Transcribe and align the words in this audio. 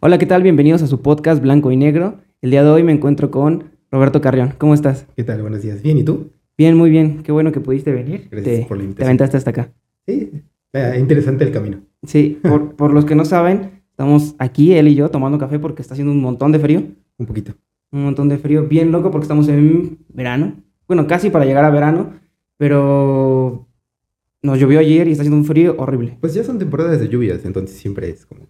Hola, 0.00 0.18
¿qué 0.18 0.26
tal? 0.26 0.42
Bienvenidos 0.42 0.82
a 0.82 0.86
su 0.86 1.00
podcast 1.02 1.42
Blanco 1.42 1.70
y 1.72 1.76
Negro. 1.76 2.18
El 2.42 2.50
día 2.50 2.62
de 2.62 2.70
hoy 2.70 2.82
me 2.82 2.92
encuentro 2.92 3.30
con 3.30 3.64
Roberto 3.90 4.20
Carrión. 4.20 4.54
¿Cómo 4.58 4.74
estás? 4.74 5.06
¿Qué 5.16 5.24
tal? 5.24 5.42
Buenos 5.42 5.62
días. 5.62 5.82
Bien, 5.82 5.98
¿y 5.98 6.04
tú? 6.04 6.30
Bien, 6.56 6.76
muy 6.76 6.90
bien. 6.90 7.22
Qué 7.22 7.32
bueno 7.32 7.52
que 7.52 7.60
pudiste 7.60 7.92
venir. 7.92 8.28
Gracias 8.30 8.60
te, 8.60 8.66
por 8.66 8.76
la 8.76 8.82
te 8.82 8.84
invitación. 8.84 9.08
aventaste 9.08 9.36
hasta 9.36 9.50
acá. 9.50 9.72
Sí, 10.06 10.30
eh, 10.72 10.96
interesante 10.98 11.44
el 11.44 11.52
camino. 11.52 11.80
Sí, 12.06 12.38
por, 12.42 12.74
por 12.76 12.92
los 12.92 13.04
que 13.04 13.14
no 13.14 13.24
saben, 13.24 13.82
estamos 13.90 14.34
aquí, 14.38 14.74
él 14.74 14.88
y 14.88 14.94
yo, 14.94 15.08
tomando 15.10 15.38
café 15.38 15.58
porque 15.58 15.82
está 15.82 15.94
haciendo 15.94 16.12
un 16.12 16.20
montón 16.20 16.52
de 16.52 16.58
frío. 16.58 16.82
Un 17.18 17.26
poquito. 17.26 17.54
Un 17.90 18.04
montón 18.04 18.28
de 18.28 18.38
frío, 18.38 18.66
bien 18.66 18.92
loco 18.92 19.10
porque 19.10 19.24
estamos 19.24 19.48
en 19.48 19.98
verano. 20.08 20.54
Bueno, 20.86 21.06
casi 21.06 21.30
para 21.30 21.44
llegar 21.44 21.64
a 21.64 21.70
verano, 21.70 22.12
pero 22.58 23.66
nos 24.42 24.58
llovió 24.58 24.78
ayer 24.78 25.08
y 25.08 25.12
está 25.12 25.22
haciendo 25.22 25.38
un 25.38 25.44
frío 25.44 25.74
horrible. 25.78 26.18
Pues 26.20 26.34
ya 26.34 26.44
son 26.44 26.58
temporadas 26.58 27.00
de 27.00 27.08
lluvias, 27.08 27.44
entonces 27.44 27.76
siempre 27.76 28.10
es 28.10 28.26
como. 28.26 28.42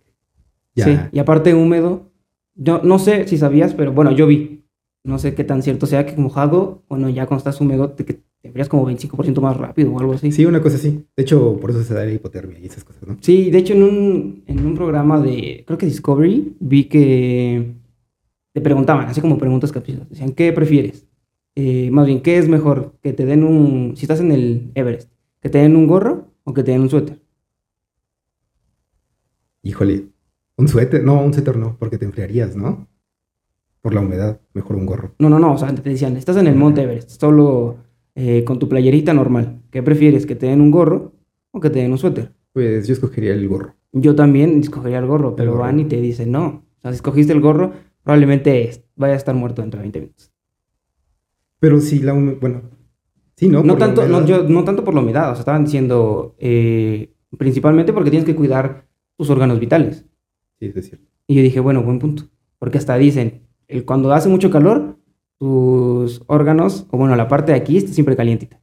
Ya. 0.77 0.85
Sí, 0.85 0.99
y 1.11 1.19
aparte 1.19 1.55
húmedo. 1.55 2.13
Yo 2.55 2.81
no 2.83 2.99
sé 2.99 3.27
si 3.27 3.37
sabías, 3.37 3.75
pero 3.75 3.93
bueno, 3.93 4.13
yo 4.13 4.27
vi. 4.27 4.65
No 5.03 5.19
sé 5.19 5.35
qué 5.35 5.45
tan 5.45 5.63
cierto 5.63 5.87
sea 5.87 6.05
que 6.05 6.17
mojado, 6.17 6.83
bueno, 6.89 7.09
ya 7.09 7.27
cuando 7.27 7.39
estás 7.39 7.61
húmedo 7.61 7.91
te, 7.91 8.05
que 8.05 8.15
te 8.15 8.49
enfrías 8.49 8.69
como 8.69 8.85
25% 8.91 9.41
más 9.41 9.57
rápido 9.57 9.93
o 9.93 10.01
algo 10.01 10.15
así. 10.15 10.33
Sí, 10.33 10.45
una 10.45 10.61
cosa 10.61 10.77
así. 10.77 11.05
De 11.17 11.23
hecho, 11.23 11.59
por 11.61 11.71
eso 11.71 11.83
se 11.85 11.95
da 11.95 12.05
la 12.05 12.13
hipotermia 12.13 12.59
y 12.59 12.67
esas 12.67 12.83
cosas, 12.83 13.07
¿no? 13.07 13.17
Sí, 13.21 13.51
de 13.51 13.59
hecho 13.59 13.75
en 13.75 13.85
un, 13.85 14.43
en 14.47 14.67
un 14.67 14.75
programa 14.75 15.21
de, 15.21 15.63
creo 15.65 15.79
que 15.79 15.87
Discovery, 15.87 16.57
vi 16.59 16.85
que 16.85 17.75
te 18.53 18.61
preguntaban, 18.61 19.07
así 19.07 19.21
como 19.21 19.39
preguntas 19.39 19.71
capciosas, 19.71 20.09
decían, 20.09 20.33
¿qué 20.33 20.53
prefieres? 20.53 21.07
Eh, 21.55 21.89
más 21.93 22.07
bien, 22.07 22.21
¿qué 22.21 22.39
es 22.39 22.49
mejor? 22.49 22.95
Que 23.01 23.13
te 23.13 23.25
den 23.27 23.45
un, 23.45 23.97
si 23.97 24.05
estás 24.05 24.21
en 24.21 24.33
el 24.33 24.73
Everest, 24.75 25.11
que 25.41 25.49
te 25.49 25.59
den 25.59 25.77
un 25.77 25.87
gorro 25.87 26.33
o 26.43 26.53
que 26.53 26.63
te 26.65 26.73
den 26.73 26.83
un 26.83 26.91
suéter. 26.91 27.21
Híjole. 29.63 30.16
Un 30.59 30.69
suéter. 30.69 31.03
No, 31.05 31.21
un 31.23 31.33
suéter 31.33 31.57
no, 31.57 31.77
porque 31.79 31.99
te 31.99 32.05
enfriarías, 32.05 32.57
¿no? 32.57 32.89
Por 33.83 33.95
la 33.95 34.01
humedad. 34.01 34.41
Mejor 34.55 34.77
un 34.77 34.87
gorro. 34.87 35.15
No, 35.19 35.29
no, 35.29 35.39
no, 35.39 35.53
o 35.55 35.59
sea, 35.59 35.75
te 35.75 35.89
decían, 35.89 36.17
estás 36.17 36.37
en 36.39 36.47
el 36.47 36.57
Monte 36.57 36.83
Everest, 36.83 37.21
solo 37.21 37.77
eh, 38.15 38.43
con 38.45 38.59
tu 38.59 38.69
playerita 38.69 39.13
normal. 39.15 39.61
¿Qué 39.71 39.83
prefieres? 39.83 40.27
¿Que 40.27 40.35
te 40.35 40.47
den 40.47 40.61
un 40.61 40.71
gorro 40.71 41.13
o 41.53 41.61
que 41.61 41.71
te 41.71 41.81
den 41.81 41.93
un 41.93 41.99
suéter? 41.99 42.33
Pues 42.53 42.87
yo 42.87 42.95
escogería 42.95 43.33
el 43.35 43.47
gorro. 43.49 43.75
Yo 43.93 44.15
también 44.15 44.61
escogería 44.61 44.99
el 44.99 45.07
gorro, 45.07 45.37
pero 45.37 45.53
gorro. 45.53 45.63
van 45.65 45.81
y 45.81 45.85
te 45.85 46.01
dicen, 46.01 46.33
no. 46.33 46.65
O 46.79 46.81
sea, 46.81 46.91
si 46.91 46.97
escogiste 46.97 47.33
el 47.33 47.41
gorro, 47.41 47.73
probablemente 48.03 48.85
vaya 48.97 49.15
a 49.15 49.17
estar 49.17 49.35
muerto 49.35 49.63
dentro 49.63 49.79
de 49.79 49.83
20 49.83 50.01
minutos. 50.01 50.33
Pero 51.61 51.81
sí, 51.81 52.01
la 52.01 52.15
humedad. 52.15 52.39
Bueno. 52.41 52.63
Sí, 53.37 53.49
¿no? 53.49 53.63
No, 53.63 53.77
tanto, 53.77 54.07
no, 54.09 54.25
yo- 54.25 54.45
no 54.49 54.65
tanto 54.65 54.83
por 54.85 54.95
la 54.95 55.01
humedad, 55.01 55.31
o 55.31 55.35
sea, 55.35 55.41
estaban 55.41 55.65
diciendo 55.65 56.35
eh, 56.39 57.13
principalmente 57.37 57.93
porque 57.93 58.09
tienes 58.11 58.25
que 58.27 58.35
cuidar 58.35 58.87
tus 59.19 59.29
órganos 59.29 59.61
vitales. 59.61 60.07
Sí, 60.59 60.73
es 60.75 60.89
cierto. 60.89 61.07
Y 61.27 61.35
yo 61.35 61.43
dije, 61.43 61.61
bueno, 61.61 61.83
buen 61.83 61.99
punto. 61.99 62.25
Porque 62.59 62.79
hasta 62.79 62.97
dicen, 62.97 63.43
el, 63.69 63.85
cuando 63.85 64.13
hace 64.13 64.29
mucho 64.29 64.51
calor, 64.51 64.99
tus 65.39 66.23
órganos, 66.27 66.87
o 66.91 66.99
bueno, 66.99 67.17
la 67.17 67.29
parte 67.29 67.53
de 67.53 67.59
aquí 67.59 67.77
está 67.77 67.93
siempre 67.93 68.17
calientita. 68.17 68.61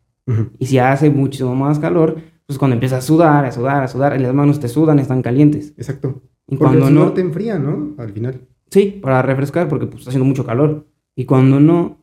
Y 0.57 0.67
si 0.67 0.77
hace 0.77 1.09
muchísimo 1.09 1.53
más 1.53 1.79
calor, 1.79 2.17
pues 2.45 2.57
cuando 2.57 2.75
empiezas 2.75 3.03
a 3.03 3.07
sudar, 3.07 3.45
a 3.45 3.51
sudar, 3.51 3.83
a 3.83 3.87
sudar, 3.87 4.19
las 4.19 4.33
manos 4.33 4.59
te 4.59 4.69
sudan, 4.69 4.99
están 4.99 5.21
calientes. 5.21 5.73
Exacto. 5.77 6.21
Y 6.47 6.55
Porque 6.55 6.57
cuando 6.57 6.87
el 6.87 6.93
sudor 6.93 7.07
no, 7.07 7.13
te 7.13 7.21
enfría, 7.21 7.59
¿no? 7.59 7.93
Al 7.97 8.11
final. 8.11 8.41
sí, 8.69 8.99
para 9.01 9.21
refrescar, 9.21 9.67
porque 9.67 9.85
pues, 9.85 9.99
está 9.99 10.11
haciendo 10.11 10.25
mucho 10.25 10.45
calor. 10.45 10.87
Y 11.15 11.25
cuando 11.25 11.59
no, 11.59 11.99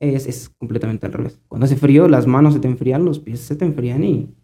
es, 0.00 0.26
es 0.26 0.48
completamente 0.48 1.06
al 1.06 1.12
revés. 1.12 1.40
Cuando 1.46 1.66
hace 1.66 1.76
frío, 1.76 2.08
las 2.08 2.26
manos 2.26 2.54
se 2.54 2.60
te 2.60 2.68
enfrían, 2.68 3.04
los 3.04 3.18
pies 3.18 3.40
se 3.40 3.54
te 3.54 3.64
enfrían 3.66 4.02
y, 4.02 4.34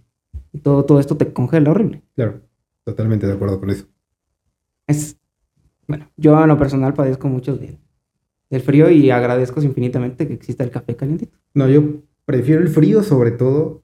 y 0.53 0.58
todo, 0.58 0.84
todo 0.84 1.01
esto 1.01 1.17
te 1.17 1.33
congela 1.33 1.70
horrible. 1.70 2.03
Claro. 2.14 2.41
Totalmente 2.84 3.27
de 3.27 3.33
acuerdo 3.33 3.58
con 3.61 3.70
eso. 3.70 3.86
Es, 4.86 5.18
bueno, 5.86 6.10
yo 6.16 6.40
en 6.40 6.48
lo 6.48 6.58
personal 6.58 6.94
padezco 6.94 7.28
mucho 7.28 7.56
de- 7.56 7.78
del 8.50 8.60
frío 8.62 8.90
y 8.90 9.10
agradezco 9.10 9.62
infinitamente 9.62 10.27
que 10.28 10.34
exista 10.34 10.64
el 10.64 10.70
café 10.70 10.94
calientito. 10.96 11.36
No, 11.54 11.68
yo 11.68 11.82
prefiero 12.24 12.60
el 12.62 12.68
frío 12.68 13.02
sobre 13.02 13.33
todo, 13.33 13.83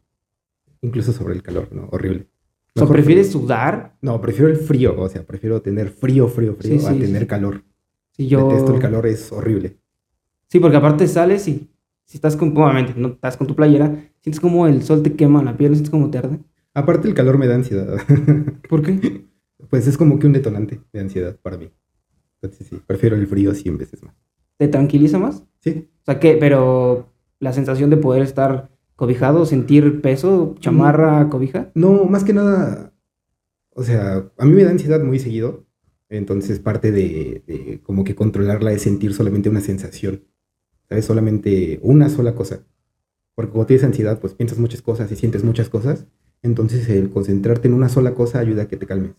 incluso 0.82 1.12
sobre 1.12 1.34
el 1.34 1.42
calor, 1.42 1.68
¿no? 1.72 1.88
Horrible. 1.90 2.28
O 2.76 2.80
Mejor 2.82 2.96
¿prefieres 2.96 3.28
frío. 3.30 3.40
sudar? 3.42 3.96
No, 4.00 4.20
prefiero 4.20 4.48
el 4.48 4.56
frío, 4.56 4.94
o 5.00 5.08
sea, 5.08 5.24
prefiero 5.26 5.60
tener 5.60 5.90
frío, 5.90 6.28
frío, 6.28 6.54
frío, 6.54 6.78
Sí, 6.80 6.86
a 6.86 6.92
sí, 6.92 7.00
tener 7.00 7.22
sí. 7.22 7.26
calor. 7.28 7.64
Si 8.12 8.28
yo... 8.28 8.48
Detesto 8.48 8.74
el 8.74 8.80
calor, 8.80 9.06
es 9.06 9.32
horrible. 9.32 9.78
Sí, 10.48 10.60
porque 10.60 10.76
aparte 10.76 11.06
sales 11.08 11.46
y 11.48 11.68
si 12.04 12.16
estás 12.16 12.36
con, 12.36 12.50
obviamente, 12.56 12.94
no 12.96 13.08
estás 13.08 13.36
con 13.36 13.46
tu 13.46 13.54
playera, 13.56 13.92
sientes 14.20 14.40
como 14.40 14.66
el 14.66 14.82
sol 14.82 15.02
te 15.02 15.14
quema 15.14 15.42
la 15.42 15.56
piel, 15.56 15.72
sientes 15.72 15.90
como 15.90 16.10
te 16.10 16.18
arde. 16.18 16.38
Aparte 16.74 17.08
el 17.08 17.14
calor 17.14 17.38
me 17.38 17.46
da 17.48 17.56
ansiedad. 17.56 17.98
¿Por 18.68 18.82
qué? 18.82 19.26
pues 19.68 19.86
es 19.86 19.96
como 19.98 20.18
que 20.18 20.26
un 20.26 20.32
detonante 20.32 20.80
de 20.92 21.00
ansiedad 21.00 21.36
para 21.40 21.58
mí. 21.58 21.70
Entonces 22.40 22.66
sí, 22.66 22.80
prefiero 22.86 23.16
el 23.16 23.26
frío 23.26 23.54
100 23.54 23.78
veces 23.78 24.02
más. 24.02 24.14
¿Te 24.56 24.68
tranquiliza 24.68 25.18
más? 25.18 25.44
Sí, 25.60 25.88
O 26.02 26.04
sea, 26.04 26.18
¿qué? 26.20 26.36
Pero 26.38 27.12
la 27.38 27.52
sensación 27.52 27.90
de 27.90 27.96
poder 27.96 28.22
estar 28.22 28.70
cobijado, 28.96 29.46
sentir 29.46 30.00
peso, 30.02 30.54
chamarra, 30.60 31.28
cobija. 31.28 31.70
no, 31.74 32.04
más 32.04 32.24
que 32.24 32.32
nada, 32.34 32.92
o 33.74 33.82
sea, 33.82 34.30
a 34.36 34.44
mí 34.44 34.52
me 34.52 34.64
da 34.64 34.70
ansiedad 34.70 35.02
muy 35.02 35.18
seguido. 35.18 35.66
Entonces 36.08 36.58
parte 36.58 36.90
de, 36.90 37.42
de 37.46 37.80
como 37.82 38.02
que 38.04 38.14
controlarla 38.16 38.72
es 38.72 38.82
sentir 38.82 39.14
solamente 39.14 39.48
una 39.48 39.60
sensación. 39.60 40.24
¿Sabes? 40.88 41.04
Solamente 41.04 41.78
una 41.82 42.08
sola 42.08 42.34
cosa. 42.34 42.66
Porque 43.34 43.52
cuando 43.52 43.66
tienes 43.66 43.84
ansiedad, 43.84 44.18
pues 44.20 44.34
piensas 44.34 44.58
muchas 44.58 44.82
cosas 44.82 45.10
y 45.12 45.16
sientes 45.16 45.44
muchas 45.44 45.68
cosas. 45.70 46.06
Entonces 46.42 46.88
el 46.88 47.10
concentrarte 47.10 47.68
en 47.68 47.74
una 47.74 47.88
sola 47.88 48.14
cosa 48.14 48.40
ayuda 48.40 48.64
a 48.64 48.68
que 48.68 48.76
te 48.76 48.86
calmes. 48.86 49.12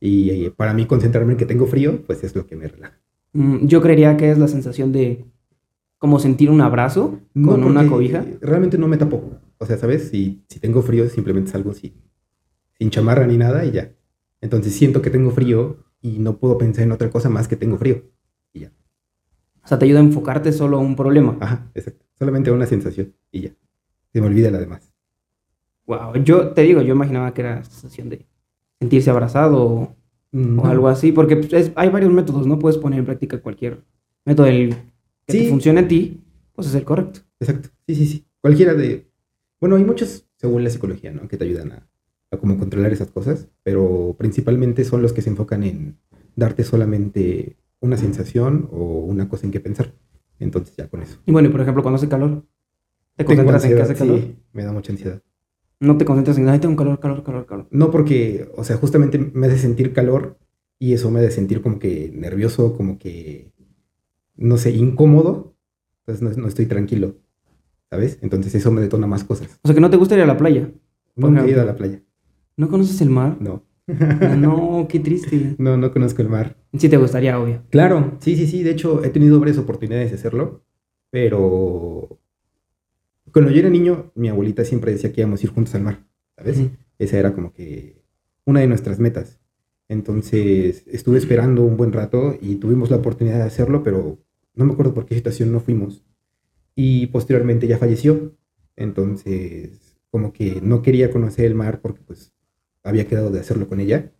Y, 0.00 0.30
eh, 0.30 0.50
para 0.50 0.74
mí 0.74 0.86
concentrarme 0.86 1.32
en 1.32 1.38
que 1.38 1.46
tengo 1.46 1.66
frío, 1.66 2.02
pues 2.06 2.22
es 2.24 2.34
lo 2.34 2.46
que 2.46 2.56
me 2.56 2.68
relaja. 2.68 2.98
Mm, 3.32 3.66
Yo 3.66 3.80
creería 3.80 4.16
que 4.16 4.30
es 4.30 4.38
la 4.38 4.48
sensación 4.48 4.92
de 4.92 5.24
como 5.98 6.18
sentir 6.18 6.50
un 6.50 6.60
abrazo 6.60 7.20
No, 7.34 7.48
con 7.52 7.64
una 7.64 7.86
cobija. 7.88 8.24
Realmente 8.40 8.78
no 8.78 8.88
me 8.88 8.98
tapo. 8.98 9.40
O 9.58 9.66
sea, 9.66 9.78
¿sabes? 9.78 10.08
Si, 10.10 10.44
si 10.48 10.60
tengo 10.60 10.82
frío, 10.82 11.08
simplemente 11.08 11.50
salgo 11.50 11.72
sin, 11.72 11.94
sin 12.78 12.90
chamarra 12.90 13.26
ni 13.26 13.38
nada 13.38 13.64
y 13.64 13.72
ya. 13.72 13.92
Entonces 14.42 14.74
siento 14.74 15.00
que 15.00 15.10
tengo 15.10 15.30
frío 15.30 15.78
y 16.02 16.18
no 16.18 16.36
puedo 16.38 16.58
pensar 16.58 16.84
en 16.84 16.92
otra 16.92 17.10
cosa 17.10 17.30
más 17.30 17.48
que 17.48 17.56
tengo 17.56 17.78
frío. 17.78 18.02
Y 18.52 18.60
ya. 18.60 18.72
O 19.64 19.68
sea, 19.68 19.78
te 19.78 19.86
ayuda 19.86 20.00
a 20.00 20.02
enfocarte 20.02 20.52
solo 20.52 20.76
a 20.76 20.80
un 20.80 20.94
problema. 20.94 21.38
Ajá, 21.40 21.70
exacto. 21.74 22.04
Solamente 22.18 22.50
una 22.50 22.66
sensación 22.66 23.14
y 23.32 23.40
ya. 23.40 23.50
Se 24.12 24.20
me 24.20 24.26
olvida 24.26 24.50
la 24.50 24.58
demás. 24.58 24.92
Wow, 25.86 26.16
yo 26.22 26.48
te 26.52 26.62
digo, 26.62 26.82
yo 26.82 26.94
imaginaba 26.94 27.32
que 27.32 27.40
era 27.42 27.56
la 27.56 27.64
sensación 27.64 28.08
de 28.08 28.26
sentirse 28.80 29.10
abrazado 29.10 29.62
o, 29.62 29.96
algo 30.64 30.88
así, 30.88 31.12
porque 31.12 31.36
pues, 31.36 31.52
es- 31.52 31.72
hay 31.76 31.88
varios 31.88 32.12
métodos, 32.12 32.46
no 32.46 32.58
puedes 32.58 32.78
poner 32.78 32.98
en 32.98 33.06
práctica 33.06 33.40
cualquier 33.40 33.82
método 34.24 34.46
el 34.46 34.70
que 35.26 35.32
te 35.32 35.38
Sí. 35.44 35.48
funcione 35.48 35.80
a 35.80 35.88
ti, 35.88 36.20
pues 36.52 36.68
es 36.68 36.74
el 36.74 36.84
correcto. 36.84 37.20
Exacto. 37.40 37.70
Sí, 37.86 37.94
sí, 37.94 38.06
sí. 38.06 38.26
Cualquiera 38.40 38.74
de... 38.74 39.06
Bueno, 39.60 39.76
hay 39.76 39.84
muchos, 39.84 40.26
según 40.36 40.62
la 40.62 40.70
psicología, 40.70 41.10
¿no? 41.12 41.26
Que 41.28 41.36
te 41.36 41.44
ayudan 41.44 41.72
a, 41.72 41.88
a 42.30 42.36
como 42.36 42.58
controlar 42.58 42.92
esas 42.92 43.10
cosas, 43.10 43.48
pero 43.62 44.14
principalmente 44.18 44.84
son 44.84 45.00
los 45.02 45.12
que 45.12 45.22
se 45.22 45.30
enfocan 45.30 45.62
en 45.62 45.98
darte 46.36 46.62
solamente 46.64 47.56
una 47.80 47.96
sensación 47.96 48.68
o 48.72 49.00
una 49.00 49.28
cosa 49.28 49.46
en 49.46 49.52
que 49.52 49.60
pensar. 49.60 49.94
Entonces 50.38 50.76
ya 50.76 50.88
con 50.88 51.02
eso. 51.02 51.18
Y 51.24 51.32
bueno, 51.32 51.48
y 51.48 51.52
por 51.52 51.62
ejemplo, 51.62 51.82
cuando 51.82 51.96
hace 51.96 52.08
calor, 52.08 52.44
te 53.16 53.24
concentras 53.24 53.64
en 53.64 53.74
que 53.74 53.82
hace 53.82 53.94
calor. 53.94 54.18
sí, 54.20 54.36
me 54.52 54.64
da 54.64 54.72
mucha 54.72 54.92
ansiedad. 54.92 55.22
No 55.80 55.98
te 55.98 56.04
concentras 56.04 56.38
en, 56.38 56.48
ay, 56.48 56.58
tengo 56.58 56.76
calor, 56.76 56.98
calor, 57.00 57.22
calor, 57.22 57.46
calor. 57.46 57.66
No 57.70 57.90
porque, 57.90 58.48
o 58.56 58.64
sea, 58.64 58.76
justamente 58.76 59.18
me 59.18 59.46
hace 59.46 59.58
sentir 59.58 59.92
calor 59.92 60.38
y 60.78 60.94
eso 60.94 61.10
me 61.10 61.20
hace 61.20 61.30
sentir 61.32 61.60
como 61.60 61.78
que 61.78 62.10
nervioso, 62.14 62.74
como 62.76 62.98
que, 62.98 63.52
no 64.36 64.56
sé, 64.56 64.70
incómodo. 64.70 65.54
Entonces 66.06 66.22
no, 66.36 66.42
no 66.42 66.48
estoy 66.48 66.66
tranquilo, 66.66 67.16
¿sabes? 67.90 68.18
Entonces 68.22 68.54
eso 68.54 68.70
me 68.70 68.80
detona 68.80 69.06
más 69.06 69.24
cosas. 69.24 69.58
O 69.62 69.68
sea, 69.68 69.74
que 69.74 69.80
no 69.80 69.90
te 69.90 69.96
gusta 69.96 70.14
ir 70.14 70.22
a 70.22 70.26
la 70.26 70.36
playa. 70.36 70.70
Nunca 71.16 71.40
he 71.40 71.44
ejemplo. 71.44 71.52
ido 71.52 71.62
a 71.62 71.64
la 71.64 71.76
playa. 71.76 72.02
¿No 72.56 72.68
conoces 72.68 73.00
el 73.00 73.10
mar? 73.10 73.36
No. 73.40 73.64
No, 74.36 74.86
qué 74.88 74.98
triste. 75.00 75.54
No, 75.58 75.76
no 75.76 75.92
conozco 75.92 76.22
el 76.22 76.28
mar. 76.28 76.56
Sí 76.78 76.88
te 76.88 76.96
gustaría, 76.96 77.38
obvio. 77.38 77.62
Claro, 77.70 78.16
sí, 78.20 78.34
sí, 78.36 78.46
sí. 78.46 78.62
De 78.62 78.70
hecho, 78.70 79.04
he 79.04 79.10
tenido 79.10 79.38
varias 79.40 79.58
oportunidades 79.58 80.10
de 80.10 80.16
hacerlo, 80.16 80.64
pero 81.10 82.18
cuando 83.36 83.52
yo 83.52 83.58
era 83.60 83.68
niño, 83.68 84.12
mi 84.14 84.30
abuelita 84.30 84.64
siempre 84.64 84.92
decía 84.92 85.12
que 85.12 85.20
íbamos 85.20 85.42
a 85.42 85.44
ir 85.44 85.52
juntos 85.52 85.74
al 85.74 85.82
mar, 85.82 86.06
¿sabes? 86.38 86.56
Ujú. 86.56 86.70
Esa 86.98 87.18
era 87.18 87.34
como 87.34 87.52
que 87.52 88.02
una 88.46 88.60
de 88.60 88.66
nuestras 88.66 88.98
metas. 88.98 89.38
Entonces 89.90 90.84
estuve 90.86 91.18
esperando 91.18 91.62
un 91.62 91.76
buen 91.76 91.92
rato 91.92 92.34
y 92.40 92.54
tuvimos 92.54 92.90
la 92.90 92.96
oportunidad 92.96 93.36
de 93.36 93.42
hacerlo, 93.42 93.82
pero 93.82 94.18
no 94.54 94.64
me 94.64 94.72
acuerdo 94.72 94.94
por 94.94 95.04
qué 95.04 95.16
situación 95.16 95.52
no 95.52 95.60
fuimos. 95.60 96.02
Y 96.74 97.08
posteriormente 97.08 97.66
ya 97.66 97.76
falleció. 97.76 98.34
Entonces, 98.74 99.98
como 100.10 100.32
que 100.32 100.62
no 100.62 100.80
quería 100.80 101.10
conocer 101.10 101.44
el 101.44 101.54
mar 101.54 101.82
porque 101.82 102.00
pues 102.06 102.32
había 102.84 103.06
quedado 103.06 103.30
de 103.30 103.40
hacerlo 103.40 103.68
con 103.68 103.80
ella 103.80 104.14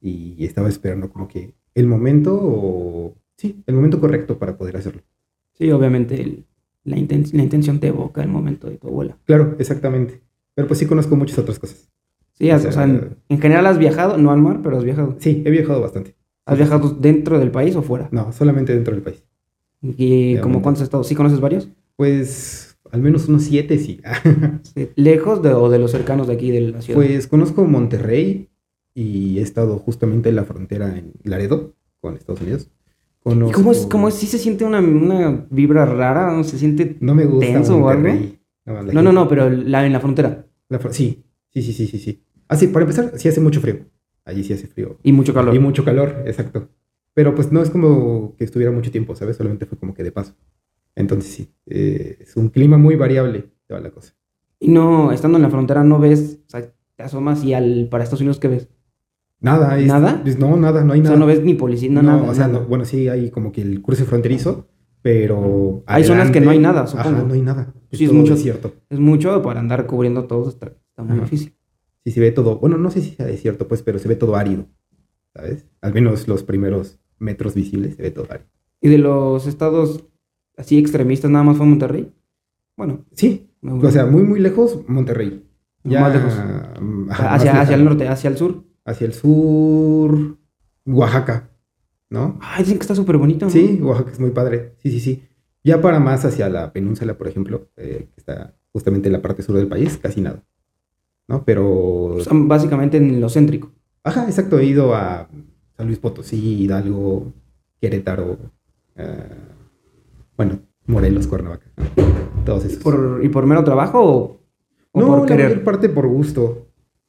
y 0.00 0.44
estaba 0.44 0.68
esperando 0.68 1.10
como 1.10 1.28
que 1.28 1.54
el 1.76 1.86
momento 1.86 2.36
o 2.42 3.14
sí, 3.36 3.62
el 3.68 3.76
momento 3.76 4.00
correcto 4.00 4.36
para 4.36 4.58
poder 4.58 4.78
hacerlo. 4.78 5.02
Sí, 5.54 5.70
obviamente 5.70 6.20
el- 6.20 6.47
la, 6.88 6.96
inten- 6.96 7.32
la 7.32 7.42
intención 7.42 7.78
te 7.80 7.88
evoca 7.88 8.22
el 8.22 8.28
momento 8.28 8.68
de 8.68 8.76
tu 8.78 8.88
abuela. 8.88 9.16
Claro, 9.24 9.56
exactamente. 9.58 10.20
Pero 10.54 10.66
pues 10.68 10.78
sí 10.80 10.86
conozco 10.86 11.14
muchas 11.16 11.38
otras 11.38 11.58
cosas. 11.58 11.88
Sí, 12.34 12.50
O 12.50 12.58
sea, 12.58 12.84
en, 12.84 13.16
en 13.28 13.40
general 13.40 13.66
has 13.66 13.78
viajado, 13.78 14.16
no 14.16 14.30
al 14.30 14.40
mar, 14.40 14.60
pero 14.62 14.76
has 14.78 14.84
viajado. 14.84 15.16
Sí, 15.18 15.42
he 15.44 15.50
viajado 15.50 15.80
bastante. 15.80 16.14
¿Has 16.46 16.56
viajado 16.56 16.90
dentro 16.90 17.38
del 17.38 17.50
país 17.50 17.74
o 17.76 17.82
fuera? 17.82 18.08
No, 18.12 18.32
solamente 18.32 18.72
dentro 18.74 18.94
del 18.94 19.02
país. 19.02 19.24
¿Y 19.82 20.34
De 20.34 20.40
como 20.40 20.62
cuántos 20.62 20.82
estados? 20.82 21.06
¿Sí 21.06 21.14
conoces 21.14 21.40
varios? 21.40 21.68
Pues 21.96 22.78
al 22.90 23.02
menos 23.02 23.28
unos 23.28 23.42
siete, 23.44 23.78
sí. 23.78 24.00
Sí. 24.74 24.88
¿Lejos 24.96 25.42
de, 25.42 25.52
o 25.52 25.68
de 25.68 25.78
los 25.78 25.90
cercanos 25.90 26.26
de 26.26 26.34
aquí 26.34 26.50
de 26.50 26.60
la 26.60 26.80
ciudad? 26.82 26.98
Pues 26.98 27.26
conozco 27.26 27.64
Monterrey 27.64 28.48
y 28.94 29.38
he 29.38 29.42
estado 29.42 29.78
justamente 29.78 30.28
en 30.28 30.36
la 30.36 30.44
frontera 30.44 30.96
en 30.96 31.12
Laredo 31.24 31.74
con 32.00 32.16
Estados 32.16 32.40
Unidos. 32.40 32.70
¿Y 33.32 33.52
cómo 33.52 33.72
es, 33.72 33.78
Conozco- 33.78 33.88
cómo 33.90 34.08
es? 34.08 34.14
¿Sí 34.14 34.26
se 34.26 34.38
siente 34.38 34.64
una, 34.64 34.80
una 34.80 35.46
vibra 35.50 35.84
rara? 35.86 36.32
¿No 36.32 36.44
¿Se 36.44 36.58
siente...? 36.58 36.96
No 37.00 37.14
me 37.14 37.24
gusta 37.26 37.52
tenso 37.52 37.76
o 37.78 37.88
algo? 37.88 38.08
No, 38.66 38.82
No, 38.82 39.02
no, 39.02 39.12
no, 39.12 39.28
pero 39.28 39.48
la, 39.50 39.86
en 39.86 39.92
la 39.92 40.00
frontera. 40.00 40.46
la 40.68 40.78
sí, 40.92 41.24
sí, 41.50 41.62
sí, 41.62 41.72
sí, 41.72 41.86
sí, 41.86 41.98
sí. 41.98 42.22
Ah, 42.48 42.56
sí, 42.56 42.68
para 42.68 42.84
empezar, 42.84 43.12
sí 43.16 43.28
hace 43.28 43.40
mucho 43.40 43.60
frío. 43.60 43.86
Allí 44.24 44.44
sí 44.44 44.52
hace 44.52 44.66
frío. 44.66 44.98
Y 45.02 45.12
mucho 45.12 45.32
calor. 45.34 45.54
Y 45.54 45.58
mucho 45.58 45.84
calor, 45.84 46.22
exacto. 46.26 46.68
Pero 47.14 47.34
pues 47.34 47.50
no 47.50 47.62
es 47.62 47.70
como 47.70 48.34
que 48.36 48.44
estuviera 48.44 48.70
mucho 48.72 48.90
tiempo, 48.90 49.16
¿sabes? 49.16 49.36
Solamente 49.36 49.66
fue 49.66 49.78
como 49.78 49.94
que 49.94 50.02
de 50.02 50.12
paso. 50.12 50.34
Entonces 50.94 51.32
sí, 51.32 51.48
eh, 51.66 52.18
es 52.20 52.36
un 52.36 52.48
clima 52.48 52.76
muy 52.78 52.96
variable 52.96 53.50
toda 53.66 53.80
la 53.80 53.90
cosa. 53.90 54.14
Y 54.60 54.68
no, 54.68 55.12
estando 55.12 55.38
en 55.38 55.42
la 55.42 55.50
frontera, 55.50 55.84
no 55.84 55.98
ves, 55.98 56.40
o 56.46 56.50
sea, 56.50 56.62
te 56.96 57.02
asomas 57.02 57.44
y 57.44 57.54
al, 57.54 57.88
para 57.90 58.02
Estados 58.04 58.20
Unidos, 58.20 58.38
¿qué 58.40 58.48
ves? 58.48 58.68
Nada. 59.40 59.78
es- 59.78 59.86
¿Nada? 59.86 60.20
pues, 60.22 60.38
no, 60.38 60.56
nada, 60.56 60.82
no 60.84 60.92
hay 60.92 61.00
O 61.00 61.02
nada. 61.04 61.14
sea, 61.14 61.20
no 61.20 61.26
ves 61.26 61.42
ni 61.44 61.54
policía, 61.54 61.90
no, 61.90 62.02
No, 62.02 62.16
nada. 62.18 62.30
o 62.30 62.34
sea, 62.34 62.48
nada. 62.48 62.60
no, 62.60 62.66
bueno, 62.66 62.84
sí 62.84 63.08
hay 63.08 63.30
como 63.30 63.52
que 63.52 63.62
el 63.62 63.80
cruce 63.82 64.04
fronterizo, 64.04 64.66
pero... 65.02 65.82
Hay 65.86 66.04
zonas 66.04 66.30
que 66.30 66.40
no 66.40 66.50
hay 66.50 66.58
nada, 66.58 66.82
Ajá, 66.82 67.04
supongo. 67.04 67.26
no 67.28 67.34
hay 67.34 67.42
nada. 67.42 67.72
Sí, 67.92 68.04
es 68.04 68.10
todo 68.10 68.18
mucho. 68.20 68.34
desierto. 68.34 68.74
Es 68.90 68.98
mucho 68.98 69.40
para 69.42 69.60
andar 69.60 69.86
cubriendo 69.86 70.24
todo, 70.24 70.48
está, 70.48 70.66
está 70.66 71.02
muy 71.02 71.12
Ajá. 71.18 71.22
difícil. 71.24 71.54
Sí, 72.04 72.10
se 72.12 72.20
ve 72.20 72.32
todo... 72.32 72.58
Bueno, 72.58 72.78
no 72.78 72.90
sé 72.90 73.00
si 73.00 73.10
sea 73.10 73.26
desierto, 73.26 73.68
pues, 73.68 73.82
pero 73.82 73.98
se 73.98 74.08
ve 74.08 74.16
todo 74.16 74.36
árido, 74.36 74.66
¿sabes? 75.34 75.66
Al 75.80 75.94
menos 75.94 76.26
los 76.28 76.42
primeros 76.42 76.98
metros 77.18 77.54
visibles 77.54 77.96
se 77.96 78.02
ve 78.02 78.10
todo 78.10 78.26
árido. 78.30 78.48
¿Y 78.80 78.88
de 78.88 78.98
los 78.98 79.46
estados 79.46 80.04
así 80.56 80.78
extremistas 80.78 81.30
nada 81.30 81.44
más 81.44 81.56
fue 81.56 81.66
Monterrey? 81.66 82.12
Bueno, 82.76 83.04
Sí, 83.12 83.50
o 83.62 83.90
sea, 83.90 84.06
muy, 84.06 84.22
muy 84.22 84.38
lejos, 84.40 84.80
Monterrey. 84.88 85.44
Ya, 85.84 86.00
más 86.00 86.14
lejos. 86.14 86.32
mm, 86.80 87.10
ajá, 87.10 87.34
hacia, 87.34 87.52
más 87.54 87.62
hacia 87.62 87.74
el 87.76 87.84
norte, 87.84 88.08
hacia 88.08 88.30
el 88.30 88.36
sur. 88.36 88.64
Hacia 88.88 89.06
el 89.06 89.12
sur, 89.12 90.38
Oaxaca, 90.86 91.50
¿no? 92.08 92.38
Ay, 92.40 92.62
dicen 92.64 92.78
que 92.78 92.82
está 92.82 92.94
súper 92.94 93.18
bonito. 93.18 93.44
¿no? 93.44 93.50
Sí, 93.52 93.78
Oaxaca 93.82 94.12
es 94.12 94.18
muy 94.20 94.30
padre. 94.30 94.74
Sí, 94.78 94.90
sí, 94.90 94.98
sí. 95.00 95.22
Ya 95.62 95.82
para 95.82 96.00
más 96.00 96.24
hacia 96.24 96.48
la 96.48 96.72
península, 96.72 97.18
por 97.18 97.28
ejemplo, 97.28 97.68
eh, 97.76 98.08
que 98.14 98.20
está 98.20 98.56
justamente 98.72 99.08
en 99.08 99.12
la 99.12 99.20
parte 99.20 99.42
sur 99.42 99.56
del 99.56 99.68
país, 99.68 99.98
casi 99.98 100.22
nada. 100.22 100.42
¿No? 101.26 101.44
Pero. 101.44 101.66
O 102.14 102.20
sea, 102.20 102.32
básicamente 102.34 102.96
en 102.96 103.20
lo 103.20 103.28
céntrico. 103.28 103.72
Ajá, 104.04 104.24
exacto. 104.24 104.58
He 104.58 104.64
ido 104.64 104.94
a 104.94 105.28
San 105.76 105.86
Luis 105.86 105.98
Potosí, 105.98 106.62
Hidalgo, 106.62 107.34
Querétaro, 107.82 108.38
eh, 108.96 109.28
bueno, 110.34 110.60
Morelos, 110.86 111.26
Cuernavaca. 111.26 111.66
¿no? 111.76 111.84
Todos 112.46 112.64
esos. 112.64 112.82
Por, 112.82 113.20
¿Y 113.22 113.28
por 113.28 113.44
mero 113.44 113.62
trabajo 113.64 114.00
o, 114.02 114.40
o 114.92 115.00
no, 115.00 115.06
por 115.08 115.20
la 115.20 115.26
querer? 115.26 115.48
mayor 115.50 115.64
parte 115.64 115.90
por 115.90 116.06
gusto. 116.06 116.67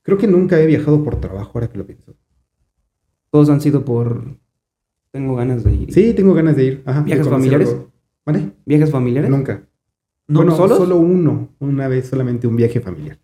Creo 0.09 0.17
que 0.17 0.25
nunca 0.25 0.59
he 0.59 0.65
viajado 0.65 1.03
por 1.03 1.17
trabajo, 1.21 1.51
ahora 1.53 1.69
que 1.69 1.77
lo 1.77 1.85
pienso. 1.85 2.15
Todos 3.29 3.47
han 3.51 3.61
sido 3.61 3.85
por... 3.85 4.39
Tengo 5.11 5.35
ganas 5.35 5.63
de 5.63 5.71
ir. 5.71 5.93
Sí, 5.93 6.15
tengo 6.15 6.33
ganas 6.33 6.55
de 6.55 6.63
ir. 6.63 6.83
Ajá, 6.83 7.03
¿Viajes 7.03 7.29
familiares? 7.29 7.69
algo. 7.69 7.91
¿Vale? 8.25 8.53
¿Viajes 8.65 8.89
familiares? 8.89 9.29
Nunca. 9.29 9.67
¿No? 10.27 10.39
bueno, 10.39 10.57
¿Solos? 10.57 10.79
solo 10.79 10.97
uno, 10.97 11.49
una 11.59 11.87
vez 11.87 12.07
solamente 12.07 12.47
un 12.47 12.55
viaje 12.55 12.79
familiar. 12.81 13.19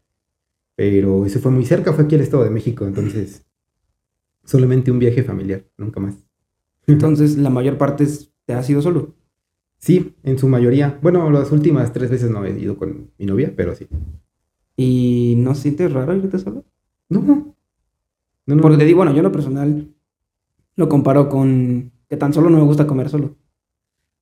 Pero 0.75 1.25
ese 1.25 1.39
fue 1.39 1.49
muy 1.49 1.65
cerca, 1.65 1.91
fue 1.91 2.03
aquí 2.03 2.13
al 2.13 2.21
Estado 2.21 2.43
de 2.43 2.51
México, 2.51 2.85
entonces 2.85 3.43
solamente 4.43 4.91
un 4.91 4.99
viaje 4.99 5.23
familiar, 5.23 5.65
nunca 5.77 5.99
más. 5.99 6.23
Entonces, 6.85 7.35
la 7.35 7.49
mayor 7.49 7.79
parte 7.79 8.03
es- 8.03 8.31
te 8.45 8.53
ha 8.53 8.61
sido 8.61 8.83
solo. 8.83 9.15
Sí, 9.79 10.13
en 10.21 10.37
su 10.37 10.47
mayoría. 10.47 10.99
Bueno, 11.01 11.31
las 11.31 11.51
últimas 11.51 11.91
tres 11.93 12.11
veces 12.11 12.29
no 12.29 12.45
he 12.45 12.51
ido 12.59 12.77
con 12.77 13.09
mi 13.17 13.25
novia, 13.25 13.51
pero 13.57 13.73
sí. 13.73 13.87
¿Y 14.77 15.33
no 15.39 15.55
sientes 15.55 15.91
raro 15.91 16.15
irte 16.15 16.37
solo? 16.37 16.63
No, 17.09 17.21
no. 17.21 17.55
No. 18.47 18.61
Porque 18.61 18.77
te 18.77 18.85
digo, 18.85 18.97
bueno, 18.97 19.11
yo 19.11 19.17
en 19.17 19.23
lo 19.23 19.31
personal 19.31 19.93
lo 20.75 20.89
comparo 20.89 21.29
con 21.29 21.91
que 22.09 22.17
tan 22.17 22.33
solo 22.33 22.49
no 22.49 22.57
me 22.57 22.63
gusta 22.63 22.85
comer 22.87 23.09
solo. 23.09 23.35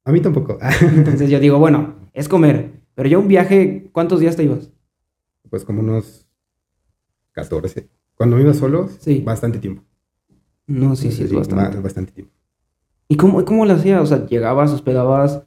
A 0.05 0.11
mí 0.11 0.21
tampoco. 0.21 0.57
Entonces 0.81 1.29
yo 1.29 1.39
digo, 1.39 1.59
bueno, 1.59 1.95
es 2.13 2.27
comer. 2.29 2.81
Pero 2.95 3.09
ya 3.09 3.17
un 3.17 3.27
viaje, 3.27 3.89
¿cuántos 3.91 4.19
días 4.19 4.35
te 4.35 4.43
ibas? 4.43 4.69
pues 5.49 5.65
como 5.65 5.81
unos 5.81 6.25
14. 7.33 7.87
Cuando 8.15 8.37
me 8.37 8.41
iba 8.41 8.53
solo, 8.55 8.89
Sí. 8.99 9.21
bastante 9.23 9.59
tiempo. 9.59 9.83
No, 10.65 10.95
sí, 10.95 11.11
sí, 11.11 11.23
es 11.23 11.33
bastante. 11.33 11.75
ba- 11.77 11.81
bastante 11.83 12.11
tiempo. 12.11 12.33
¿Y 13.07 13.17
cómo, 13.17 13.43
cómo 13.45 13.65
lo 13.65 13.73
hacías? 13.73 14.01
O 14.01 14.05
sea, 14.07 14.25
llegabas, 14.25 14.71
hospedabas. 14.71 15.43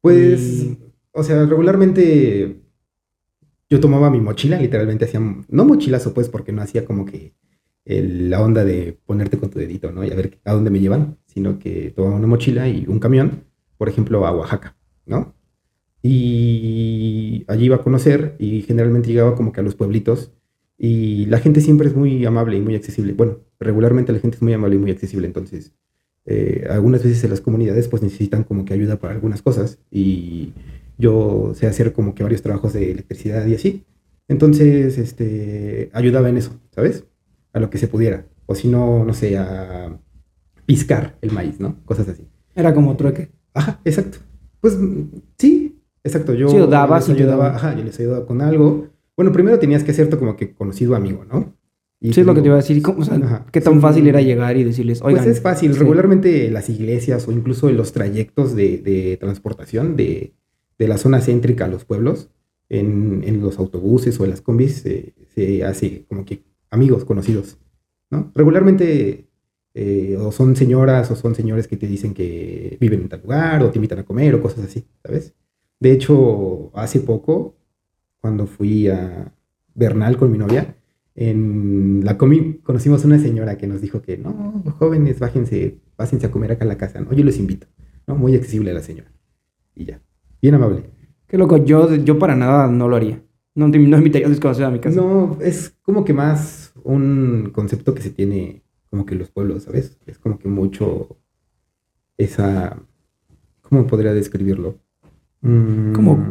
Pues, 0.00 0.40
Y- 0.62 0.78
o 1.12 1.22
sea, 1.24 1.44
regularmente 1.46 2.60
yo 3.70 3.80
tomaba 3.80 4.10
mi 4.10 4.20
mochila, 4.20 4.58
literalmente 4.60 5.04
hacía, 5.04 5.20
no 5.20 5.64
mochilazo 5.64 6.14
pues, 6.14 6.28
porque 6.28 6.52
no 6.52 6.62
hacía 6.62 6.84
como 6.84 7.04
que 7.04 7.34
la 7.84 8.42
onda 8.42 8.64
de 8.64 8.98
ponerte 9.06 9.38
con 9.38 9.50
tu 9.50 9.58
dedito, 9.58 9.92
¿no? 9.92 10.04
Y 10.04 10.10
a 10.10 10.14
ver 10.14 10.38
a 10.44 10.52
dónde 10.52 10.70
me 10.70 10.78
llevan, 10.78 11.16
sino 11.26 11.58
que 11.58 11.90
tomaba 11.96 12.16
una 12.16 12.26
mochila 12.26 12.68
y 12.68 12.84
un 12.86 12.98
camión, 12.98 13.44
por 13.78 13.88
ejemplo, 13.88 14.26
a 14.26 14.32
Oaxaca, 14.32 14.76
¿no? 15.06 15.34
Y 16.02 17.44
allí 17.48 17.66
iba 17.66 17.76
a 17.76 17.82
conocer 17.82 18.36
y 18.38 18.62
generalmente 18.62 19.08
llegaba 19.08 19.34
como 19.34 19.52
que 19.52 19.60
a 19.60 19.62
los 19.62 19.74
pueblitos 19.74 20.32
y 20.76 21.26
la 21.26 21.38
gente 21.38 21.60
siempre 21.60 21.88
es 21.88 21.96
muy 21.96 22.24
amable 22.26 22.56
y 22.56 22.60
muy 22.60 22.74
accesible. 22.74 23.14
Bueno, 23.14 23.38
regularmente 23.58 24.12
la 24.12 24.18
gente 24.20 24.36
es 24.36 24.42
muy 24.42 24.52
amable 24.52 24.76
y 24.76 24.78
muy 24.78 24.90
accesible, 24.90 25.26
entonces 25.26 25.72
eh, 26.26 26.66
algunas 26.68 27.02
veces 27.02 27.24
en 27.24 27.30
las 27.30 27.40
comunidades 27.40 27.88
pues 27.88 28.02
necesitan 28.02 28.44
como 28.44 28.66
que 28.66 28.74
ayuda 28.74 28.96
para 28.96 29.14
algunas 29.14 29.40
cosas 29.40 29.78
y 29.90 30.52
yo 30.98 31.52
sé 31.54 31.66
hacer 31.66 31.92
como 31.92 32.14
que 32.14 32.22
varios 32.22 32.42
trabajos 32.42 32.72
de 32.74 32.90
electricidad 32.90 33.46
y 33.46 33.54
así. 33.54 33.84
Entonces, 34.28 34.98
este, 34.98 35.90
ayudaba 35.94 36.28
en 36.28 36.36
eso, 36.36 36.60
¿sabes? 36.74 37.04
A 37.52 37.60
lo 37.60 37.70
que 37.70 37.78
se 37.78 37.88
pudiera. 37.88 38.26
O 38.46 38.54
si 38.54 38.68
no, 38.68 39.04
no 39.04 39.14
sé, 39.14 39.38
a 39.38 39.98
piscar 40.66 41.16
el 41.22 41.32
maíz, 41.32 41.60
¿no? 41.60 41.76
Cosas 41.84 42.08
así. 42.08 42.26
Era 42.54 42.74
como 42.74 42.96
trueque. 42.96 43.30
Ajá, 43.54 43.80
exacto. 43.84 44.18
Pues 44.60 44.76
sí, 45.38 45.80
exacto. 46.04 46.34
Yo 46.34 46.48
Sí, 46.48 46.58
dabas 46.68 47.08
les 47.08 47.16
ayudaba, 47.18 47.54
ajá, 47.54 47.74
yo 47.76 47.84
les 47.84 47.98
ayudaba 47.98 48.26
con 48.26 48.42
algo. 48.42 48.88
Bueno, 49.16 49.32
primero 49.32 49.58
tenías 49.58 49.82
que 49.84 49.92
hacerte 49.92 50.16
como 50.18 50.36
que 50.36 50.52
conocido 50.52 50.94
amigo, 50.94 51.24
¿no? 51.24 51.54
Y 52.00 52.12
Sí, 52.12 52.20
es 52.20 52.26
lo 52.26 52.34
que 52.34 52.40
te 52.42 52.46
iba 52.46 52.54
a 52.56 52.58
decir. 52.60 52.80
¿Cómo- 52.82 53.00
o 53.00 53.04
sea, 53.04 53.16
Ajá. 53.16 53.46
¿Qué 53.50 53.60
tan 53.60 53.74
Sí. 53.74 53.80
fácil 53.80 54.06
era 54.06 54.20
llegar 54.20 54.56
y 54.56 54.62
decirles, 54.64 55.00
oigan? 55.02 55.24
Pues 55.24 55.36
es 55.36 55.42
fácil. 55.42 55.72
sí. 55.72 55.78
Regularmente 55.80 56.46
en 56.46 56.54
las 56.54 56.68
iglesias 56.68 57.26
o 57.26 57.32
incluso 57.32 57.68
en 57.68 57.76
los 57.76 57.92
trayectos 57.92 58.54
de, 58.54 58.78
de 58.78 59.16
transportación 59.16 59.96
de, 59.96 60.34
de 60.78 60.88
la 60.88 60.98
zona 60.98 61.20
céntrica 61.20 61.64
a 61.66 61.68
los 61.68 61.84
pueblos, 61.84 62.30
en, 62.68 63.22
en 63.24 63.40
los 63.40 63.58
autobuses 63.58 64.18
o 64.20 64.24
en 64.24 64.30
las 64.30 64.40
combis, 64.42 64.76
se- 64.82 65.14
se 65.34 65.64
hace 65.64 66.04
como 66.08 66.24
que 66.24 66.44
amigos 66.70 67.04
conocidos, 67.04 67.58
¿no? 68.10 68.30
Regularmente 68.34 69.28
eh, 69.74 70.16
o 70.18 70.32
son 70.32 70.56
señoras 70.56 71.10
o 71.10 71.16
son 71.16 71.34
señores 71.34 71.68
que 71.68 71.76
te 71.76 71.86
dicen 71.86 72.14
que 72.14 72.76
viven 72.80 73.02
en 73.02 73.08
tal 73.08 73.22
lugar 73.22 73.62
o 73.62 73.70
te 73.70 73.78
invitan 73.78 74.00
a 74.00 74.04
comer 74.04 74.34
o 74.34 74.42
cosas 74.42 74.64
así, 74.64 74.84
¿sabes? 75.04 75.34
De 75.80 75.92
hecho, 75.92 76.70
hace 76.74 77.00
poco, 77.00 77.56
cuando 78.20 78.46
fui 78.46 78.88
a 78.88 79.32
Bernal 79.74 80.16
con 80.16 80.30
mi 80.32 80.38
novia, 80.38 80.76
en 81.14 82.02
la 82.04 82.16
comi 82.18 82.60
conocimos 82.62 83.04
una 83.04 83.18
señora 83.18 83.56
que 83.58 83.66
nos 83.66 83.80
dijo 83.80 84.02
que 84.02 84.18
no, 84.18 84.62
jóvenes, 84.78 85.18
bájense, 85.20 85.78
pásense 85.96 86.26
a 86.26 86.30
comer 86.30 86.52
acá 86.52 86.64
a 86.64 86.68
la 86.68 86.78
casa, 86.78 87.00
¿no? 87.00 87.12
Yo 87.12 87.24
los 87.24 87.38
invito, 87.38 87.66
¿no? 88.06 88.14
Muy 88.16 88.34
accesible 88.36 88.72
la 88.74 88.82
señora. 88.82 89.10
Y 89.74 89.84
ya, 89.86 90.00
bien 90.40 90.54
amable. 90.54 90.90
Qué 91.26 91.36
loco, 91.36 91.58
yo, 91.58 91.94
yo 91.94 92.18
para 92.18 92.34
nada 92.34 92.68
no 92.68 92.88
lo 92.88 92.96
haría. 92.96 93.22
No, 93.54 93.68
no 93.68 93.76
invitaría 93.76 94.26
a 94.26 94.28
un 94.28 94.34
desconocido 94.34 94.68
a 94.68 94.70
mi 94.70 94.78
casa. 94.78 95.00
No, 95.00 95.36
es 95.40 95.74
como 95.82 96.04
que 96.04 96.12
más 96.12 96.72
un 96.84 97.50
concepto 97.52 97.94
que 97.94 98.02
se 98.02 98.10
tiene 98.10 98.62
como 98.90 99.04
que 99.04 99.14
en 99.14 99.20
los 99.20 99.30
pueblos, 99.30 99.64
¿sabes? 99.64 99.98
Es 100.06 100.18
como 100.18 100.38
que 100.38 100.48
mucho 100.48 101.18
esa, 102.16 102.78
¿cómo 103.62 103.86
podría 103.86 104.14
describirlo? 104.14 104.78
Mm, 105.40 105.92
¿Cómo? 105.92 106.24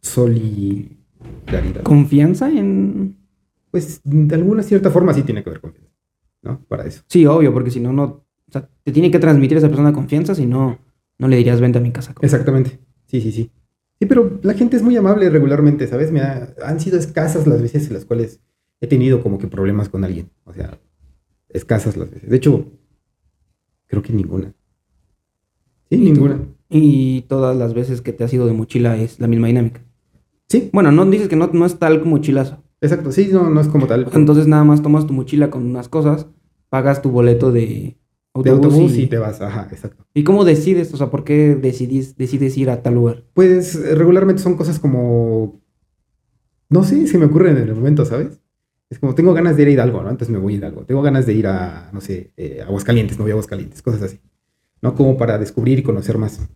Solidaridad. 0.00 1.82
¿Confianza 1.82 2.50
en...? 2.50 3.16
Pues 3.70 4.00
de 4.04 4.34
alguna 4.34 4.62
cierta 4.62 4.90
forma 4.90 5.12
sí 5.12 5.22
tiene 5.22 5.42
que 5.42 5.50
ver 5.50 5.60
con 5.60 5.74
¿no? 6.42 6.60
Para 6.68 6.86
eso. 6.86 7.02
Sí, 7.08 7.26
obvio, 7.26 7.52
porque 7.52 7.70
si 7.70 7.80
no, 7.80 7.92
no... 7.92 8.04
O 8.04 8.52
sea, 8.52 8.68
te 8.84 8.92
tiene 8.92 9.10
que 9.10 9.18
transmitir 9.18 9.58
esa 9.58 9.68
persona 9.68 9.92
confianza, 9.92 10.34
si 10.34 10.46
no, 10.46 10.78
no 11.18 11.28
le 11.28 11.36
dirías 11.36 11.60
vente 11.60 11.78
a 11.78 11.82
mi 11.82 11.90
casa. 11.90 12.14
Exactamente. 12.20 12.78
Sí, 13.06 13.20
sí, 13.20 13.32
sí. 13.32 13.50
Sí, 13.98 14.06
pero 14.06 14.38
la 14.42 14.54
gente 14.54 14.76
es 14.76 14.82
muy 14.82 14.96
amable 14.96 15.30
regularmente, 15.30 15.86
¿sabes? 15.86 16.12
Me 16.12 16.20
ha- 16.20 16.54
han 16.64 16.80
sido 16.80 16.98
escasas 16.98 17.46
las 17.46 17.62
veces 17.62 17.86
en 17.88 17.94
las 17.94 18.04
cuales 18.04 18.40
he 18.80 18.86
tenido 18.86 19.22
como 19.22 19.38
que 19.38 19.46
problemas 19.48 19.88
con 19.88 20.04
alguien. 20.04 20.30
O 20.44 20.52
sea, 20.52 20.78
escasas 21.48 21.96
las 21.96 22.10
veces. 22.10 22.28
De 22.28 22.36
hecho, 22.36 22.66
creo 23.86 24.02
que 24.02 24.12
ninguna. 24.12 24.52
Sí, 25.90 25.96
¿Y 25.96 25.98
tú? 25.98 26.04
ninguna. 26.12 26.40
Y 26.68 27.22
todas 27.22 27.56
las 27.56 27.74
veces 27.74 28.02
que 28.02 28.12
te 28.12 28.24
has 28.24 28.32
ido 28.34 28.46
de 28.46 28.52
mochila 28.52 28.96
es 28.96 29.20
la 29.20 29.28
misma 29.28 29.46
dinámica. 29.46 29.80
Sí, 30.48 30.70
Bueno, 30.72 30.92
no 30.92 31.04
dices 31.06 31.28
que 31.28 31.36
no, 31.36 31.48
no 31.52 31.64
es 31.66 31.78
tal 31.78 32.04
mochilazo. 32.04 32.62
exacto. 32.80 33.12
Sí, 33.12 33.28
no, 33.32 33.48
no 33.50 33.60
es 33.60 33.68
como 33.68 33.86
tal. 33.86 34.08
Entonces 34.12 34.46
nada 34.46 34.64
más 34.64 34.82
tomas 34.82 35.06
tu 35.06 35.12
mochila 35.12 35.50
con 35.50 35.64
unas 35.64 35.88
cosas, 35.88 36.26
pagas 36.68 37.02
tu 37.02 37.10
boleto 37.10 37.50
de 37.52 37.96
de 38.42 38.50
autobús 38.50 38.96
y... 38.96 39.06
te 39.06 39.18
vas, 39.18 39.40
ajá, 39.40 39.68
exacto. 39.70 40.06
¿Y 40.14 40.24
cómo 40.24 40.44
decides? 40.44 40.92
O 40.94 40.96
sea, 40.96 41.10
¿por 41.10 41.24
qué 41.24 41.54
decidís, 41.54 42.16
decides 42.16 42.56
ir 42.56 42.70
a 42.70 42.82
tal 42.82 42.94
lugar? 42.94 43.24
Pues 43.34 43.74
regularmente 43.96 44.42
son 44.42 44.56
cosas 44.56 44.78
como, 44.78 45.60
no 46.68 46.84
sé, 46.84 47.06
se 47.06 47.18
me 47.18 47.26
ocurren 47.26 47.56
en 47.56 47.68
el 47.68 47.74
momento, 47.74 48.04
¿sabes? 48.04 48.40
Es 48.88 48.98
como, 48.98 49.14
tengo 49.14 49.34
ganas 49.34 49.56
de 49.56 49.62
ir 49.62 49.68
a 49.68 49.72
Hidalgo, 49.72 50.02
¿no? 50.02 50.10
Entonces 50.10 50.32
me 50.32 50.38
voy 50.38 50.54
a 50.54 50.56
Hidalgo. 50.58 50.84
Tengo 50.84 51.02
ganas 51.02 51.26
de 51.26 51.32
ir 51.32 51.46
a, 51.46 51.90
no 51.92 52.00
sé, 52.00 52.32
eh, 52.36 52.62
Aguascalientes, 52.64 53.18
no 53.18 53.24
voy 53.24 53.32
a 53.32 53.34
Aguascalientes, 53.34 53.82
cosas 53.82 54.02
así. 54.02 54.20
¿No? 54.80 54.94
Como 54.94 55.16
para 55.16 55.38
descubrir 55.38 55.78
y 55.78 55.82
conocer 55.82 56.18
más. 56.18 56.48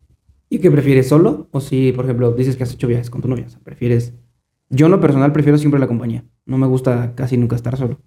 ¿Y 0.48 0.58
qué 0.58 0.70
prefieres, 0.70 1.08
solo? 1.08 1.48
O 1.52 1.60
si, 1.60 1.92
por 1.92 2.04
ejemplo, 2.04 2.32
dices 2.32 2.56
que 2.56 2.62
has 2.62 2.72
hecho 2.72 2.86
viajes 2.86 3.10
con 3.10 3.20
tu 3.22 3.28
novia, 3.28 3.46
o 3.46 3.50
sea, 3.50 3.60
prefieres... 3.60 4.14
Yo 4.68 4.86
en 4.86 4.92
lo 4.92 5.00
personal 5.00 5.32
prefiero 5.32 5.58
siempre 5.58 5.80
la 5.80 5.88
compañía. 5.88 6.24
No 6.46 6.56
me 6.56 6.66
gusta 6.68 7.14
casi 7.16 7.36
nunca 7.36 7.56
estar 7.56 7.76
solo. 7.76 8.00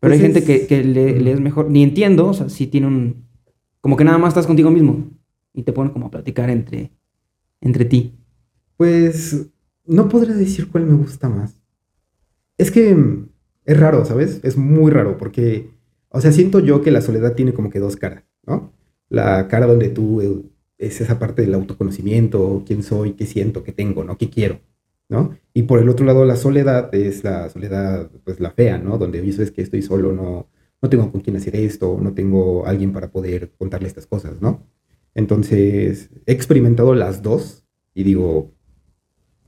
Pero 0.00 0.14
hay 0.14 0.20
gente 0.20 0.44
que, 0.44 0.84
le, 0.84 1.32
es 1.32 1.40
mejor, 1.40 1.70
ni 1.70 1.82
entiendo, 1.82 2.28
o 2.28 2.34
sea, 2.34 2.48
si 2.48 2.66
tiene 2.66 2.86
un, 2.86 3.26
como 3.80 3.96
que 3.96 4.04
nada 4.04 4.18
más 4.18 4.28
estás 4.28 4.46
contigo 4.46 4.70
mismo 4.70 5.10
y 5.52 5.64
te 5.64 5.72
pones 5.72 5.92
como 5.92 6.06
a 6.06 6.10
platicar 6.10 6.50
entre, 6.50 6.92
entre 7.60 7.84
ti. 7.84 8.14
Pues 8.76 9.48
no 9.84 10.08
podría 10.08 10.34
decir 10.34 10.68
cuál 10.68 10.86
me 10.86 10.94
gusta 10.94 11.28
más. 11.28 11.60
Es 12.58 12.70
que 12.70 12.96
es 13.64 13.80
raro, 13.80 14.04
¿sabes? 14.04 14.40
Es 14.44 14.56
muy 14.56 14.90
raro 14.90 15.18
porque, 15.18 15.70
o 16.10 16.20
sea, 16.20 16.32
siento 16.32 16.60
yo 16.60 16.80
que 16.80 16.90
la 16.90 17.00
soledad 17.00 17.34
tiene 17.34 17.52
como 17.52 17.70
que 17.70 17.80
dos 17.80 17.96
caras, 17.96 18.24
¿no? 18.46 18.72
La 19.08 19.48
cara 19.48 19.66
donde 19.66 19.88
tú 19.88 20.20
eh, 20.20 20.42
es 20.78 21.00
esa 21.00 21.18
parte 21.18 21.42
del 21.42 21.54
autoconocimiento, 21.54 22.62
quién 22.66 22.82
soy, 22.82 23.12
qué 23.12 23.26
siento, 23.26 23.64
qué 23.64 23.72
tengo, 23.72 24.04
¿no? 24.04 24.16
¿Qué 24.16 24.30
quiero? 24.30 24.60
¿No? 25.08 25.36
Y 25.54 25.62
por 25.64 25.80
el 25.80 25.88
otro 25.88 26.06
lado, 26.06 26.24
la 26.24 26.36
soledad 26.36 26.94
es 26.94 27.24
la 27.24 27.48
soledad, 27.48 28.10
pues 28.24 28.40
la 28.40 28.50
fea, 28.50 28.78
¿no? 28.78 28.98
Donde 28.98 29.24
yo 29.24 29.32
sabes 29.32 29.50
que 29.50 29.62
estoy 29.62 29.82
solo, 29.82 30.12
no, 30.12 30.48
no 30.80 30.88
tengo 30.88 31.10
con 31.10 31.20
quién 31.20 31.36
hacer 31.36 31.56
esto, 31.56 31.98
no 32.00 32.14
tengo 32.14 32.66
alguien 32.66 32.92
para 32.92 33.10
poder 33.10 33.52
contarle 33.58 33.88
estas 33.88 34.06
cosas, 34.06 34.40
¿no? 34.40 34.66
Entonces, 35.14 36.10
he 36.26 36.32
experimentado 36.32 36.94
las 36.94 37.22
dos 37.22 37.64
y 37.94 38.04
digo, 38.04 38.52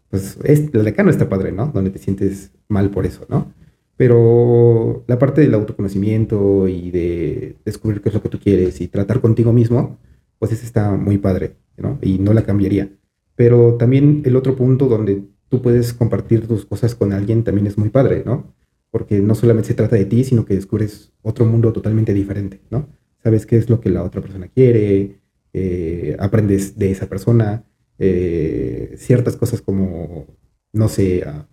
pues 0.09 0.39
es, 0.45 0.75
la 0.75 0.83
de 0.83 0.91
acá 0.91 1.03
no 1.05 1.11
está 1.11 1.29
padre, 1.29 1.53
¿no? 1.53 1.69
Donde 1.69 1.91
te 1.91 1.99
sientes 1.99 2.53
mal 2.69 2.91
por 2.91 3.07
eso, 3.07 3.27
¿no? 3.29 3.53
Pero 3.97 5.05
la 5.07 5.19
parte 5.19 5.43
del 5.43 5.55
autoconocimiento 5.55 6.67
y 6.69 6.91
de 6.91 7.57
descubrir 7.65 8.01
qué 8.01 8.09
es 8.09 8.15
lo 8.15 8.23
que 8.23 8.31
tú 8.31 8.41
quieres 8.41 8.81
y 8.81 8.89
tratar 8.89 9.21
contigo 9.21 9.53
mismo, 9.53 9.99
pues 10.39 10.53
esa 10.53 10.65
está 10.65 10.91
muy 10.97 11.19
padre, 11.19 11.57
¿no? 11.77 11.99
Y 12.03 12.19
no 12.19 12.33
la 12.33 12.43
cambiaría. 12.43 12.91
Pero 13.37 13.75
también 13.75 14.23
el 14.25 14.37
otro 14.37 14.57
punto 14.57 14.87
donde 14.87 15.23
tú 15.51 15.61
puedes 15.61 15.93
compartir 15.93 16.47
tus 16.47 16.65
cosas 16.65 16.95
con 16.95 17.13
alguien 17.13 17.45
también 17.45 17.67
es 17.67 17.77
muy 17.77 17.91
padre, 17.91 18.23
¿no? 18.25 18.55
Porque 18.91 19.21
no 19.21 19.35
solamente 19.35 19.69
se 19.69 19.75
trata 19.75 19.97
de 19.97 20.07
ti, 20.07 20.25
sino 20.25 20.47
que 20.47 20.55
descubres 20.55 21.13
otro 21.23 21.45
mundo 21.45 21.73
totalmente 21.73 22.15
diferente, 22.15 22.61
¿no? 22.71 22.89
Sabes 23.23 23.45
qué 23.45 23.57
es 23.57 23.69
lo 23.69 23.81
que 23.81 23.91
la 23.91 24.03
otra 24.03 24.23
persona 24.23 24.49
quiere, 24.49 25.21
eh, 25.53 26.17
aprendes 26.19 26.79
de 26.79 26.93
esa 26.93 27.09
persona, 27.09 27.65
eh, 27.99 28.95
ciertas 28.97 29.37
cosas 29.37 29.61
como, 29.61 30.27
no 30.73 30.89
sé, 30.89 31.25
ah, 31.27 31.47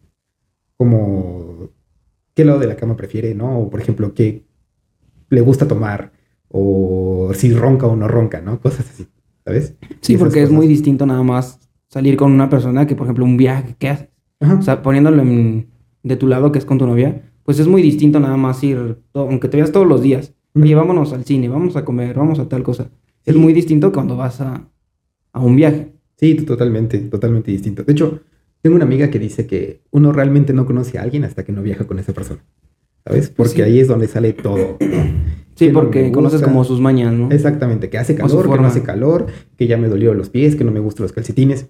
como 0.78 1.72
qué 2.36 2.46
lado 2.46 2.60
de 2.60 2.68
la 2.68 2.76
cama 2.76 2.96
prefiere, 2.96 3.34
¿no? 3.34 3.60
O 3.60 3.70
por 3.70 3.82
ejemplo, 3.82 4.14
qué 4.14 4.46
le 5.30 5.42
gusta 5.42 5.68
tomar, 5.68 6.14
o 6.50 7.32
si 7.34 7.52
ronca 7.52 7.88
o 7.88 7.96
no 7.96 8.08
ronca, 8.08 8.42
¿no? 8.42 8.62
Cosas 8.62 8.92
así, 8.92 9.08
¿sabes? 9.44 9.74
Sí, 10.02 10.18
porque 10.18 10.44
es 10.44 10.52
muy 10.52 10.68
distinto 10.68 11.08
nada 11.08 11.24
más 11.24 11.67
salir 11.98 12.16
con 12.16 12.32
una 12.32 12.48
persona 12.48 12.86
que, 12.86 12.96
por 12.96 13.08
ejemplo, 13.08 13.26
un 13.26 13.38
viaje 13.38 13.76
¿qué 13.80 13.90
haces. 13.90 14.10
O 14.40 14.62
sea, 14.62 14.84
poniéndolo 14.84 15.24
de 15.24 16.16
tu 16.16 16.28
lado, 16.28 16.52
que 16.52 16.60
es 16.60 16.66
con 16.66 16.78
tu 16.78 16.86
novia, 16.86 17.24
pues 17.42 17.58
es 17.58 17.68
muy 17.68 17.82
distinto 17.82 18.20
nada 18.20 18.38
más 18.38 18.64
ir, 18.64 19.00
aunque 19.16 19.48
te 19.48 19.58
veas 19.58 19.72
todos 19.72 19.88
los 19.88 20.04
días. 20.04 20.36
Oye, 20.54 20.76
vámonos 20.76 21.12
al 21.14 21.26
cine, 21.26 21.50
vamos 21.50 21.76
a 21.76 21.84
comer, 21.84 22.16
vamos 22.16 22.38
a 22.38 22.48
tal 22.48 22.62
cosa. 22.62 22.92
Es 23.26 23.36
muy 23.36 23.52
distinto 23.52 23.92
cuando 23.92 24.16
vas 24.16 24.42
a, 24.42 24.70
a 25.34 25.40
un 25.40 25.56
viaje. 25.56 25.94
Sí, 26.18 26.36
totalmente, 26.36 27.00
totalmente 27.00 27.50
distinto. 27.50 27.84
De 27.84 27.94
hecho, 27.94 28.22
tengo 28.62 28.76
una 28.76 28.86
amiga 28.86 29.10
que 29.10 29.18
dice 29.18 29.48
que 29.48 29.82
uno 29.90 30.12
realmente 30.12 30.54
no 30.54 30.68
conoce 30.68 31.00
a 31.00 31.02
alguien 31.02 31.24
hasta 31.24 31.44
que 31.44 31.52
no 31.52 31.64
viaja 31.64 31.88
con 31.88 31.98
esa 31.98 32.14
persona. 32.14 32.46
¿Sabes? 33.08 33.30
Porque 33.30 33.64
ahí 33.64 33.80
es 33.80 33.88
donde 33.88 34.08
sale 34.08 34.34
todo. 34.34 34.78
Sí, 35.56 35.70
porque 35.70 36.12
conoces 36.12 36.44
como 36.44 36.64
sus 36.64 36.80
mañas, 36.80 37.12
¿no? 37.14 37.32
Exactamente, 37.32 37.90
que 37.90 37.98
hace 37.98 38.14
calor, 38.14 38.52
que 38.52 38.62
no 38.62 38.68
hace 38.68 38.84
calor, 38.84 39.26
que 39.58 39.66
ya 39.66 39.78
me 39.78 39.88
dolió 39.88 40.14
los 40.14 40.30
pies, 40.30 40.56
que 40.56 40.64
no 40.64 40.72
me 40.72 40.80
gustan 40.80 41.06
los 41.06 41.14
calcetines, 41.14 41.68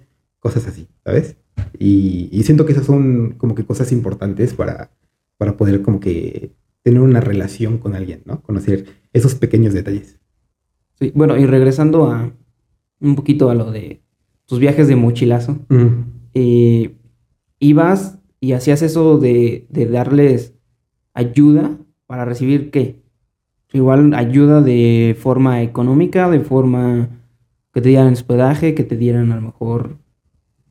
cosas 0.48 0.66
así, 0.66 0.88
¿sabes? 1.04 1.36
Y, 1.77 2.42
siento 2.44 2.66
que 2.66 2.72
esas 2.72 2.86
son 2.86 3.34
como 3.38 3.54
que 3.54 3.66
cosas 3.66 3.92
importantes 3.92 4.54
para, 4.54 4.92
para 5.38 5.58
poder 5.58 5.82
como 5.82 6.00
que 6.00 6.54
tener 6.84 7.01
una 7.01 7.20
relación 7.20 7.80
con 7.80 7.96
alguien, 7.96 8.22
¿no? 8.24 8.42
Conocer 8.42 8.86
esos 9.12 9.36
pequeños 9.36 9.74
detalles. 9.74 10.18
Sí, 10.98 11.12
bueno, 11.13 11.36
y 11.36 11.46
regresando 11.46 12.10
a 12.10 12.32
un 13.01 13.16
poquito 13.16 13.50
a 13.50 13.56
lo 13.56 13.72
de 13.72 14.00
tus 14.46 14.60
viajes 14.60 14.88
de 14.88 14.96
mochilazo, 14.96 15.60
eh, 16.34 16.96
ibas 17.60 18.20
y 18.39 18.54
hacías 18.54 18.82
eso 18.82 19.18
de, 19.18 19.68
de 19.70 19.86
darles 19.86 20.54
ayuda 21.13 21.77
para 22.06 22.24
recibir 22.24 22.72
qué? 22.72 23.01
Igual 23.74 24.13
ayuda 24.13 24.62
de 24.62 25.13
forma 25.20 25.62
económica, 25.62 26.30
de 26.30 26.39
forma 26.39 27.10
que 27.74 27.82
te 27.82 27.89
dieran 27.89 28.13
hospedaje, 28.13 28.74
que 28.75 28.86
te 28.86 28.96
dieran 28.96 29.34
a 29.34 29.36
lo 29.36 29.42
mejor, 29.42 29.98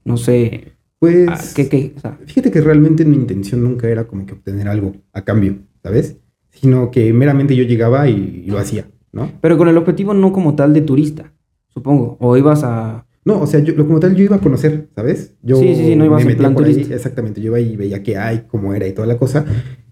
no 0.06 0.16
sé. 0.16 0.72
Pues, 0.98 1.28
ah, 1.28 1.38
¿qué, 1.54 1.92
fíjate 2.24 2.50
que 2.50 2.60
realmente 2.62 3.04
mi 3.04 3.16
intención 3.16 3.62
nunca 3.62 3.88
era 3.88 4.06
como 4.06 4.24
que 4.24 4.32
obtener 4.32 4.66
algo 4.66 4.92
a 5.12 5.22
cambio, 5.24 5.58
¿sabes? 5.82 6.16
Sino 6.50 6.90
que 6.90 7.12
meramente 7.12 7.54
yo 7.54 7.64
llegaba 7.64 8.08
y, 8.08 8.46
lo 8.46 8.58
hacía, 8.58 8.88
¿no? 9.12 9.30
Pero 9.42 9.58
con 9.58 9.68
el 9.68 9.76
objetivo 9.76 10.14
no 10.14 10.32
como 10.32 10.54
tal 10.54 10.72
de 10.72 10.80
turista, 10.80 11.34
supongo. 11.68 12.16
O 12.18 12.36
ibas 12.36 12.64
a... 12.64 13.06
No, 13.26 13.42
o 13.42 13.46
sea, 13.46 13.60
yo, 13.60 13.76
como 13.76 14.00
tal 14.00 14.14
yo 14.14 14.24
iba 14.24 14.36
a 14.36 14.40
conocer, 14.40 14.88
¿sabes? 14.94 15.34
Yo 15.42 15.56
sí, 15.56 15.74
sí, 15.74 15.84
sí, 15.84 15.96
no 15.96 16.04
ibas 16.06 16.24
en 16.24 16.36
plan 16.36 16.54
turista. 16.54 16.94
exactamente, 16.94 17.42
yo 17.42 17.48
iba 17.48 17.60
y 17.60 17.76
veía 17.76 18.02
qué 18.02 18.16
hay, 18.16 18.44
cómo 18.46 18.72
era 18.72 18.86
y 18.86 18.92
toda 18.92 19.06
la 19.06 19.18
cosa. 19.18 19.44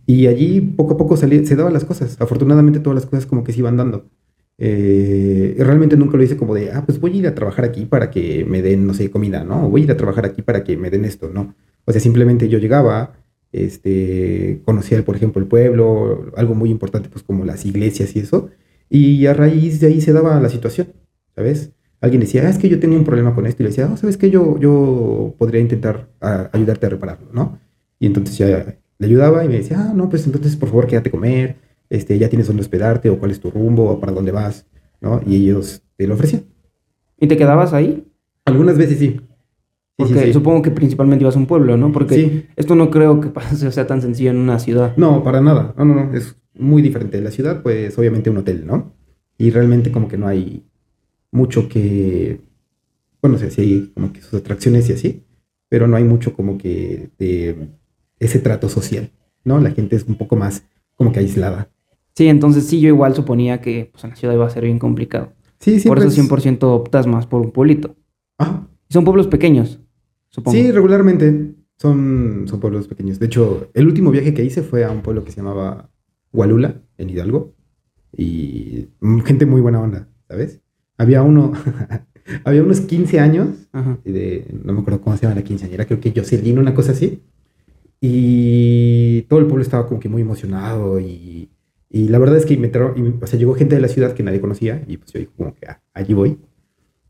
Y 0.06 0.26
allí 0.28 0.60
poco 0.60 0.94
a 0.94 0.96
poco 0.96 1.16
se 1.16 1.56
daban 1.56 1.72
las 1.72 1.84
cosas. 1.84 2.16
Afortunadamente 2.20 2.78
todas 2.78 2.94
las 2.94 3.06
cosas 3.06 3.26
como 3.26 3.42
que 3.42 3.52
se 3.52 3.58
iban 3.58 3.76
dando. 3.76 4.08
Eh, 4.58 5.56
realmente 5.58 5.96
nunca 5.96 6.16
lo 6.16 6.22
hice 6.22 6.36
como 6.36 6.54
de, 6.54 6.70
ah, 6.72 6.84
pues 6.86 7.00
voy 7.00 7.12
a 7.12 7.16
ir 7.16 7.26
a 7.26 7.34
trabajar 7.34 7.64
aquí 7.64 7.86
para 7.86 8.10
que 8.10 8.44
me 8.44 8.62
den, 8.62 8.86
no 8.86 8.94
sé, 8.94 9.10
comida, 9.10 9.42
¿no? 9.42 9.68
voy 9.68 9.80
a 9.82 9.84
ir 9.84 9.90
a 9.90 9.96
trabajar 9.96 10.26
aquí 10.26 10.42
para 10.42 10.62
que 10.62 10.76
me 10.76 10.90
den 10.90 11.04
esto, 11.04 11.28
¿no? 11.28 11.54
O 11.84 11.92
sea, 11.92 12.00
simplemente 12.00 12.48
yo 12.48 12.58
llegaba, 12.58 13.16
este, 13.52 14.60
conocía, 14.64 15.04
por 15.04 15.16
ejemplo, 15.16 15.40
el 15.42 15.48
pueblo, 15.48 16.32
algo 16.36 16.54
muy 16.54 16.70
importante, 16.70 17.08
pues 17.08 17.24
como 17.24 17.44
las 17.44 17.66
iglesias 17.66 18.14
y 18.16 18.20
eso, 18.20 18.50
y 18.88 19.26
a 19.26 19.34
raíz 19.34 19.80
de 19.80 19.88
ahí 19.88 20.00
se 20.00 20.12
daba 20.12 20.40
la 20.40 20.48
situación, 20.48 20.88
¿sabes? 21.34 21.72
Alguien 22.00 22.20
decía, 22.20 22.42
ah, 22.46 22.50
es 22.50 22.58
que 22.58 22.68
yo 22.68 22.78
tenía 22.78 22.98
un 22.98 23.04
problema 23.04 23.34
con 23.34 23.46
esto, 23.46 23.62
y 23.62 23.64
le 23.64 23.70
decía, 23.70 23.90
oh, 23.92 23.96
¿sabes 23.96 24.16
qué? 24.16 24.30
Yo, 24.30 24.58
yo 24.60 25.34
podría 25.38 25.60
intentar 25.60 26.08
ayudarte 26.52 26.86
a 26.86 26.90
repararlo, 26.90 27.28
¿no? 27.32 27.58
Y 27.98 28.06
entonces 28.06 28.38
ya 28.38 28.78
le 28.98 29.06
ayudaba 29.06 29.44
y 29.44 29.48
me 29.48 29.56
decía, 29.56 29.78
ah, 29.80 29.92
no, 29.94 30.08
pues 30.08 30.26
entonces 30.26 30.56
por 30.56 30.68
favor 30.68 30.86
quédate 30.86 31.08
a 31.08 31.12
comer, 31.12 31.56
este, 31.90 32.18
ya 32.18 32.28
tienes 32.28 32.46
dónde 32.46 32.62
hospedarte 32.62 33.10
o 33.10 33.18
cuál 33.18 33.30
es 33.30 33.40
tu 33.40 33.50
rumbo 33.50 33.90
o 33.90 34.00
para 34.00 34.12
dónde 34.12 34.32
vas, 34.32 34.66
¿no? 35.00 35.20
Y 35.26 35.36
ellos 35.36 35.82
te 35.96 36.06
lo 36.06 36.14
ofrecían. 36.14 36.44
¿Y 37.18 37.26
te 37.26 37.36
quedabas 37.36 37.72
ahí? 37.72 38.06
Algunas 38.44 38.76
veces 38.76 38.98
sí. 38.98 39.20
Porque 39.96 40.32
supongo 40.32 40.62
que 40.62 40.72
principalmente 40.72 41.22
ibas 41.22 41.36
a 41.36 41.38
un 41.38 41.46
pueblo, 41.46 41.76
¿no? 41.76 41.92
Porque 41.92 42.48
esto 42.56 42.74
no 42.74 42.90
creo 42.90 43.20
que 43.20 43.30
sea 43.56 43.86
tan 43.86 44.02
sencillo 44.02 44.30
en 44.30 44.38
una 44.38 44.58
ciudad. 44.58 44.96
No, 44.96 45.22
para 45.22 45.40
nada. 45.40 45.72
No, 45.78 45.84
no, 45.84 45.94
no. 45.94 46.14
Es 46.14 46.36
muy 46.54 46.82
diferente. 46.82 47.20
La 47.20 47.30
ciudad, 47.30 47.62
pues 47.62 47.96
obviamente 47.96 48.28
un 48.28 48.38
hotel, 48.38 48.66
¿no? 48.66 48.92
Y 49.38 49.50
realmente 49.50 49.92
como 49.92 50.08
que 50.08 50.18
no 50.18 50.26
hay 50.26 50.64
mucho 51.30 51.68
que... 51.68 52.40
Bueno, 53.22 53.36
o 53.36 53.38
sea, 53.38 53.50
sí 53.50 53.60
hay 53.60 53.92
como 53.94 54.12
que 54.12 54.20
sus 54.20 54.34
atracciones 54.34 54.88
y 54.90 54.92
así, 54.92 55.24
pero 55.68 55.86
no 55.86 55.96
hay 55.96 56.04
mucho 56.04 56.34
como 56.34 56.58
que 56.58 57.10
de 57.18 57.68
ese 58.18 58.38
trato 58.40 58.68
social, 58.68 59.10
¿no? 59.44 59.60
La 59.60 59.70
gente 59.70 59.96
es 59.96 60.04
un 60.04 60.16
poco 60.16 60.36
más 60.36 60.64
como 60.94 61.12
que 61.12 61.20
aislada. 61.20 61.70
Sí, 62.14 62.28
entonces 62.28 62.66
sí, 62.66 62.80
yo 62.80 62.88
igual 62.88 63.14
suponía 63.14 63.60
que 63.60 63.90
pues, 63.92 64.04
en 64.04 64.10
la 64.10 64.16
ciudad 64.16 64.34
iba 64.34 64.46
a 64.46 64.50
ser 64.50 64.64
bien 64.64 64.78
complicado. 64.78 65.32
Sí, 65.58 65.80
sí. 65.80 65.88
Por 65.88 65.98
eso 65.98 66.08
100% 66.10 66.62
optas 66.62 67.06
más 67.06 67.26
por 67.26 67.40
un 67.40 67.50
pueblito. 67.50 67.96
Ajá. 68.38 68.68
Son 68.88 69.04
pueblos 69.04 69.26
pequeños, 69.26 69.80
supongo. 70.28 70.56
Sí, 70.56 70.70
regularmente 70.70 71.54
son, 71.76 72.44
son 72.46 72.60
pueblos 72.60 72.86
pequeños. 72.86 73.18
De 73.18 73.26
hecho, 73.26 73.70
el 73.74 73.86
último 73.86 74.10
viaje 74.10 74.34
que 74.34 74.44
hice 74.44 74.62
fue 74.62 74.84
a 74.84 74.90
un 74.90 75.02
pueblo 75.02 75.24
que 75.24 75.32
se 75.32 75.38
llamaba 75.38 75.90
Hualula, 76.32 76.80
en 76.98 77.10
Hidalgo. 77.10 77.54
Y 78.16 78.88
gente 79.24 79.46
muy 79.46 79.60
buena 79.60 79.80
onda, 79.80 80.08
¿sabes? 80.28 80.60
Había 80.96 81.22
uno, 81.22 81.52
había 82.44 82.62
unos 82.62 82.80
15 82.82 83.18
años, 83.18 83.48
de, 84.04 84.46
no 84.62 84.72
me 84.72 84.80
acuerdo 84.80 85.00
cómo 85.00 85.16
se 85.16 85.22
llama 85.22 85.34
la 85.34 85.42
quinceañera, 85.42 85.86
creo 85.86 86.00
que 86.00 86.12
Jocelyn, 86.14 86.58
una 86.58 86.74
cosa 86.74 86.92
así. 86.92 87.22
Y 88.00 89.22
todo 89.22 89.40
el 89.40 89.46
pueblo 89.46 89.62
estaba 89.62 89.88
como 89.88 89.98
que 89.98 90.08
muy 90.08 90.22
emocionado 90.22 91.00
y, 91.00 91.50
y 91.94 92.08
la 92.08 92.18
verdad 92.18 92.36
es 92.36 92.44
que 92.44 92.56
me 92.56 92.72
o 92.76 93.26
sea, 93.28 93.38
llegó 93.38 93.54
gente 93.54 93.76
de 93.76 93.80
la 93.80 93.86
ciudad 93.86 94.14
que 94.14 94.24
nadie 94.24 94.40
conocía 94.40 94.82
y 94.88 94.96
pues 94.96 95.12
yo 95.12 95.20
como 95.36 95.54
que 95.54 95.68
ah, 95.68 95.80
allí 95.92 96.12
voy. 96.12 96.40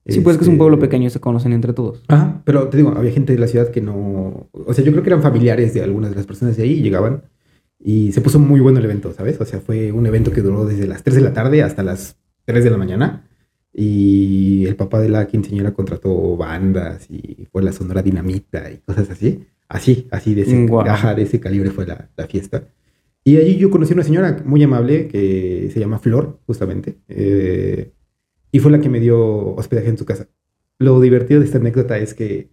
Sí, 0.06 0.20
pues 0.20 0.36
que 0.36 0.42
es 0.42 0.48
un 0.48 0.58
pueblo 0.58 0.76
este, 0.76 0.88
pequeño 0.88 1.06
y 1.06 1.10
se 1.10 1.20
conocen 1.20 1.54
entre 1.54 1.72
todos. 1.72 2.02
Ajá, 2.08 2.42
pero 2.44 2.68
te 2.68 2.76
digo, 2.76 2.92
había 2.94 3.10
gente 3.10 3.32
de 3.32 3.38
la 3.38 3.46
ciudad 3.46 3.70
que 3.70 3.80
no, 3.80 4.46
o 4.52 4.74
sea, 4.74 4.84
yo 4.84 4.92
creo 4.92 5.02
que 5.02 5.08
eran 5.08 5.22
familiares 5.22 5.72
de 5.72 5.82
algunas 5.82 6.10
de 6.10 6.16
las 6.16 6.26
personas 6.26 6.58
de 6.58 6.64
ahí 6.64 6.72
y 6.72 6.82
llegaban 6.82 7.22
y 7.78 8.12
se 8.12 8.20
puso 8.20 8.38
muy 8.38 8.60
bueno 8.60 8.78
el 8.78 8.84
evento, 8.84 9.14
¿sabes? 9.14 9.40
O 9.40 9.46
sea, 9.46 9.58
fue 9.60 9.90
un 9.90 10.04
evento 10.04 10.32
que 10.32 10.42
duró 10.42 10.66
desde 10.66 10.86
las 10.86 11.02
3 11.02 11.16
de 11.16 11.22
la 11.22 11.32
tarde 11.32 11.62
hasta 11.62 11.82
las 11.82 12.18
3 12.44 12.62
de 12.62 12.70
la 12.70 12.76
mañana 12.76 13.26
y 13.72 14.66
el 14.66 14.76
papá 14.76 15.00
de 15.00 15.08
la 15.08 15.26
quinceañera 15.26 15.72
contrató 15.72 16.36
bandas 16.36 17.10
y 17.10 17.48
fue 17.50 17.62
la 17.62 17.72
Sonora 17.72 18.02
Dinamita 18.02 18.70
y 18.70 18.76
cosas 18.80 19.08
así. 19.08 19.46
Así, 19.66 20.08
así 20.10 20.34
de 20.34 20.42
ese, 20.42 20.66
Guau. 20.66 20.86
ajá, 20.86 21.14
de 21.14 21.22
ese 21.22 21.40
calibre 21.40 21.70
fue 21.70 21.86
la, 21.86 22.10
la 22.18 22.26
fiesta. 22.26 22.64
Y 23.24 23.38
allí 23.38 23.56
yo 23.56 23.70
conocí 23.70 23.92
a 23.92 23.96
una 23.96 24.04
señora 24.04 24.42
muy 24.44 24.62
amable 24.62 25.08
que 25.08 25.70
se 25.72 25.80
llama 25.80 25.98
Flor, 25.98 26.40
justamente, 26.46 26.98
eh, 27.08 27.90
y 28.52 28.58
fue 28.58 28.70
la 28.70 28.80
que 28.80 28.90
me 28.90 29.00
dio 29.00 29.54
hospedaje 29.56 29.88
en 29.88 29.96
su 29.98 30.04
casa. 30.04 30.28
Lo 30.78 31.00
divertido 31.00 31.40
de 31.40 31.46
esta 31.46 31.58
anécdota 31.58 31.96
es 31.98 32.12
que 32.12 32.50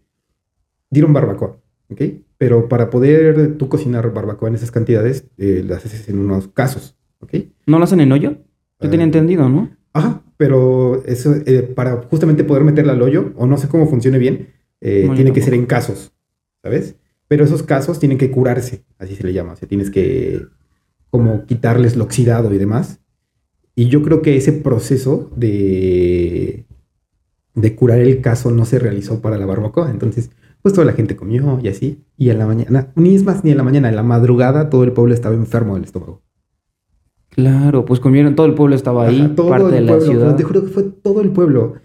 dieron 0.90 1.12
barbacoa, 1.12 1.58
¿ok? 1.90 2.02
Pero 2.38 2.70
para 2.70 2.90
poder 2.90 3.58
tú 3.58 3.68
cocinar 3.68 4.14
barbacoa 4.14 4.48
en 4.50 4.56
esas 4.56 4.72
cantidades, 4.72 5.28
eh, 5.38 5.64
las 5.68 5.86
haces 5.86 6.08
en 6.08 6.20
unos 6.20 6.48
casos, 6.48 6.98
¿ok? 7.20 7.34
¿No 7.68 7.78
lo 7.78 7.84
hacen 7.84 8.00
en 8.00 8.12
hoyo? 8.12 8.38
Yo 8.80 8.90
tenía 8.90 9.04
Eh, 9.06 9.10
entendido, 9.10 9.50
¿no? 9.50 9.70
Ajá, 9.94 10.24
pero 10.38 11.04
eso, 11.06 11.36
eh, 11.46 11.64
para 11.64 11.98
justamente 12.04 12.44
poder 12.46 12.64
meterla 12.64 12.94
al 12.94 13.02
hoyo, 13.02 13.34
o 13.36 13.46
no 13.46 13.58
sé 13.58 13.68
cómo 13.68 13.88
funcione 13.88 14.18
bien, 14.20 14.48
eh, 14.80 15.10
tiene 15.16 15.34
que 15.34 15.42
ser 15.42 15.54
en 15.54 15.66
casos, 15.66 16.14
¿sabes? 16.64 16.96
Pero 17.28 17.44
esos 17.44 17.62
casos 17.62 18.00
tienen 18.00 18.18
que 18.18 18.32
curarse, 18.32 18.86
así 18.98 19.16
se 19.16 19.24
le 19.26 19.34
llama, 19.34 19.54
o 19.54 19.56
sea, 19.58 19.68
tienes 19.68 19.92
que 19.92 20.42
como 21.12 21.46
quitarles 21.46 21.96
lo 21.96 22.06
oxidado 22.06 22.52
y 22.54 22.58
demás. 22.58 23.00
Y 23.76 23.88
yo 23.90 24.02
creo 24.02 24.22
que 24.24 24.36
ese 24.36 24.52
proceso 24.54 25.30
de, 25.36 26.66
de 27.54 27.76
curar 27.76 28.00
el 28.00 28.22
caso 28.22 28.50
no 28.52 28.66
se 28.66 28.80
realizó 28.80 29.22
para 29.22 29.38
la 29.38 29.46
barbacoa, 29.46 29.92
entonces 29.92 30.32
pues 30.62 30.74
toda 30.74 30.86
la 30.86 30.94
gente 30.94 31.16
comió 31.16 31.60
y 31.62 31.68
así, 31.70 32.04
y 32.18 32.30
en 32.30 32.38
la 32.40 32.46
mañana, 32.46 32.92
ni 32.96 33.16
es 33.16 33.24
más 33.24 33.44
ni 33.44 33.52
en 33.52 33.58
la 33.58 33.64
mañana, 33.64 33.90
en 33.90 33.96
la 33.96 34.04
madrugada 34.04 34.70
todo 34.70 34.84
el 34.84 34.92
pueblo 34.94 35.14
estaba 35.14 35.36
enfermo 35.36 35.76
del 35.76 35.86
estómago. 35.86 36.22
Claro, 37.30 37.86
pues 37.86 38.00
comieron, 38.00 38.36
todo 38.36 38.46
el 38.46 38.54
pueblo 38.56 38.76
estaba 38.76 39.08
ahí, 39.08 39.22
Ajá, 39.22 39.36
todo 39.36 39.50
parte 39.50 39.66
el 39.68 39.72
de 39.72 39.82
la 39.82 39.88
pueblo, 39.98 40.06
ciudad. 40.12 40.36
te 40.36 40.44
juro 40.44 40.62
que 40.66 40.68
fue 40.72 40.84
todo 40.84 41.22
el 41.22 41.32
pueblo. 41.32 41.76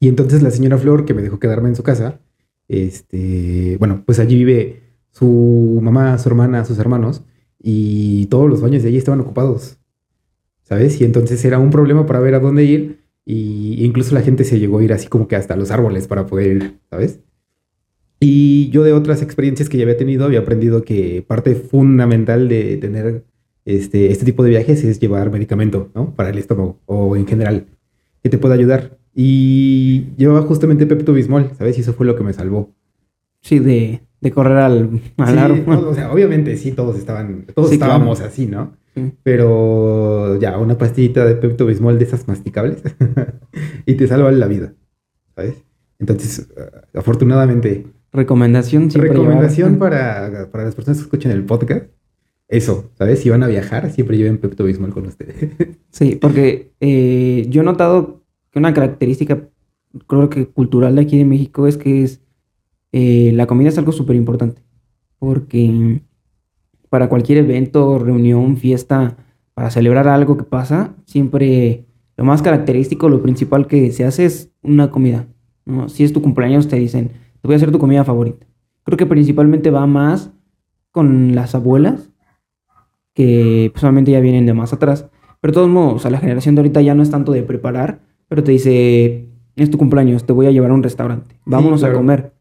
Y 0.00 0.08
entonces 0.08 0.42
la 0.42 0.50
señora 0.50 0.78
Flor, 0.78 1.04
que 1.04 1.14
me 1.14 1.22
dejó 1.22 1.38
quedarme 1.38 1.68
en 1.68 1.76
su 1.76 1.82
casa, 1.82 2.20
este, 2.68 3.76
bueno, 3.78 4.02
pues 4.04 4.18
allí 4.18 4.34
vive 4.36 4.82
su 5.12 5.78
mamá, 5.80 6.18
su 6.18 6.28
hermana, 6.28 6.64
sus 6.64 6.78
hermanos, 6.78 7.22
y 7.66 8.26
todos 8.26 8.50
los 8.50 8.60
baños 8.60 8.82
de 8.82 8.90
allí 8.90 8.98
estaban 8.98 9.20
ocupados, 9.20 9.78
¿sabes? 10.64 11.00
Y 11.00 11.04
entonces 11.04 11.42
era 11.46 11.58
un 11.58 11.70
problema 11.70 12.04
para 12.04 12.20
ver 12.20 12.34
a 12.34 12.40
dónde 12.40 12.64
ir, 12.64 13.04
y 13.24 13.82
incluso 13.82 14.14
la 14.14 14.20
gente 14.20 14.44
se 14.44 14.60
llegó 14.60 14.78
a 14.78 14.84
ir 14.84 14.92
así 14.92 15.08
como 15.08 15.28
que 15.28 15.36
hasta 15.36 15.56
los 15.56 15.70
árboles 15.70 16.06
para 16.06 16.26
poder 16.26 16.56
ir, 16.56 16.78
¿sabes? 16.90 17.20
Y 18.20 18.68
yo 18.68 18.84
de 18.84 18.92
otras 18.92 19.22
experiencias 19.22 19.70
que 19.70 19.78
ya 19.78 19.84
había 19.84 19.96
tenido, 19.96 20.26
había 20.26 20.40
aprendido 20.40 20.82
que 20.82 21.24
parte 21.26 21.54
fundamental 21.54 22.50
de 22.50 22.76
tener 22.76 23.24
este, 23.64 24.10
este 24.12 24.26
tipo 24.26 24.42
de 24.44 24.50
viajes 24.50 24.84
es 24.84 25.00
llevar 25.00 25.30
medicamento, 25.30 25.90
¿no? 25.94 26.14
Para 26.14 26.28
el 26.28 26.38
estómago 26.38 26.78
o 26.84 27.16
en 27.16 27.26
general, 27.26 27.66
que 28.22 28.28
te 28.28 28.36
pueda 28.36 28.54
ayudar. 28.54 28.98
Y 29.14 30.08
llevaba 30.18 30.42
justamente 30.42 30.86
Pepto 30.86 31.14
Bismol, 31.14 31.52
¿sabes? 31.56 31.78
Y 31.78 31.80
eso 31.80 31.94
fue 31.94 32.04
lo 32.04 32.14
que 32.14 32.24
me 32.24 32.34
salvó. 32.34 32.74
Sí, 33.40 33.58
de, 33.58 34.02
de 34.24 34.32
correr 34.32 34.56
al, 34.58 35.00
al 35.18 35.54
Sí, 35.54 35.62
no, 35.66 35.88
o 35.90 35.94
sea, 35.94 36.12
obviamente 36.12 36.56
sí, 36.56 36.72
todos 36.72 36.98
estaban, 36.98 37.44
todos 37.54 37.70
Sí, 37.70 37.78
claro. 37.78 37.92
estábamos 37.92 38.20
así, 38.20 38.46
¿no? 38.46 38.72
Sí. 38.94 39.12
Pero 39.22 40.38
ya, 40.40 40.58
una 40.58 40.76
pastillita 40.78 41.24
de 41.24 41.34
Pepto 41.36 41.66
Bismol 41.66 41.98
de 41.98 42.04
esas 42.04 42.26
masticables 42.26 42.82
y 43.86 43.94
te 43.94 44.06
salva 44.08 44.30
la 44.32 44.46
vida, 44.46 44.74
¿sabes? 45.36 45.62
Entonces, 45.98 46.48
eh, 46.56 46.98
afortunadamente, 46.98 47.86
Recomendación 48.12 48.90
siempre 48.90 49.10
recomendación 49.10 49.74
llevar- 49.74 49.90
para, 50.30 50.50
para 50.50 50.64
las 50.64 50.74
personas 50.74 50.98
que 50.98 51.04
escuchan 51.04 51.32
el 51.32 51.44
podcast. 51.44 51.86
Eso, 52.46 52.92
¿sabes? 52.96 53.18
Si 53.20 53.30
van 53.30 53.42
a 53.42 53.48
viajar, 53.48 53.90
siempre 53.90 54.16
lleven 54.16 54.38
Pepto 54.38 54.64
Bismol 54.64 54.92
con 54.92 55.06
ustedes. 55.06 55.36
Sí, 55.90 56.16
porque 56.20 56.72
eh, 56.80 57.46
yo 57.50 57.62
he 57.62 57.64
notado 57.64 58.24
que 58.50 58.58
una 58.58 58.74
característica, 58.74 59.48
creo 60.08 60.28
que 60.28 60.46
cultural 60.46 60.96
de 60.96 61.02
aquí 61.02 61.18
de 61.18 61.24
México 61.24 61.68
es 61.68 61.76
que 61.76 62.02
es 62.02 62.20
eh, 62.96 63.32
la 63.34 63.46
comida 63.46 63.70
es 63.70 63.76
algo 63.76 63.90
súper 63.90 64.14
importante. 64.14 64.62
Porque 65.18 66.00
para 66.88 67.08
cualquier 67.08 67.38
evento, 67.38 67.98
reunión, 67.98 68.56
fiesta, 68.56 69.16
para 69.52 69.72
celebrar 69.72 70.06
algo 70.06 70.36
que 70.36 70.44
pasa, 70.44 70.94
siempre 71.04 71.86
lo 72.16 72.22
más 72.22 72.40
característico, 72.40 73.08
lo 73.08 73.20
principal 73.20 73.66
que 73.66 73.90
se 73.90 74.04
hace 74.04 74.26
es 74.26 74.52
una 74.62 74.92
comida. 74.92 75.26
¿no? 75.64 75.88
Si 75.88 76.04
es 76.04 76.12
tu 76.12 76.22
cumpleaños, 76.22 76.68
te 76.68 76.76
dicen, 76.76 77.08
te 77.08 77.48
voy 77.48 77.54
a 77.54 77.56
hacer 77.56 77.72
tu 77.72 77.80
comida 77.80 78.04
favorita. 78.04 78.46
Creo 78.84 78.96
que 78.96 79.06
principalmente 79.06 79.72
va 79.72 79.88
más 79.88 80.30
con 80.92 81.34
las 81.34 81.56
abuelas, 81.56 82.12
que 83.12 83.70
pues, 83.72 83.80
solamente 83.80 84.12
ya 84.12 84.20
vienen 84.20 84.46
de 84.46 84.54
más 84.54 84.72
atrás. 84.72 85.10
Pero 85.40 85.50
de 85.50 85.54
todos 85.54 85.68
modos, 85.68 85.94
o 85.94 85.98
sea, 85.98 86.12
la 86.12 86.18
generación 86.18 86.54
de 86.54 86.60
ahorita 86.60 86.80
ya 86.80 86.94
no 86.94 87.02
es 87.02 87.10
tanto 87.10 87.32
de 87.32 87.42
preparar, 87.42 88.02
pero 88.28 88.44
te 88.44 88.52
dice, 88.52 89.30
es 89.56 89.68
tu 89.68 89.78
cumpleaños, 89.78 90.24
te 90.24 90.32
voy 90.32 90.46
a 90.46 90.52
llevar 90.52 90.70
a 90.70 90.74
un 90.74 90.84
restaurante, 90.84 91.34
vámonos 91.44 91.80
claro. 91.80 91.94
a 91.94 91.96
comer. 91.96 92.33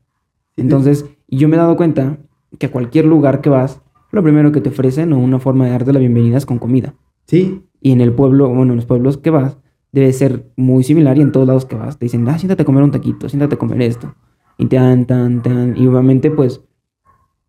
Entonces, 0.58 1.06
y 1.28 1.38
yo 1.38 1.50
me 1.50 1.56
he 1.56 1.60
dado 1.60 1.76
cuenta 1.76 2.18
que 2.60 2.68
a 2.68 2.72
cualquier 2.72 3.06
lugar 3.06 3.42
que 3.42 3.50
vas, 3.50 3.82
lo 4.12 4.22
primero 4.22 4.52
que 4.52 4.62
te 4.62 4.70
ofrecen 4.70 5.13
o 5.13 5.20
una 5.20 5.39
forma 5.39 5.66
de 5.66 5.72
darte 5.72 5.94
la 5.94 6.00
bienvenida 6.00 6.38
es 6.38 6.46
con 6.46 6.60
comida. 6.60 6.94
Sí, 7.26 7.63
Y 7.82 7.92
en 7.92 8.02
el 8.02 8.13
pueblo, 8.13 8.50
bueno, 8.50 8.74
en 8.74 8.78
los 8.78 8.86
pueblos 8.86 9.18
que 9.18 9.30
vas, 9.30 9.58
debe 9.92 10.12
ser 10.13 10.52
muy 10.56 10.84
similar 10.84 11.18
y 11.18 11.22
en 11.22 11.32
todos 11.32 11.48
lados 11.48 11.66
que 11.66 11.76
vas 11.76 11.98
te 11.98 12.06
dicen, 12.06 12.28
ah, 12.28 12.38
siéntate 12.38 12.63
a 12.63 12.66
comer 12.66 12.84
un 12.84 12.92
taquito, 12.92 13.30
siéntate 13.30 13.56
a 13.56 13.58
comer 13.58 13.82
esto. 13.82 14.13
Y 14.58 14.68
tan, 14.68 15.06
tan, 15.06 15.42
tan. 15.42 15.76
Y 15.78 15.88
obviamente, 15.88 16.30
pues, 16.30 16.62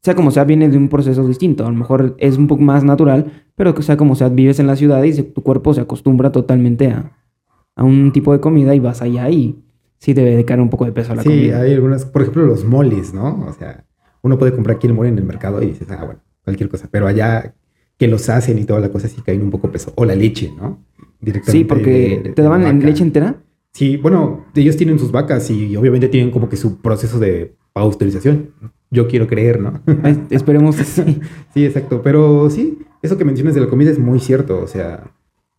sea 0.02 0.14
como 0.14 0.30
sea, 0.30 0.44
viene 0.44 0.68
de 0.68 0.76
un 0.76 0.88
proceso 0.88 1.26
distinto. 1.26 1.66
A 1.66 1.70
lo 1.70 1.76
mejor 1.76 2.14
es 2.18 2.36
un 2.38 2.46
poco 2.46 2.62
más 2.62 2.84
natural, 2.84 3.46
pero 3.56 3.74
que 3.74 3.82
sea 3.82 3.96
como 3.96 4.14
sea, 4.14 4.28
vives 4.28 4.58
en 4.58 4.66
la 4.66 4.76
ciudad 4.76 5.02
y 5.02 5.22
tu 5.22 5.42
cuerpo 5.42 5.74
se 5.74 5.80
acostumbra 5.80 6.32
totalmente 6.32 6.88
a, 6.88 7.12
a 7.76 7.84
un 7.84 8.12
tipo 8.12 8.32
de 8.32 8.40
comida 8.40 8.74
y 8.74 8.80
vas 8.80 9.02
allá 9.02 9.28
y 9.30 9.63
sí 10.04 10.12
debe 10.12 10.36
de 10.36 10.44
caer 10.44 10.60
un 10.60 10.68
poco 10.70 10.84
de 10.84 10.92
peso 10.92 11.12
a 11.12 11.16
la 11.16 11.22
sí, 11.22 11.28
comida. 11.28 11.60
hay 11.62 11.72
algunas, 11.72 12.04
por 12.04 12.22
ejemplo, 12.22 12.44
los 12.46 12.64
moles, 12.64 13.14
¿no? 13.14 13.46
O 13.48 13.52
sea, 13.54 13.84
uno 14.22 14.38
puede 14.38 14.52
comprar 14.52 14.76
aquí 14.76 14.86
el 14.86 14.92
mole 14.94 15.08
en 15.08 15.18
el 15.18 15.24
mercado 15.24 15.62
y 15.62 15.66
dices, 15.66 15.88
ah, 15.90 16.04
bueno, 16.04 16.20
cualquier 16.44 16.68
cosa, 16.68 16.88
pero 16.90 17.06
allá 17.06 17.54
que 17.96 18.06
los 18.08 18.28
hacen 18.28 18.58
y 18.58 18.64
toda 18.64 18.80
la 18.80 18.90
cosa 18.90 19.08
sí 19.08 19.20
caen 19.24 19.42
un 19.42 19.50
poco 19.50 19.70
peso. 19.70 19.92
O 19.96 20.04
la 20.04 20.14
leche, 20.14 20.52
¿no? 20.56 20.84
Directamente 21.20 21.52
Sí, 21.52 21.64
porque 21.64 22.20
de- 22.22 22.30
te 22.30 22.42
daban 22.42 22.64
en 22.66 22.84
leche 22.84 23.02
entera. 23.02 23.36
Sí, 23.72 23.96
bueno, 23.96 24.44
ellos 24.54 24.76
tienen 24.76 24.98
sus 24.98 25.10
vacas 25.10 25.50
y 25.50 25.74
obviamente 25.76 26.08
tienen 26.08 26.30
como 26.30 26.48
que 26.48 26.56
su 26.56 26.80
proceso 26.82 27.18
de 27.18 27.54
pasteurización. 27.72 28.50
Yo 28.90 29.08
quiero 29.08 29.26
creer, 29.26 29.60
¿no? 29.60 29.80
Es- 30.04 30.18
Esperemos 30.30 30.76
que 30.76 30.84
sí. 30.84 31.20
Sí, 31.54 31.64
exacto. 31.64 32.02
Pero 32.02 32.50
sí, 32.50 32.78
eso 33.02 33.16
que 33.16 33.24
mencionas 33.24 33.54
de 33.54 33.60
la 33.62 33.68
comida 33.68 33.90
es 33.90 33.98
muy 33.98 34.20
cierto. 34.20 34.60
O 34.60 34.66
sea, 34.66 35.04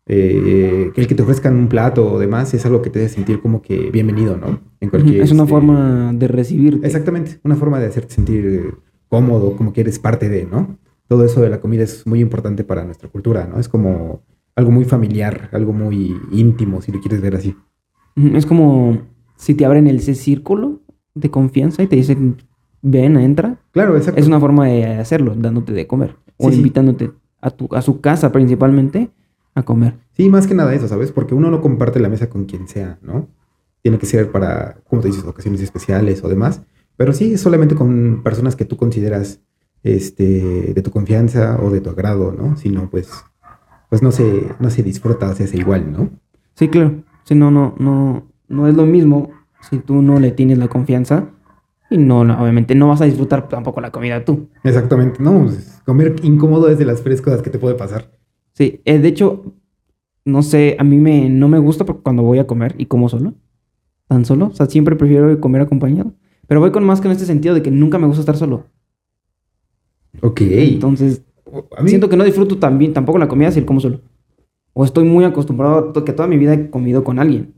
eh, 0.07 0.91
que 0.93 1.01
el 1.01 1.07
que 1.07 1.15
te 1.15 1.23
ofrezcan 1.23 1.55
un 1.55 1.67
plato 1.67 2.11
o 2.11 2.19
demás 2.19 2.53
es 2.53 2.65
algo 2.65 2.81
que 2.81 2.91
te 2.91 3.03
hace 3.03 3.15
sentir 3.15 3.41
como 3.41 3.61
que 3.61 3.89
bienvenido, 3.89 4.37
¿no? 4.37 4.59
En 4.79 4.89
cualquier. 4.89 5.23
Es 5.23 5.31
una 5.31 5.43
este, 5.43 5.53
forma 5.53 6.13
de 6.13 6.27
recibirte. 6.27 6.85
Exactamente, 6.85 7.39
una 7.43 7.55
forma 7.55 7.79
de 7.79 7.87
hacerte 7.87 8.13
sentir 8.13 8.45
eh, 8.45 8.73
cómodo, 9.09 9.55
como 9.55 9.73
que 9.73 9.81
eres 9.81 9.97
parte 9.97 10.29
de, 10.29 10.45
¿no? 10.45 10.77
Todo 11.07 11.25
eso 11.25 11.41
de 11.41 11.49
la 11.49 11.59
comida 11.59 11.83
es 11.83 12.05
muy 12.05 12.19
importante 12.19 12.63
para 12.63 12.83
nuestra 12.83 13.09
cultura, 13.09 13.47
¿no? 13.47 13.59
Es 13.59 13.67
como 13.67 14.21
algo 14.55 14.71
muy 14.71 14.85
familiar, 14.85 15.49
algo 15.51 15.73
muy 15.73 16.15
íntimo, 16.31 16.81
si 16.81 16.91
lo 16.91 16.99
quieres 16.99 17.21
ver 17.21 17.35
así. 17.35 17.55
Es 18.33 18.45
como 18.45 18.99
si 19.35 19.55
te 19.55 19.65
abren 19.65 19.87
ese 19.87 20.15
círculo 20.15 20.81
de 21.13 21.29
confianza 21.29 21.83
y 21.83 21.87
te 21.87 21.95
dicen, 21.95 22.37
ven, 22.81 23.17
entra. 23.17 23.57
Claro, 23.71 23.97
exacto. 23.97 24.19
Es 24.19 24.27
una 24.27 24.39
forma 24.39 24.67
de 24.67 24.85
hacerlo, 24.85 25.33
dándote 25.35 25.73
de 25.73 25.87
comer. 25.87 26.15
O 26.37 26.49
sí. 26.49 26.57
invitándote 26.57 27.11
a, 27.41 27.49
tu, 27.49 27.67
a 27.71 27.81
su 27.81 28.01
casa 28.01 28.31
principalmente 28.31 29.09
a 29.55 29.63
comer. 29.63 29.95
Sí, 30.11 30.29
más 30.29 30.45
que 30.47 30.53
nada 30.53 30.73
eso, 30.73 30.87
¿sabes? 30.87 31.11
Porque 31.11 31.33
uno 31.33 31.49
no 31.49 31.61
comparte 31.61 31.99
la 31.99 32.09
mesa 32.09 32.29
con 32.29 32.45
quien 32.45 32.67
sea, 32.67 32.99
¿no? 33.01 33.27
Tiene 33.81 33.97
que 33.97 34.05
ser 34.05 34.31
para, 34.31 34.77
como 34.87 35.01
te 35.01 35.07
dices, 35.07 35.23
ocasiones 35.23 35.61
especiales 35.61 36.23
o 36.23 36.29
demás. 36.29 36.61
Pero 36.97 37.13
sí, 37.13 37.37
solamente 37.37 37.75
con 37.75 38.21
personas 38.23 38.55
que 38.55 38.65
tú 38.65 38.77
consideras 38.77 39.41
este, 39.83 40.73
de 40.73 40.81
tu 40.81 40.91
confianza 40.91 41.59
o 41.61 41.69
de 41.69 41.81
tu 41.81 41.89
agrado, 41.89 42.31
¿no? 42.31 42.57
Si 42.57 42.69
no, 42.69 42.89
pues, 42.89 43.09
pues 43.89 44.01
no 44.01 44.11
se, 44.11 44.49
no 44.59 44.69
se 44.69 44.83
disfruta, 44.83 45.33
se 45.33 45.45
hace 45.45 45.57
igual, 45.57 45.91
¿no? 45.91 46.09
Sí, 46.55 46.67
claro. 46.67 47.03
Si 47.23 47.35
no, 47.35 47.51
no, 47.51 47.75
no, 47.77 48.27
no 48.47 48.67
es 48.67 48.75
lo 48.75 48.85
mismo 48.85 49.31
si 49.69 49.79
tú 49.79 50.01
no 50.01 50.19
le 50.19 50.31
tienes 50.31 50.57
la 50.57 50.67
confianza. 50.67 51.29
Y 51.89 51.97
no, 51.97 52.21
obviamente 52.21 52.73
no 52.73 52.87
vas 52.87 53.01
a 53.01 53.05
disfrutar 53.05 53.47
tampoco 53.47 53.79
la 53.79 53.91
comida 53.91 54.25
tú. 54.25 54.49
Exactamente, 54.63 55.21
no, 55.21 55.43
pues, 55.43 55.81
comer 55.85 56.15
incómodo 56.23 56.67
es 56.69 56.79
de 56.79 56.85
las 56.85 57.01
peores 57.01 57.21
cosas 57.21 57.41
que 57.41 57.49
te 57.49 57.59
puede 57.59 57.75
pasar. 57.75 58.11
Sí, 58.55 58.81
eh, 58.85 58.99
de 58.99 59.07
hecho, 59.09 59.53
no 60.25 60.43
sé, 60.43 60.77
a 60.79 60.83
mí 60.85 60.97
me, 60.97 61.29
no 61.29 61.47
me 61.49 61.59
gusta 61.59 61.85
porque 61.85 62.03
cuando 62.03 62.23
voy 62.23 62.39
a 62.39 62.47
comer 62.47 62.75
y 62.77 62.87
como 62.87 63.09
solo, 63.09 63.35
tan 64.07 64.25
solo, 64.25 64.47
o 64.47 64.53
sea, 64.55 64.67
siempre 64.67 64.95
prefiero 64.95 65.39
comer 65.41 65.61
acompañado. 65.63 66.13
Pero 66.47 66.61
voy 66.61 66.71
con 66.71 66.85
más 66.85 67.01
que 67.01 67.07
en 67.09 67.13
este 67.13 67.25
sentido 67.25 67.55
de 67.55 67.63
que 67.63 67.71
nunca 67.71 67.99
me 67.99 68.07
gusta 68.07 68.21
estar 68.21 68.37
solo. 68.37 68.65
Ok. 70.21 70.41
Entonces, 70.41 71.23
a 71.77 71.83
mí, 71.83 71.89
siento 71.89 72.09
que 72.09 72.17
no 72.17 72.23
disfruto 72.23 72.57
tan 72.57 72.77
bien 72.77 72.93
tampoco 72.93 73.17
la 73.17 73.27
comida 73.27 73.51
si 73.51 73.61
como 73.63 73.79
solo. 73.79 74.01
O 74.73 74.85
estoy 74.85 75.05
muy 75.05 75.25
acostumbrado 75.25 75.77
a 75.77 75.93
to- 75.93 76.05
que 76.05 76.13
toda 76.13 76.27
mi 76.27 76.37
vida 76.37 76.53
he 76.53 76.69
comido 76.69 77.03
con 77.03 77.19
alguien. 77.19 77.55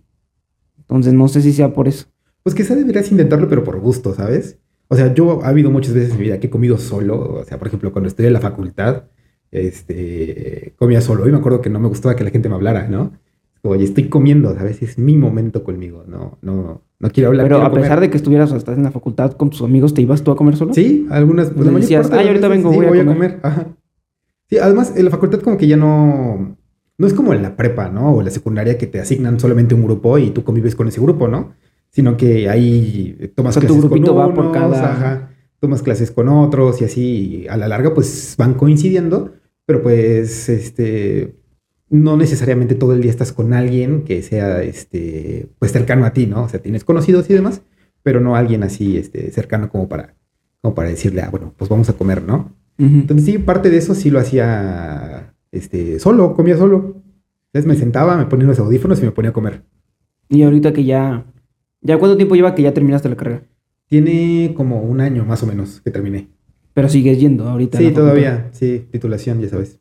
Entonces, 0.79 1.13
no 1.13 1.27
sé 1.27 1.41
si 1.41 1.53
sea 1.53 1.73
por 1.73 1.87
eso. 1.87 2.07
pues 2.43 2.55
quizá 2.55 2.75
deberías 2.75 3.11
intentarlo, 3.11 3.49
pero 3.49 3.63
por 3.63 3.79
gusto, 3.79 4.13
¿sabes? 4.15 4.59
O 4.89 4.95
sea, 4.95 5.13
yo 5.13 5.43
ha 5.43 5.49
habido 5.49 5.71
muchas 5.71 5.93
veces 5.93 6.11
en 6.11 6.17
mi 6.19 6.25
vida 6.25 6.39
que 6.39 6.47
he 6.47 6.49
comido 6.49 6.77
solo. 6.77 7.35
O 7.35 7.43
sea, 7.45 7.59
por 7.59 7.67
ejemplo, 7.67 7.91
cuando 7.91 8.07
estudié 8.09 8.27
en 8.27 8.33
la 8.33 8.41
facultad, 8.41 9.05
este, 9.51 10.73
comía 10.77 11.01
solo. 11.01 11.27
Y 11.27 11.31
me 11.31 11.37
acuerdo 11.37 11.61
que 11.61 11.69
no 11.69 11.79
me 11.79 11.87
gustaba 11.87 12.15
que 12.15 12.23
la 12.23 12.29
gente 12.29 12.49
me 12.49 12.55
hablara, 12.55 12.87
¿no? 12.87 13.11
Oye, 13.63 13.83
estoy 13.83 14.07
comiendo, 14.07 14.53
¿sabes? 14.55 14.81
Es 14.81 14.97
mi 14.97 15.17
momento 15.17 15.63
conmigo, 15.63 16.05
no, 16.07 16.37
no, 16.41 16.83
no 16.99 17.09
quiero 17.09 17.29
hablar. 17.29 17.45
Pero 17.47 17.57
quiero 17.57 17.67
a 17.67 17.73
pesar 17.73 17.89
comer. 17.97 18.01
de 18.01 18.09
que 18.11 18.17
estuvieras 18.17 18.51
estás 18.53 18.77
en 18.77 18.83
la 18.83 18.91
facultad 18.91 19.31
con 19.33 19.49
tus 19.49 19.61
amigos, 19.61 19.93
¿te 19.93 20.01
ibas 20.01 20.23
tú 20.23 20.31
a 20.31 20.35
comer 20.37 20.55
solo? 20.55 20.73
Sí, 20.73 21.05
algunas. 21.09 21.49
Pues, 21.49 21.73
decías, 21.73 22.09
"Ay, 22.11 22.27
ahorita 22.27 22.47
vengo, 22.47 22.69
sí, 22.71 22.77
voy 22.77 22.85
a 22.85 22.89
a 22.89 23.05
comer". 23.05 23.15
comer. 23.15 23.39
Ajá. 23.43 23.67
Sí, 24.49 24.57
además, 24.57 24.93
en 24.95 25.03
la 25.05 25.11
facultad 25.11 25.39
como 25.41 25.57
que 25.57 25.67
ya 25.67 25.75
no. 25.75 26.55
No 26.99 27.05
es 27.05 27.13
como 27.13 27.33
en 27.33 27.43
la 27.43 27.55
prepa, 27.57 27.89
¿no? 27.89 28.13
O 28.15 28.21
la 28.23 28.31
secundaria 28.31 28.77
que 28.77 28.87
te 28.87 28.99
asignan 28.99 29.39
solamente 29.39 29.75
un 29.75 29.83
grupo 29.83 30.17
y 30.17 30.31
tú 30.31 30.43
convives 30.43 30.73
con 30.75 30.87
ese 30.87 31.01
grupo, 31.01 31.27
¿no? 31.27 31.53
Sino 31.89 32.15
que 32.17 32.49
ahí 32.49 33.31
tomas 33.35 33.57
O 33.57 33.59
sea, 33.59 33.67
tu 33.67 33.73
clases 33.73 33.89
grupito 33.89 34.15
con 34.15 34.21
va 34.29 34.33
por 34.33 34.45
unos, 34.45 34.57
cada- 34.57 34.91
ajá, 34.93 35.29
tomas 35.59 35.83
clases 35.83 36.09
con 36.11 36.27
otros 36.29 36.81
y 36.81 36.85
así 36.85 37.01
y 37.43 37.47
a 37.49 37.57
la 37.57 37.67
larga 37.67 37.93
pues 37.93 38.35
van 38.37 38.53
coincidiendo, 38.55 39.33
pero 39.67 39.83
pues 39.83 40.49
este 40.49 41.35
no 41.89 42.17
necesariamente 42.17 42.73
todo 42.73 42.93
el 42.93 43.01
día 43.01 43.11
estás 43.11 43.31
con 43.31 43.53
alguien 43.53 44.03
que 44.03 44.23
sea 44.23 44.63
este 44.63 45.49
pues 45.59 45.71
cercano 45.71 46.05
a 46.05 46.13
ti, 46.13 46.25
¿no? 46.25 46.45
O 46.45 46.49
sea, 46.49 46.59
tienes 46.59 46.83
conocidos 46.83 47.29
y 47.29 47.33
demás, 47.33 47.61
pero 48.01 48.19
no 48.19 48.35
alguien 48.35 48.63
así 48.63 48.97
este 48.97 49.29
cercano 49.31 49.69
como 49.69 49.87
para 49.87 50.15
como 50.61 50.73
para 50.73 50.89
decirle, 50.89 51.21
ah, 51.21 51.29
bueno, 51.29 51.53
pues 51.55 51.69
vamos 51.69 51.89
a 51.89 51.93
comer, 51.93 52.23
¿no? 52.23 52.55
Entonces 52.79 53.25
sí, 53.25 53.37
parte 53.39 53.69
de 53.69 53.77
eso 53.77 53.95
sí 53.95 54.09
lo 54.09 54.19
hacía 54.19 55.33
este, 55.51 55.99
solo, 55.99 56.33
comía 56.33 56.57
solo. 56.57 57.01
Entonces 57.47 57.67
me 57.67 57.75
sentaba, 57.75 58.17
me 58.17 58.25
ponía 58.25 58.47
los 58.47 58.59
audífonos 58.59 58.99
y 59.01 59.05
me 59.05 59.11
ponía 59.11 59.31
a 59.31 59.33
comer. 59.33 59.63
Y 60.29 60.43
ahorita 60.43 60.73
que 60.73 60.83
ya... 60.83 61.25
¿Ya 61.81 61.97
cuánto 61.97 62.17
tiempo 62.17 62.35
lleva 62.35 62.55
que 62.55 62.63
ya 62.63 62.73
terminaste 62.73 63.07
la 63.07 63.15
carrera? 63.15 63.43
Tiene 63.87 64.53
como 64.55 64.81
un 64.81 64.99
año 64.99 65.25
más 65.25 65.41
o 65.43 65.47
menos 65.47 65.81
que 65.81 65.91
terminé. 65.91 66.27
Pero 66.77 66.89
sigues 66.89 67.19
yendo 67.19 67.49
ahorita. 67.49 67.79
Sí, 67.79 67.89
todavía, 67.89 68.49
sí, 68.51 68.85
titulación, 68.91 69.41
ya 69.41 69.49
sabes. 69.49 69.79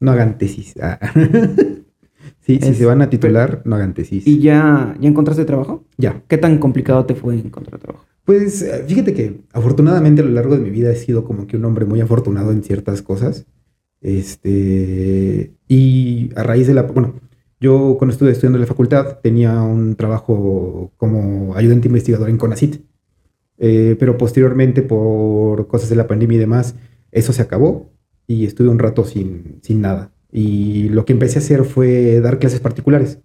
No 0.00 0.10
hagan 0.10 0.38
tesis. 0.38 0.72
Ah. 0.80 0.98
sí, 2.40 2.58
si 2.62 2.68
Es- 2.70 2.78
se 2.78 2.86
van 2.86 3.02
a 3.02 3.10
titular, 3.10 3.60
no 3.66 3.76
hagan 3.76 3.92
tesis. 3.92 4.26
¿Y 4.26 4.38
ya, 4.38 4.96
ya 4.98 5.06
encontraste 5.10 5.44
trabajo? 5.44 5.84
Ya. 5.98 6.22
¿Qué 6.28 6.38
tan 6.38 6.56
complicado 6.56 7.04
te 7.04 7.14
fue 7.14 7.34
encontrar 7.34 7.78
trabajo? 7.78 8.06
Pues 8.24 8.62
eh, 8.62 8.84
fíjate 8.88 9.12
que 9.12 9.42
afortunadamente 9.52 10.22
a 10.22 10.24
lo 10.24 10.30
largo 10.30 10.56
de 10.56 10.62
mi 10.62 10.70
vida 10.70 10.90
he 10.90 10.96
sido 10.96 11.24
como 11.26 11.46
que 11.46 11.58
un 11.58 11.64
hombre 11.66 11.84
muy 11.84 12.00
afortunado 12.00 12.52
en 12.52 12.62
ciertas 12.62 13.02
cosas. 13.02 13.44
Este, 14.00 15.52
y 15.68 16.30
a 16.36 16.42
raíz 16.42 16.66
de 16.68 16.72
la, 16.72 16.84
bueno, 16.84 17.16
yo 17.60 17.96
cuando 17.98 18.14
estuve 18.14 18.30
estudiando 18.30 18.56
en 18.56 18.62
la 18.62 18.66
facultad 18.66 19.18
tenía 19.22 19.60
un 19.60 19.94
trabajo 19.94 20.90
como 20.96 21.54
ayudante 21.54 21.88
investigador 21.88 22.30
en 22.30 22.38
CONACIT. 22.38 22.80
Eh, 23.62 23.94
pero 23.98 24.16
posteriormente 24.16 24.82
por 24.82 25.68
cosas 25.68 25.90
de 25.90 25.96
la 25.96 26.06
pandemia 26.06 26.36
y 26.36 26.40
demás, 26.40 26.74
eso 27.12 27.32
se 27.34 27.42
acabó 27.42 27.92
y 28.26 28.46
estuve 28.46 28.68
un 28.68 28.78
rato 28.78 29.04
sin, 29.04 29.58
sin 29.62 29.82
nada. 29.82 30.12
Y 30.32 30.88
lo 30.88 31.04
que 31.04 31.12
empecé 31.12 31.38
a 31.38 31.42
hacer 31.42 31.64
fue 31.64 32.20
dar 32.20 32.38
clases 32.38 32.60
particulares, 32.60 33.20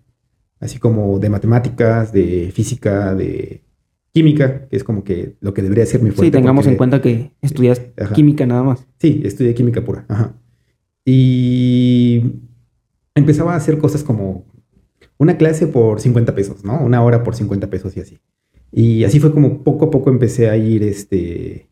así 0.59 0.77
como 0.77 1.19
de 1.19 1.29
matemáticas, 1.29 2.11
de 2.11 2.51
física, 2.53 3.15
de 3.15 3.63
química, 4.11 4.67
que 4.67 4.75
es 4.75 4.83
como 4.83 5.03
que 5.03 5.37
lo 5.39 5.53
que 5.53 5.61
debería 5.61 5.85
ser 5.85 6.01
mi 6.01 6.09
fuerte. 6.09 6.25
Sí, 6.25 6.31
tengamos 6.31 6.67
en 6.67 6.75
cuenta 6.75 7.01
que 7.01 7.31
estudias 7.41 7.81
Ajá. 7.97 8.13
química 8.13 8.45
nada 8.45 8.63
más. 8.63 8.85
Sí, 8.99 9.21
estudié 9.23 9.53
química 9.53 9.85
pura. 9.85 10.05
Ajá. 10.09 10.33
Y 11.05 12.23
empezaba 13.13 13.53
a 13.53 13.57
hacer 13.57 13.77
cosas 13.77 14.03
como 14.03 14.45
una 15.17 15.37
clase 15.37 15.67
por 15.67 16.01
50 16.01 16.35
pesos, 16.35 16.65
¿no? 16.65 16.79
Una 16.83 17.01
hora 17.03 17.23
por 17.23 17.35
50 17.35 17.69
pesos 17.69 17.95
y 17.95 18.01
así. 18.01 18.17
Y 18.75 19.05
así 19.05 19.21
fue 19.21 19.33
como 19.33 19.63
poco 19.63 19.85
a 19.85 19.91
poco 19.91 20.09
empecé 20.09 20.49
a 20.49 20.57
ir 20.57 20.83
este, 20.83 21.69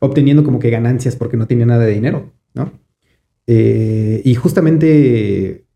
obteniendo 0.00 0.44
como 0.44 0.58
que 0.58 0.70
ganancias 0.70 1.16
porque 1.16 1.36
no 1.36 1.46
tenía 1.46 1.66
nada 1.66 1.84
de 1.84 1.92
dinero, 1.92 2.32
¿no? 2.54 2.72
Eh, 3.46 4.22
y 4.24 4.34
justamente 4.34 5.66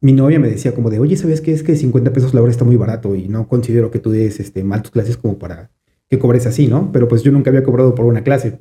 mi 0.00 0.12
novia 0.12 0.40
me 0.40 0.48
decía 0.50 0.74
como 0.74 0.90
de, 0.90 1.00
oye, 1.00 1.16
¿sabes 1.16 1.40
qué? 1.40 1.52
Es 1.52 1.62
que 1.62 1.76
50 1.76 2.12
pesos 2.12 2.34
la 2.34 2.42
hora 2.42 2.50
está 2.52 2.64
muy 2.64 2.76
barato 2.76 3.14
y 3.16 3.28
no 3.28 3.48
considero 3.48 3.90
que 3.90 4.00
tú 4.00 4.10
des 4.10 4.40
este, 4.40 4.64
mal 4.64 4.82
tus 4.82 4.92
clases 4.92 5.16
como 5.16 5.38
para 5.38 5.70
que 6.10 6.18
cobres 6.18 6.46
así, 6.46 6.68
¿no? 6.68 6.92
Pero 6.92 7.08
pues 7.08 7.22
yo 7.22 7.32
nunca 7.32 7.50
había 7.50 7.64
cobrado 7.64 7.94
por 7.94 8.06
una 8.06 8.24
clase. 8.24 8.58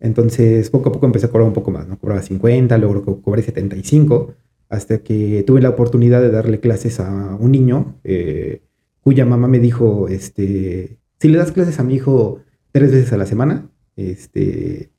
Entonces, 0.00 0.70
poco 0.70 0.90
a 0.90 0.92
poco 0.92 1.06
empecé 1.06 1.26
a 1.26 1.30
cobrar 1.30 1.48
un 1.48 1.54
poco 1.54 1.70
más, 1.70 1.88
¿no? 1.88 1.98
Cobraba 1.98 2.22
50, 2.22 2.76
luego 2.78 3.02
co- 3.04 3.22
cobré 3.22 3.42
75, 3.42 4.34
hasta 4.68 4.98
que 4.98 5.42
tuve 5.46 5.60
la 5.62 5.70
oportunidad 5.70 6.20
de 6.20 6.30
darle 6.30 6.60
clases 6.60 7.00
a 7.00 7.36
un 7.40 7.52
niño 7.52 7.98
eh, 8.04 8.62
cuya 9.06 9.24
mamá 9.24 9.46
me 9.46 9.60
dijo, 9.60 10.08
este, 10.08 10.98
si 11.20 11.28
le 11.28 11.38
das 11.38 11.52
clases 11.52 11.78
a 11.78 11.84
mi 11.84 11.94
hijo 11.94 12.40
tres 12.72 12.90
veces 12.90 13.12
a 13.12 13.16
la 13.16 13.24
semana, 13.24 13.70
este, 13.94 14.90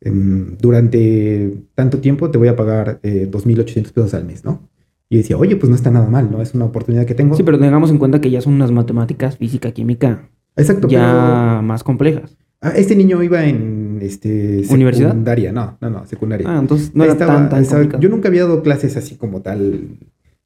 em, 0.00 0.56
durante 0.58 1.62
tanto 1.76 1.98
tiempo 1.98 2.28
te 2.32 2.38
voy 2.38 2.48
a 2.48 2.56
pagar 2.56 2.98
eh, 3.04 3.28
2.800 3.30 3.92
pesos 3.92 4.14
al 4.14 4.24
mes, 4.24 4.44
¿no? 4.44 4.68
Y 5.08 5.18
decía, 5.18 5.36
oye, 5.38 5.54
pues 5.54 5.70
no 5.70 5.76
está 5.76 5.92
nada 5.92 6.08
mal, 6.10 6.28
¿no? 6.28 6.42
Es 6.42 6.54
una 6.54 6.64
oportunidad 6.64 7.06
que 7.06 7.14
tengo. 7.14 7.36
Sí, 7.36 7.44
pero 7.44 7.56
tengamos 7.60 7.90
en 7.92 7.98
cuenta 7.98 8.20
que 8.20 8.32
ya 8.32 8.40
son 8.40 8.54
unas 8.54 8.72
matemáticas, 8.72 9.36
física, 9.36 9.70
química 9.70 10.28
Exacto, 10.56 10.88
ya 10.88 11.60
más 11.62 11.84
complejas. 11.84 12.36
ah, 12.62 12.72
este 12.74 12.96
niño 12.96 13.22
iba 13.22 13.44
en 13.44 14.00
este, 14.02 14.64
¿Universidad? 14.70 15.10
secundaria, 15.10 15.52
no, 15.52 15.78
no, 15.80 15.88
no, 15.88 16.04
secundaria. 16.04 16.48
Ah, 16.50 16.58
entonces 16.58 16.96
no 16.96 17.04
era 17.04 17.12
Estaba- 17.12 17.34
tan, 17.34 17.48
tan 17.48 17.62
estaba- 17.62 18.00
yo 18.00 18.08
nunca 18.08 18.26
había 18.26 18.42
dado 18.42 18.64
clases 18.64 18.96
así 18.96 19.14
como 19.14 19.40
tal 19.40 19.98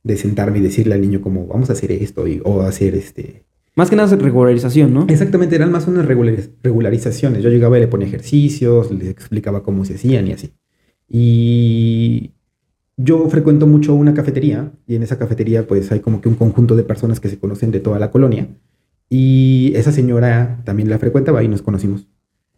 de 0.04 0.16
sentarme 0.16 0.58
y 0.58 0.60
decirle 0.62 0.94
al 0.94 1.00
niño 1.00 1.20
como 1.20 1.46
vamos 1.48 1.70
a 1.70 1.72
hacer 1.72 1.90
esto 1.90 2.28
y, 2.28 2.40
o 2.44 2.60
hacer 2.62 2.94
este. 2.94 3.42
Más 3.74 3.90
que 3.90 3.96
nada 3.96 4.14
regularización, 4.14 4.94
¿no? 4.94 5.06
Exactamente, 5.08 5.56
eran 5.56 5.72
más 5.72 5.88
unas 5.88 6.06
regulariz- 6.06 6.50
regularizaciones. 6.62 7.42
Yo 7.42 7.50
llegaba 7.50 7.76
y 7.76 7.80
le 7.80 7.88
ponía 7.88 8.06
ejercicios, 8.06 8.92
le 8.92 9.10
explicaba 9.10 9.64
cómo 9.64 9.84
se 9.84 9.94
hacían 9.94 10.28
y 10.28 10.32
así. 10.32 10.52
Y 11.08 12.30
yo 12.96 13.28
frecuento 13.28 13.66
mucho 13.66 13.94
una 13.94 14.14
cafetería 14.14 14.72
y 14.86 14.94
en 14.94 15.02
esa 15.02 15.18
cafetería 15.18 15.66
pues 15.66 15.90
hay 15.90 16.00
como 16.00 16.20
que 16.20 16.28
un 16.28 16.36
conjunto 16.36 16.76
de 16.76 16.84
personas 16.84 17.18
que 17.18 17.28
se 17.28 17.38
conocen 17.38 17.72
de 17.72 17.80
toda 17.80 17.98
la 17.98 18.10
colonia 18.12 18.46
y 19.10 19.72
esa 19.74 19.90
señora 19.90 20.62
también 20.64 20.88
la 20.88 20.98
frecuentaba 20.98 21.42
y 21.42 21.48
nos 21.48 21.62
conocimos. 21.62 22.06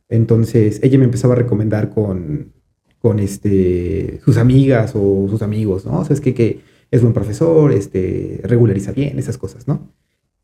Entonces 0.09 0.81
ella 0.83 0.99
me 0.99 1.05
empezaba 1.07 1.35
a 1.35 1.39
recomendar 1.39 1.91
con, 1.91 2.53
con 2.99 3.19
este, 3.19 4.21
sus 4.25 4.37
amigas 4.37 4.93
o 4.95 5.27
sus 5.31 5.43
amigos, 5.43 5.87
¿no? 5.87 6.01
O 6.01 6.05
sea, 6.05 6.15
es 6.15 6.21
que, 6.21 6.35
que 6.35 6.61
es 6.91 7.03
buen 7.03 7.13
profesor, 7.13 7.73
este, 7.73 8.41
regulariza 8.45 8.93
bien, 8.93 9.19
esas 9.19 9.39
cosas, 9.39 9.67
¿no? 9.69 9.93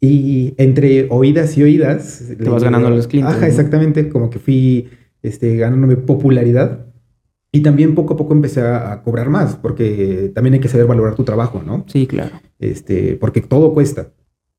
Y 0.01 0.55
entre 0.57 1.07
oídas 1.11 1.57
y 1.57 1.63
oídas... 1.63 2.25
Te 2.37 2.49
vas 2.49 2.65
ganando 2.65 2.89
a 2.89 2.91
los 2.91 3.07
clientes, 3.07 3.35
Ajá, 3.37 3.43
¿no? 3.43 3.47
exactamente, 3.47 4.09
como 4.09 4.31
que 4.31 4.39
fui 4.41 4.89
este, 5.23 5.57
ganándome 5.57 5.97
popularidad. 5.97 6.87
Y 7.53 7.61
también 7.61 7.95
poco 7.95 8.15
a 8.15 8.17
poco 8.17 8.33
empecé 8.35 8.63
a, 8.63 8.93
a 8.93 9.03
cobrar 9.03 9.29
más, 9.29 9.57
porque 9.57 10.33
también 10.35 10.55
hay 10.55 10.61
que 10.61 10.69
saber 10.69 10.87
valorar 10.87 11.15
tu 11.15 11.23
trabajo, 11.25 11.63
¿no? 11.65 11.85
Sí, 11.87 12.07
claro. 12.07 12.41
Este, 12.59 13.15
porque 13.17 13.43
todo 13.43 13.75
cuesta. 13.75 14.13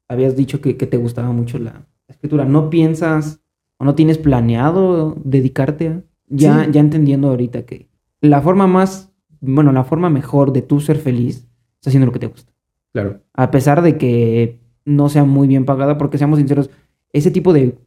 Habías 0.07 0.35
dicho 0.35 0.61
que, 0.61 0.77
que 0.77 0.85
te 0.87 0.97
gustaba 0.97 1.31
mucho 1.31 1.57
la 1.59 1.87
escritura. 2.07 2.45
¿No 2.45 2.69
piensas 2.69 3.41
o 3.79 3.85
no 3.85 3.95
tienes 3.95 4.17
planeado 4.17 5.17
dedicarte 5.23 5.87
a...? 5.87 6.03
Ya, 6.29 6.63
Sí. 6.65 6.71
ya 6.71 6.79
entendiendo 6.79 7.27
ahorita 7.29 7.65
que 7.65 7.89
la 8.21 8.41
forma 8.41 8.65
más, 8.65 9.11
bueno, 9.41 9.71
la 9.71 9.83
forma 9.83 10.09
mejor 10.09 10.53
de 10.53 10.61
tú 10.61 10.79
ser 10.79 10.97
feliz 10.97 11.47
es 11.83 11.87
haciendo 11.87 12.05
lo 12.05 12.11
que 12.13 12.19
te 12.19 12.27
gusta. 12.27 12.51
Claro. 12.93 13.21
A 13.33 13.51
pesar 13.51 13.81
de 13.81 13.97
que 13.97 14.59
no 14.85 15.09
sea 15.09 15.23
muy 15.25 15.47
bien 15.47 15.65
pagada, 15.65 15.97
porque 15.97 16.17
seamos 16.17 16.39
sinceros, 16.39 16.69
ese 17.11 17.29
tipo 17.31 17.53
de 17.53 17.77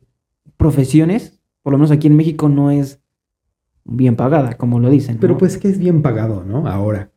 profesiones, 0.56 1.40
por 1.62 1.72
lo 1.72 1.78
menos 1.78 1.90
aquí 1.90 2.06
en 2.06 2.16
México, 2.16 2.48
no 2.48 2.70
es 2.70 3.00
bien 3.84 4.16
pagada, 4.16 4.54
como 4.54 4.78
lo 4.80 4.90
dicen. 4.90 5.18
Pero 5.20 5.38
pues 5.38 5.58
que 5.58 5.68
es 5.68 5.78
bien 5.78 6.02
pagado, 6.02 6.44
¿no? 6.44 6.66
Ahora. 6.68 7.10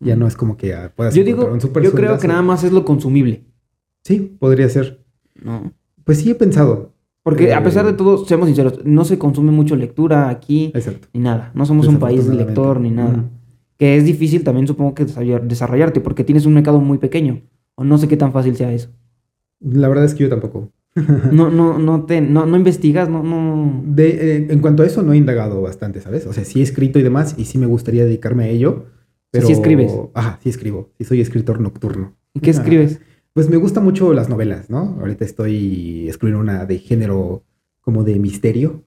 Ya 0.00 0.14
no 0.14 0.28
es 0.28 0.36
como 0.36 0.56
que 0.56 0.74
ah, 0.74 0.92
puedas 0.94 1.12
Yo 1.12 1.24
digo, 1.24 1.44
un 1.52 1.60
super 1.60 1.82
yo 1.82 1.90
creo 1.90 2.18
que 2.20 2.28
nada 2.28 2.42
más 2.42 2.62
es 2.62 2.70
lo 2.72 2.84
consumible, 2.84 3.44
Sí, 4.04 4.36
podría 4.38 4.68
ser. 4.68 5.04
¿no? 5.42 5.72
Pues 6.04 6.18
sí 6.18 6.30
he 6.30 6.34
pensado. 6.36 6.94
Porque 7.24 7.52
a 7.52 7.58
Eh, 7.58 7.62
pesar 7.62 7.84
de 7.84 7.94
todo, 7.94 8.24
seamos 8.24 8.46
sinceros, 8.46 8.84
no 8.84 9.04
se 9.04 9.18
consume 9.18 9.50
mucho 9.50 9.74
lectura 9.74 10.28
aquí, 10.28 10.70
Exacto. 10.72 11.08
ni 11.12 11.20
nada. 11.20 11.50
No 11.52 11.66
somos 11.66 11.88
un 11.88 11.98
país 11.98 12.26
lector 12.28 12.78
ni 12.80 12.90
nada. 12.92 13.24
Que 13.78 13.96
es 13.96 14.04
difícil 14.04 14.42
también, 14.44 14.66
supongo 14.66 14.94
que 14.94 15.06
desarrollar- 15.06 15.46
desarrollarte, 15.46 16.00
porque 16.00 16.24
tienes 16.24 16.46
un 16.46 16.54
mercado 16.54 16.80
muy 16.80 16.98
pequeño. 16.98 17.42
O 17.76 17.84
no 17.84 17.96
sé 17.96 18.08
qué 18.08 18.16
tan 18.16 18.32
fácil 18.32 18.56
sea 18.56 18.72
eso. 18.72 18.90
La 19.60 19.88
verdad 19.88 20.04
es 20.04 20.14
que 20.14 20.24
yo 20.24 20.28
tampoco. 20.28 20.70
No, 21.32 21.48
no, 21.50 21.78
no 21.78 22.04
te, 22.06 22.20
no, 22.20 22.44
no 22.44 22.56
investigas, 22.56 23.08
no, 23.08 23.22
no. 23.22 23.82
De, 23.86 24.08
eh, 24.36 24.46
en 24.50 24.58
cuanto 24.60 24.82
a 24.82 24.86
eso, 24.86 25.02
no 25.02 25.12
he 25.12 25.16
indagado 25.16 25.62
bastante, 25.62 26.00
¿sabes? 26.00 26.26
O 26.26 26.32
sea, 26.32 26.44
sí 26.44 26.58
he 26.60 26.62
escrito 26.62 26.98
y 26.98 27.02
demás, 27.02 27.36
y 27.38 27.44
sí 27.44 27.56
me 27.58 27.66
gustaría 27.66 28.04
dedicarme 28.04 28.44
a 28.44 28.48
ello. 28.48 28.86
Pero... 29.30 29.46
sí 29.46 29.52
escribes. 29.52 29.92
Ajá, 30.14 30.40
sí 30.42 30.48
escribo. 30.48 30.90
Sí 30.98 31.04
soy 31.04 31.20
escritor 31.20 31.60
nocturno. 31.60 32.16
¿Y 32.34 32.40
qué 32.40 32.50
escribes? 32.50 33.00
Pues 33.34 33.48
me 33.48 33.56
gustan 33.56 33.84
mucho 33.84 34.12
las 34.14 34.28
novelas, 34.28 34.68
¿no? 34.68 34.96
Ahorita 34.98 35.24
estoy 35.24 36.08
escribiendo 36.08 36.40
una 36.40 36.64
de 36.64 36.78
género 36.78 37.44
como 37.80 38.02
de 38.02 38.18
misterio. 38.18 38.82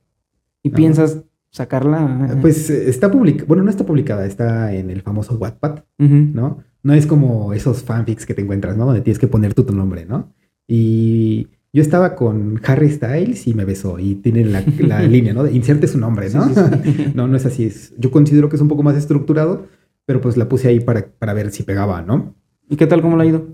¿Y 0.61 0.69
No. 0.71 0.75
piensas 0.75 1.23
sacarla? 1.51 2.37
Pues 2.41 2.69
eh, 2.69 2.89
está 2.89 3.11
publicada, 3.11 3.45
bueno, 3.47 3.63
no 3.63 3.69
está 3.69 3.85
publicada, 3.85 4.25
está 4.25 4.73
en 4.73 4.89
el 4.89 5.01
famoso 5.01 5.35
Wattpad, 5.35 5.83
Ujú. 5.99 6.15
¿no? 6.33 6.59
No 6.83 6.93
es 6.93 7.05
como 7.05 7.53
esos 7.53 7.83
fanfics 7.83 8.25
que 8.25 8.33
te 8.33 8.41
encuentras, 8.41 8.75
¿no? 8.77 8.85
Donde 8.85 9.01
tienes 9.01 9.19
que 9.19 9.27
poner 9.27 9.53
tú 9.53 9.63
tu 9.63 9.75
nombre, 9.75 10.05
¿no? 10.05 10.33
Y 10.67 11.47
yo 11.73 11.81
estaba 11.81 12.15
con 12.15 12.59
Harry 12.65 12.89
Styles 12.89 13.47
y 13.47 13.53
me 13.53 13.65
besó 13.65 13.99
y 13.99 14.15
tiene 14.15 14.45
la, 14.45 14.63
la 14.79 15.01
línea, 15.07 15.33
¿no? 15.33 15.43
De 15.43 15.51
inserte 15.53 15.87
su 15.87 15.99
nombre, 15.99 16.29
¿no? 16.31 16.47
Sí, 16.47 16.53
sí, 16.55 16.93
sí. 16.93 17.11
no, 17.15 17.27
no 17.27 17.37
es 17.37 17.45
así. 17.45 17.65
Es, 17.65 17.93
yo 17.97 18.09
considero 18.09 18.49
que 18.49 18.55
es 18.55 18.61
un 18.61 18.67
poco 18.67 18.81
más 18.83 18.95
estructurado, 18.95 19.67
pero 20.05 20.21
pues 20.21 20.37
la 20.37 20.49
puse 20.49 20.69
ahí 20.69 20.79
para, 20.79 21.05
para 21.19 21.33
ver 21.33 21.51
si 21.51 21.63
pegaba, 21.63 22.01
¿no? 22.01 22.33
¿Y 22.69 22.77
qué 22.77 22.87
tal? 22.87 23.01
¿Cómo 23.01 23.17
le 23.17 23.23
ha 23.23 23.25
ido? 23.27 23.45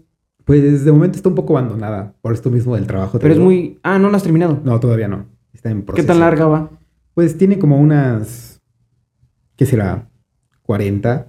Pues 0.46 0.86
de 0.86 0.92
momento 0.92 1.18
está 1.18 1.28
un 1.28 1.36
poco 1.36 1.58
abandonada 1.58 2.14
por 2.22 2.32
esto 2.34 2.50
mismo 2.50 2.76
del 2.76 2.88
trabajo. 2.88 3.20
Pero 3.20 3.34
es 3.34 3.40
muy... 3.40 3.80
Ah, 3.84 4.00
no 4.00 4.10
lo 4.10 4.16
has 4.16 4.24
terminado. 4.24 4.62
No, 4.64 4.80
todavía 4.80 5.10
no. 5.10 5.26
Está 5.52 5.72
en 5.72 5.80
¿Qué 5.80 5.88
proceso. 5.88 6.08
tan 6.08 6.20
larga 6.20 6.46
va? 6.48 6.77
Pues 7.18 7.36
tiene 7.36 7.58
como 7.58 7.80
unas... 7.82 8.62
¿Qué 9.56 9.66
será? 9.66 10.08
40 10.62 11.28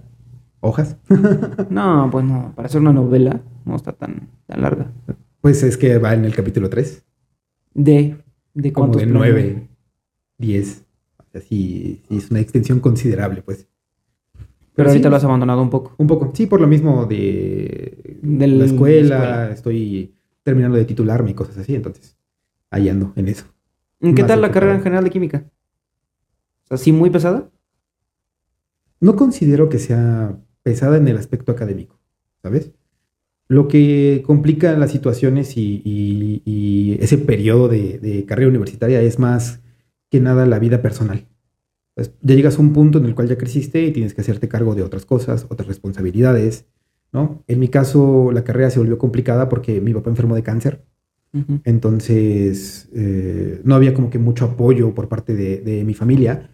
hojas. 0.61 0.99
No, 1.71 2.11
pues 2.13 2.27
no. 2.27 2.53
Para 2.55 2.67
hacer 2.67 2.83
una 2.83 2.93
novela 2.93 3.41
no 3.65 3.75
está 3.75 3.93
tan, 3.93 4.29
tan 4.47 4.61
larga. 4.61 4.93
Pues 5.41 5.63
es 5.63 5.79
que 5.79 5.97
va 5.97 6.13
en 6.13 6.27
el 6.27 6.35
capítulo 6.35 6.69
3. 6.69 7.07
¿De, 7.73 8.19
de 8.53 8.73
Como 8.75 8.89
cuántos? 8.89 9.01
de 9.01 9.07
planos? 9.07 9.29
9, 9.31 9.69
10. 10.37 10.85
O 11.17 11.23
sea, 11.33 11.41
sí, 11.41 12.03
sí 12.07 12.19
es 12.19 12.31
una 12.31 12.41
extensión 12.41 12.81
considerable, 12.81 13.41
pues. 13.41 13.67
Pero 14.75 14.91
ahorita 14.91 15.09
sí, 15.09 15.11
lo 15.11 15.17
has 15.17 15.25
abandonado 15.25 15.63
un 15.63 15.71
poco. 15.71 15.95
Un 15.97 16.07
poco. 16.07 16.33
Sí, 16.35 16.45
por 16.45 16.61
lo 16.61 16.67
mismo 16.67 17.07
de 17.07 18.19
Del- 18.21 18.59
la 18.59 18.67
escuela, 18.67 19.15
escuela. 19.17 19.53
Estoy 19.53 20.15
terminando 20.43 20.77
de 20.77 20.85
titularme 20.85 21.31
y 21.31 21.35
cosas 21.35 21.57
así. 21.57 21.75
Entonces, 21.75 22.15
ahí 22.71 22.91
ando 22.91 23.15
en 23.17 23.29
eso. 23.29 23.47
¿En 24.01 24.15
¿Qué 24.15 24.21
más 24.21 24.29
tal 24.29 24.43
la 24.43 24.53
carrera 24.53 24.75
en 24.75 24.83
general 24.83 25.05
de 25.05 25.11
química? 25.11 25.47
Sea, 26.69 26.79
¿sí 26.79 26.93
muy 26.93 27.11
pesada? 27.11 27.51
No 29.01 29.17
considero 29.17 29.69
que 29.69 29.79
sea 29.79 30.39
pesada 30.63 30.97
en 30.97 31.09
el 31.09 31.17
aspecto 31.17 31.53
académico, 31.53 32.01
¿sabes? 32.43 32.73
Lo 33.49 33.69
que 33.69 34.23
complica 34.27 34.77
las 34.79 34.93
situaciones 34.93 35.57
y, 35.57 35.83
y- 35.85 36.43
y 36.47 36.99
ese 37.03 37.19
periodo 37.19 37.69
de, 37.69 37.99
de 37.99 38.27
carrera 38.27 38.51
universitaria 38.51 39.03
es 39.03 39.19
más 39.19 39.63
que 40.11 40.21
nada 40.21 40.47
la 40.47 40.59
vida 40.59 40.83
personal. 40.83 41.29
Pues, 41.95 42.15
ya 42.23 42.35
llegas 42.37 42.59
a 42.59 42.63
un 42.63 42.73
punto 42.73 42.99
en 42.99 43.07
el 43.07 43.15
cual 43.15 43.29
ya 43.29 43.39
creciste 43.39 43.85
y 43.85 43.93
tienes 43.93 44.15
que 44.15 44.23
hacerte 44.23 44.49
cargo 44.49 44.75
de 44.75 44.83
otras 44.83 45.07
cosas, 45.07 45.47
otras 45.51 45.69
responsabilidades, 45.69 46.67
¿no? 47.13 47.45
En 47.49 47.61
mi 47.61 47.69
caso, 47.69 48.33
la 48.33 48.45
carrera 48.45 48.71
se 48.71 48.81
volvió 48.81 48.99
complicada 48.99 49.49
porque 49.49 49.81
mi 49.81 49.95
papá 49.95 50.11
enfermó 50.11 50.35
de 50.37 50.45
cáncer. 50.45 50.85
Entonces, 51.65 52.89
eh, 52.95 53.61
no 53.65 53.75
había 53.75 53.95
como 53.95 54.11
que 54.11 54.19
mucho 54.19 54.45
apoyo 54.47 54.95
por 54.95 55.09
parte 55.09 55.35
de, 55.35 55.59
de 55.61 55.85
mi 55.85 55.95
familia 55.95 56.51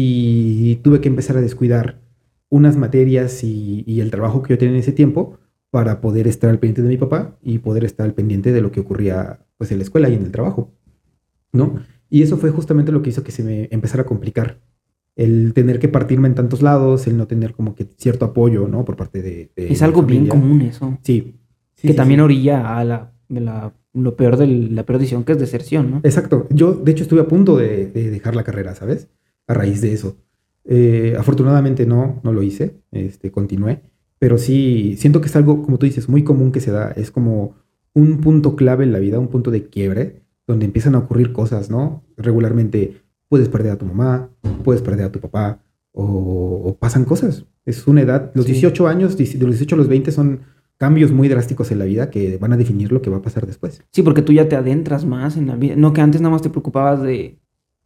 y 0.00 0.76
tuve 0.76 1.00
que 1.00 1.08
empezar 1.08 1.36
a 1.36 1.40
descuidar 1.40 2.00
unas 2.50 2.76
materias 2.76 3.42
y, 3.42 3.82
y 3.84 4.00
el 4.00 4.12
trabajo 4.12 4.42
que 4.44 4.54
yo 4.54 4.58
tenía 4.58 4.74
en 4.74 4.80
ese 4.80 4.92
tiempo 4.92 5.38
para 5.70 6.00
poder 6.00 6.28
estar 6.28 6.48
al 6.50 6.60
pendiente 6.60 6.82
de 6.82 6.88
mi 6.88 6.96
papá 6.96 7.36
y 7.42 7.58
poder 7.58 7.82
estar 7.84 8.06
al 8.06 8.14
pendiente 8.14 8.52
de 8.52 8.60
lo 8.60 8.70
que 8.70 8.78
ocurría 8.78 9.40
pues 9.56 9.72
en 9.72 9.78
la 9.78 9.82
escuela 9.82 10.08
y 10.08 10.14
en 10.14 10.22
el 10.22 10.30
trabajo, 10.30 10.72
¿no? 11.52 11.80
Y 12.08 12.22
eso 12.22 12.36
fue 12.38 12.50
justamente 12.50 12.92
lo 12.92 13.02
que 13.02 13.10
hizo 13.10 13.24
que 13.24 13.32
se 13.32 13.42
me 13.42 13.66
empezara 13.72 14.04
a 14.04 14.06
complicar. 14.06 14.60
El 15.16 15.52
tener 15.52 15.80
que 15.80 15.88
partirme 15.88 16.28
en 16.28 16.36
tantos 16.36 16.62
lados, 16.62 17.08
el 17.08 17.16
no 17.16 17.26
tener 17.26 17.52
como 17.52 17.74
que 17.74 17.88
cierto 17.96 18.24
apoyo, 18.24 18.68
¿no? 18.68 18.84
Por 18.84 18.94
parte 18.96 19.20
de... 19.20 19.50
de 19.56 19.72
Es 19.72 19.82
algo 19.82 20.04
bien 20.04 20.28
común 20.28 20.62
eso. 20.62 20.96
Sí. 21.02 21.34
Sí, 21.74 21.88
que 21.88 21.92
sí, 21.94 21.96
también 21.96 22.20
sí. 22.20 22.24
orilla 22.24 22.78
a 22.78 22.84
la, 22.84 23.12
la- 23.28 23.74
lo 23.94 24.14
peor 24.16 24.36
de 24.36 24.46
la 24.46 24.86
peor 24.86 25.00
decisión 25.00 25.24
que 25.24 25.32
es 25.32 25.40
deserción, 25.40 25.90
¿no? 25.90 26.00
Exacto. 26.04 26.46
Yo, 26.50 26.72
de 26.74 26.92
hecho, 26.92 27.02
estuve 27.02 27.20
a 27.20 27.26
punto 27.26 27.56
de, 27.56 27.86
de 27.90 28.10
dejar 28.10 28.36
la 28.36 28.44
carrera, 28.44 28.76
¿sabes? 28.76 29.08
A 29.48 29.54
raíz 29.54 29.80
de 29.80 29.92
eso. 29.92 30.16
Eh, 30.64 31.16
afortunadamente 31.18 31.86
no, 31.86 32.20
no 32.22 32.32
lo 32.32 32.42
hice, 32.42 32.76
este, 32.92 33.30
continué. 33.32 33.80
Pero 34.18 34.38
sí, 34.38 34.94
siento 34.98 35.20
que 35.20 35.28
es 35.28 35.36
algo, 35.36 35.62
como 35.62 35.78
tú 35.78 35.86
dices, 35.86 36.08
muy 36.08 36.22
común 36.22 36.52
que 36.52 36.60
se 36.60 36.70
da. 36.70 36.90
Es 36.92 37.10
como 37.10 37.54
un 37.94 38.18
punto 38.20 38.54
clave 38.54 38.84
en 38.84 38.92
la 38.92 38.98
vida, 38.98 39.18
un 39.18 39.28
punto 39.28 39.50
de 39.50 39.68
quiebre, 39.68 40.22
donde 40.46 40.66
empiezan 40.66 40.94
a 40.94 40.98
ocurrir 40.98 41.32
cosas, 41.32 41.70
¿no? 41.70 42.04
Regularmente 42.16 43.02
puedes 43.28 43.48
perder 43.48 43.72
a 43.72 43.78
tu 43.78 43.86
mamá, 43.86 44.30
puedes 44.64 44.82
perder 44.82 45.06
a 45.06 45.12
tu 45.12 45.20
papá, 45.20 45.60
o, 45.92 46.04
o 46.64 46.76
pasan 46.78 47.04
cosas. 47.04 47.46
Es 47.64 47.86
una 47.86 48.02
edad, 48.02 48.30
los 48.34 48.44
Sí. 48.46 48.52
18 48.52 48.86
años, 48.88 49.16
de 49.16 49.24
los 49.24 49.56
18 49.58 49.74
a 49.74 49.78
los 49.78 49.88
20 49.88 50.12
son 50.12 50.40
cambios 50.76 51.10
muy 51.12 51.28
drásticos 51.28 51.70
en 51.72 51.80
la 51.80 51.84
vida 51.86 52.08
que 52.10 52.38
van 52.38 52.52
a 52.52 52.56
definir 52.56 52.92
lo 52.92 53.02
que 53.02 53.10
va 53.10 53.18
a 53.18 53.22
pasar 53.22 53.46
después. 53.46 53.82
Sí, 53.92 54.02
porque 54.02 54.22
tú 54.22 54.32
ya 54.32 54.48
te 54.48 54.56
adentras 54.56 55.04
más 55.04 55.36
en 55.36 55.48
la 55.48 55.56
vida. 55.56 55.74
No 55.76 55.92
que 55.92 56.00
antes 56.00 56.20
nada 56.20 56.32
más 56.32 56.42
te 56.42 56.50
preocupabas 56.50 57.02
de, 57.02 57.37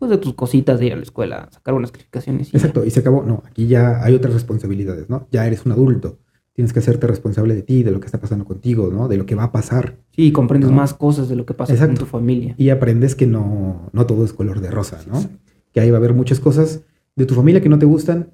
pues, 0.03 0.11
de 0.11 0.19
tus 0.19 0.35
cositas 0.35 0.81
de 0.81 0.87
ir 0.87 0.93
a 0.95 0.97
la 0.97 1.03
escuela, 1.03 1.49
sacar 1.53 1.75
buenas 1.75 1.93
calificaciones. 1.93 2.49
y 2.49 2.51
ya. 2.53 2.59
Exacto, 2.59 2.85
y 2.85 2.91
se 2.91 2.99
acabó. 2.99 3.23
No, 3.23 3.45
aquí 3.47 3.69
ya 3.69 4.03
hay 4.03 4.15
otras 4.17 4.35
responsabilidades, 4.35 5.09
¿no? 5.09 5.29
Ya 5.31 5.47
eres 5.47 5.65
un 5.65 5.71
adulto. 5.71 6.19
Tienes 6.55 6.73
que 6.73 6.81
hacerte 6.81 7.07
responsable 7.07 7.55
de 7.55 7.62
ti, 7.62 7.85
de 7.85 7.93
lo 7.93 8.01
que 8.01 8.07
está 8.07 8.19
pasando 8.19 8.45
contigo, 8.45 8.91
¿no? 8.93 9.07
De 9.07 9.17
lo 9.17 9.27
que 9.27 9.37
va 9.37 9.45
a 9.45 9.53
pasar. 9.53 9.99
Sí, 10.11 10.33
comprendes 10.33 10.71
No. 10.71 10.77
más 10.77 10.93
cosas 10.93 11.29
de 11.29 11.37
lo 11.37 11.47
que 11.47 11.55
pasa 11.55 11.73
Exacto. 11.73 11.95
con 11.95 12.05
tu 12.05 12.11
familia. 12.11 12.57
Y 12.59 12.71
aprendes 12.71 13.15
que 13.15 13.29
no, 13.29 13.88
no 13.93 14.07
todo 14.07 14.25
es 14.25 14.33
color 14.33 14.61
de 14.61 14.73
rosa, 14.73 14.99
¿no? 15.09 15.23
Que 15.71 15.79
ahí 15.79 15.91
va 15.93 15.99
a 15.99 16.01
haber 16.01 16.15
muchas 16.15 16.41
cosas 16.41 16.81
de 17.15 17.25
tu 17.25 17.35
familia 17.37 17.61
que 17.61 17.69
no 17.69 17.79
te 17.79 17.87
gustan, 17.87 18.33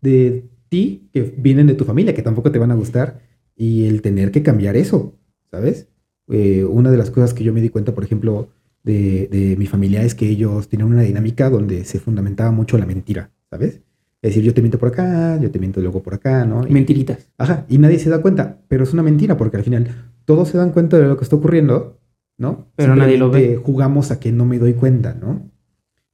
de 0.00 0.48
ti 0.70 1.10
que 1.12 1.34
vienen 1.36 1.66
de 1.66 1.74
tu 1.74 1.84
familia 1.84 2.14
que 2.14 2.22
tampoco 2.22 2.50
te 2.50 2.58
van 2.58 2.70
a 2.70 2.74
gustar, 2.76 3.20
y 3.54 3.86
el 3.88 4.00
tener 4.00 4.30
que 4.30 4.42
cambiar 4.42 4.74
eso, 4.78 5.18
¿sabes? 5.50 5.86
Eh, 6.28 6.64
una 6.64 6.90
de 6.90 6.96
las 6.96 7.10
cosas 7.10 7.34
que 7.34 7.44
yo 7.44 7.52
me 7.52 7.60
di 7.60 7.68
cuenta, 7.68 7.94
por 7.94 8.04
ejemplo, 8.04 8.48
de, 8.90 9.28
de 9.28 9.56
mi 9.56 9.66
familia 9.66 10.02
es 10.02 10.14
que 10.14 10.28
ellos 10.28 10.68
tenían 10.68 10.90
una 10.92 11.02
dinámica 11.02 11.48
donde 11.50 11.84
se 11.84 11.98
fundamentaba 12.00 12.50
mucho 12.50 12.78
la 12.78 12.86
mentira, 12.86 13.30
¿sabes? 13.50 13.80
Es 14.22 14.30
decir, 14.30 14.42
yo 14.42 14.52
te 14.52 14.60
miento 14.60 14.78
por 14.78 14.88
acá, 14.88 15.38
yo 15.40 15.50
te 15.50 15.58
miento 15.58 15.80
luego 15.80 16.02
por 16.02 16.14
acá, 16.14 16.44
¿no? 16.44 16.66
Y- 16.66 16.72
Mentiritas. 16.72 17.30
Ajá, 17.38 17.64
y 17.68 17.78
nadie 17.78 17.98
se 17.98 18.10
da 18.10 18.20
cuenta, 18.20 18.58
pero 18.68 18.84
es 18.84 18.92
una 18.92 19.02
mentira 19.02 19.36
porque 19.36 19.56
al 19.56 19.62
final 19.64 19.88
todos 20.26 20.48
se 20.48 20.58
dan 20.58 20.72
cuenta 20.72 20.98
de 20.98 21.06
lo 21.08 21.16
que 21.16 21.24
está 21.24 21.36
ocurriendo, 21.36 21.98
¿no? 22.38 22.68
Pero 22.76 22.94
nadie 22.96 23.16
lo 23.18 23.30
ve. 23.30 23.56
Jugamos 23.56 24.10
a 24.10 24.20
que 24.20 24.30
no 24.32 24.44
me 24.44 24.58
doy 24.58 24.74
cuenta, 24.74 25.14
¿no? 25.14 25.50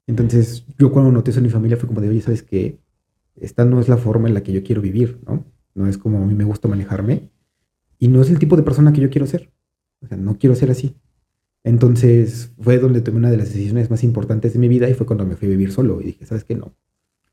Entonces, 0.07 0.65
yo 0.79 0.93
cuando 0.93 1.11
noté 1.11 1.31
eso 1.33 1.41
en 1.41 1.45
mi 1.47 1.51
familia 1.51 1.77
fue 1.77 1.89
como 1.89 2.01
de, 2.01 2.09
oye, 2.09 2.21
¿sabes 2.21 2.43
qué? 2.43 2.79
Esta 3.35 3.65
no 3.65 3.81
es 3.81 3.89
la 3.89 3.97
forma 3.97 4.29
en 4.29 4.35
la 4.35 4.43
que 4.43 4.53
yo 4.53 4.63
quiero 4.63 4.81
vivir, 4.81 5.19
¿no? 5.27 5.45
No 5.75 5.87
es 5.89 5.99
como 5.99 6.23
a 6.23 6.27
mí 6.27 6.35
me 6.35 6.45
gusta 6.45 6.69
manejarme 6.69 7.31
y 7.99 8.09
no 8.09 8.23
es 8.23 8.31
el 8.31 8.39
tipo 8.39 8.57
de 8.57 8.63
persona 8.63 8.93
que 8.93 9.01
yo 9.01 9.11
quiero 9.11 9.27
ser. 9.27 9.51
O 10.01 10.07
sea, 10.07 10.17
no 10.17 10.39
quiero 10.39 10.55
ser 10.55 10.71
así. 10.71 10.95
Entonces, 11.67 12.53
fue 12.61 12.79
donde 12.79 13.01
tomé 13.01 13.19
una 13.19 13.29
de 13.29 13.39
las 13.39 13.53
decisiones 13.53 13.91
más 13.91 14.05
importantes 14.05 14.53
de 14.53 14.61
mi 14.61 14.69
vida 14.69 14.89
y 14.89 14.95
fue 14.95 15.05
cuando 15.05 15.27
me 15.27 15.35
fui 15.35 15.49
a 15.49 15.51
vivir 15.51 15.73
solo 15.73 16.01
y 16.01 16.05
dije, 16.05 16.25
¿sabes 16.25 16.45
qué? 16.45 16.55
No, 16.55 16.77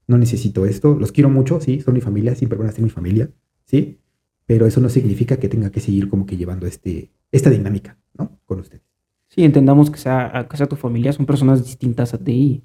no 0.07 0.17
necesito 0.17 0.65
esto. 0.65 0.95
Los 0.99 1.11
quiero 1.11 1.29
mucho, 1.29 1.61
sí, 1.61 1.81
son 1.81 1.93
mi 1.93 2.01
familia, 2.01 2.33
siempre 2.33 2.57
van 2.57 2.67
a 2.67 2.71
ser 2.71 2.83
mi 2.83 2.89
familia, 2.89 3.29
sí, 3.63 3.99
pero 4.47 4.65
eso 4.65 4.81
no 4.81 4.89
significa 4.89 5.37
que 5.37 5.49
tenga 5.49 5.69
que 5.69 5.81
seguir 5.81 6.09
como 6.09 6.25
que 6.25 6.35
llevando 6.35 6.65
este, 6.65 7.11
esta 7.31 7.51
dinámica, 7.51 7.99
¿no? 8.17 8.39
Con 8.45 8.61
ustedes. 8.61 8.81
Sí, 9.29 9.43
entendamos 9.43 9.91
que 9.91 9.99
sea, 9.99 10.47
que 10.49 10.57
sea 10.57 10.65
tu 10.65 10.77
familia, 10.77 11.13
son 11.13 11.27
personas 11.27 11.63
distintas 11.63 12.15
a 12.15 12.17
ti. 12.17 12.63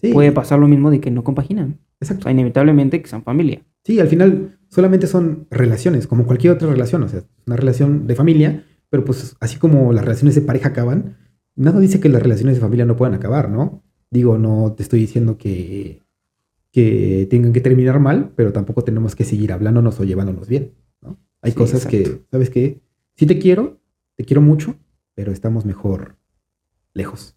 Sí, 0.00 0.14
Puede 0.14 0.32
pasar 0.32 0.58
lo 0.58 0.68
mismo 0.68 0.90
de 0.90 1.00
que 1.00 1.10
no 1.10 1.22
compaginan. 1.22 1.80
O 1.82 1.96
exacto. 2.00 2.22
sea, 2.22 2.32
inevitablemente 2.32 3.02
que 3.02 3.08
sean 3.10 3.24
familia. 3.24 3.60
Sí, 3.84 4.00
al 4.00 4.08
final 4.08 4.58
solamente 4.68 5.06
son 5.06 5.48
relaciones, 5.50 6.06
como 6.06 6.24
cualquier 6.24 6.54
otra 6.54 6.70
relación, 6.70 7.02
o 7.02 7.08
sea, 7.10 7.24
una 7.46 7.56
relación 7.56 8.06
de 8.06 8.14
familia, 8.14 8.64
pero 8.90 9.04
pues 9.04 9.36
así 9.40 9.58
como 9.58 9.92
las 9.92 10.04
relaciones 10.04 10.34
de 10.34 10.42
pareja 10.42 10.68
acaban, 10.70 11.16
nada 11.56 11.80
dice 11.80 12.00
que 12.00 12.08
las 12.08 12.22
relaciones 12.22 12.56
de 12.56 12.60
familia 12.60 12.84
no 12.86 12.96
puedan 12.96 13.14
acabar, 13.14 13.48
¿no? 13.50 13.82
Digo, 14.10 14.36
no 14.38 14.74
te 14.76 14.82
estoy 14.82 15.00
diciendo 15.00 15.38
que, 15.38 16.02
que 16.72 17.26
tengan 17.30 17.52
que 17.52 17.60
terminar 17.60 18.00
mal, 18.00 18.32
pero 18.36 18.52
tampoco 18.52 18.82
tenemos 18.82 19.14
que 19.16 19.24
seguir 19.24 19.52
hablándonos 19.52 19.98
o 20.00 20.04
llevándonos 20.04 20.48
bien, 20.48 20.72
¿no? 21.00 21.16
Hay 21.42 21.52
Sí, 21.52 21.56
cosas 21.56 21.86
que. 21.86 22.22
¿sabes 22.30 22.50
qué? 22.50 22.80
Sí 23.16 23.26
te 23.26 23.38
quiero, 23.38 23.78
te 24.16 24.24
quiero 24.24 24.40
mucho, 24.40 24.74
pero 25.14 25.32
estamos 25.32 25.64
mejor 25.64 26.16
lejos. 26.94 27.36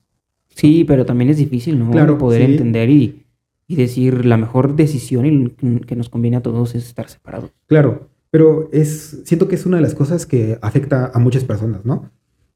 Sí, 0.50 0.84
pero 0.84 1.06
también 1.06 1.30
es 1.30 1.38
difícil, 1.38 1.80
¿no? 1.80 1.92
Claro, 1.92 2.18
Poder 2.18 2.46
sí. 2.46 2.52
entender 2.52 2.90
y, 2.90 3.24
y 3.68 3.76
decir 3.76 4.26
la 4.26 4.38
mejor 4.38 4.76
decisión 4.76 5.26
y 5.26 5.50
que 5.82 5.96
nos 5.96 6.10
conviene 6.10 6.38
a 6.38 6.42
todos 6.42 6.76
es 6.76 6.86
estar 6.86 7.10
separados. 7.10 7.52
Claro, 7.68 8.10
pero 8.34 8.68
es, 8.72 9.22
siento 9.26 9.48
que 9.48 9.54
es 9.54 9.68
una 9.68 9.78
de 9.78 9.84
las 9.84 9.94
cosas 9.94 10.26
que 10.26 10.58
afecta 10.64 11.12
a 11.14 11.20
muchas 11.20 11.44
personas, 11.44 11.86
¿no? 11.86 12.10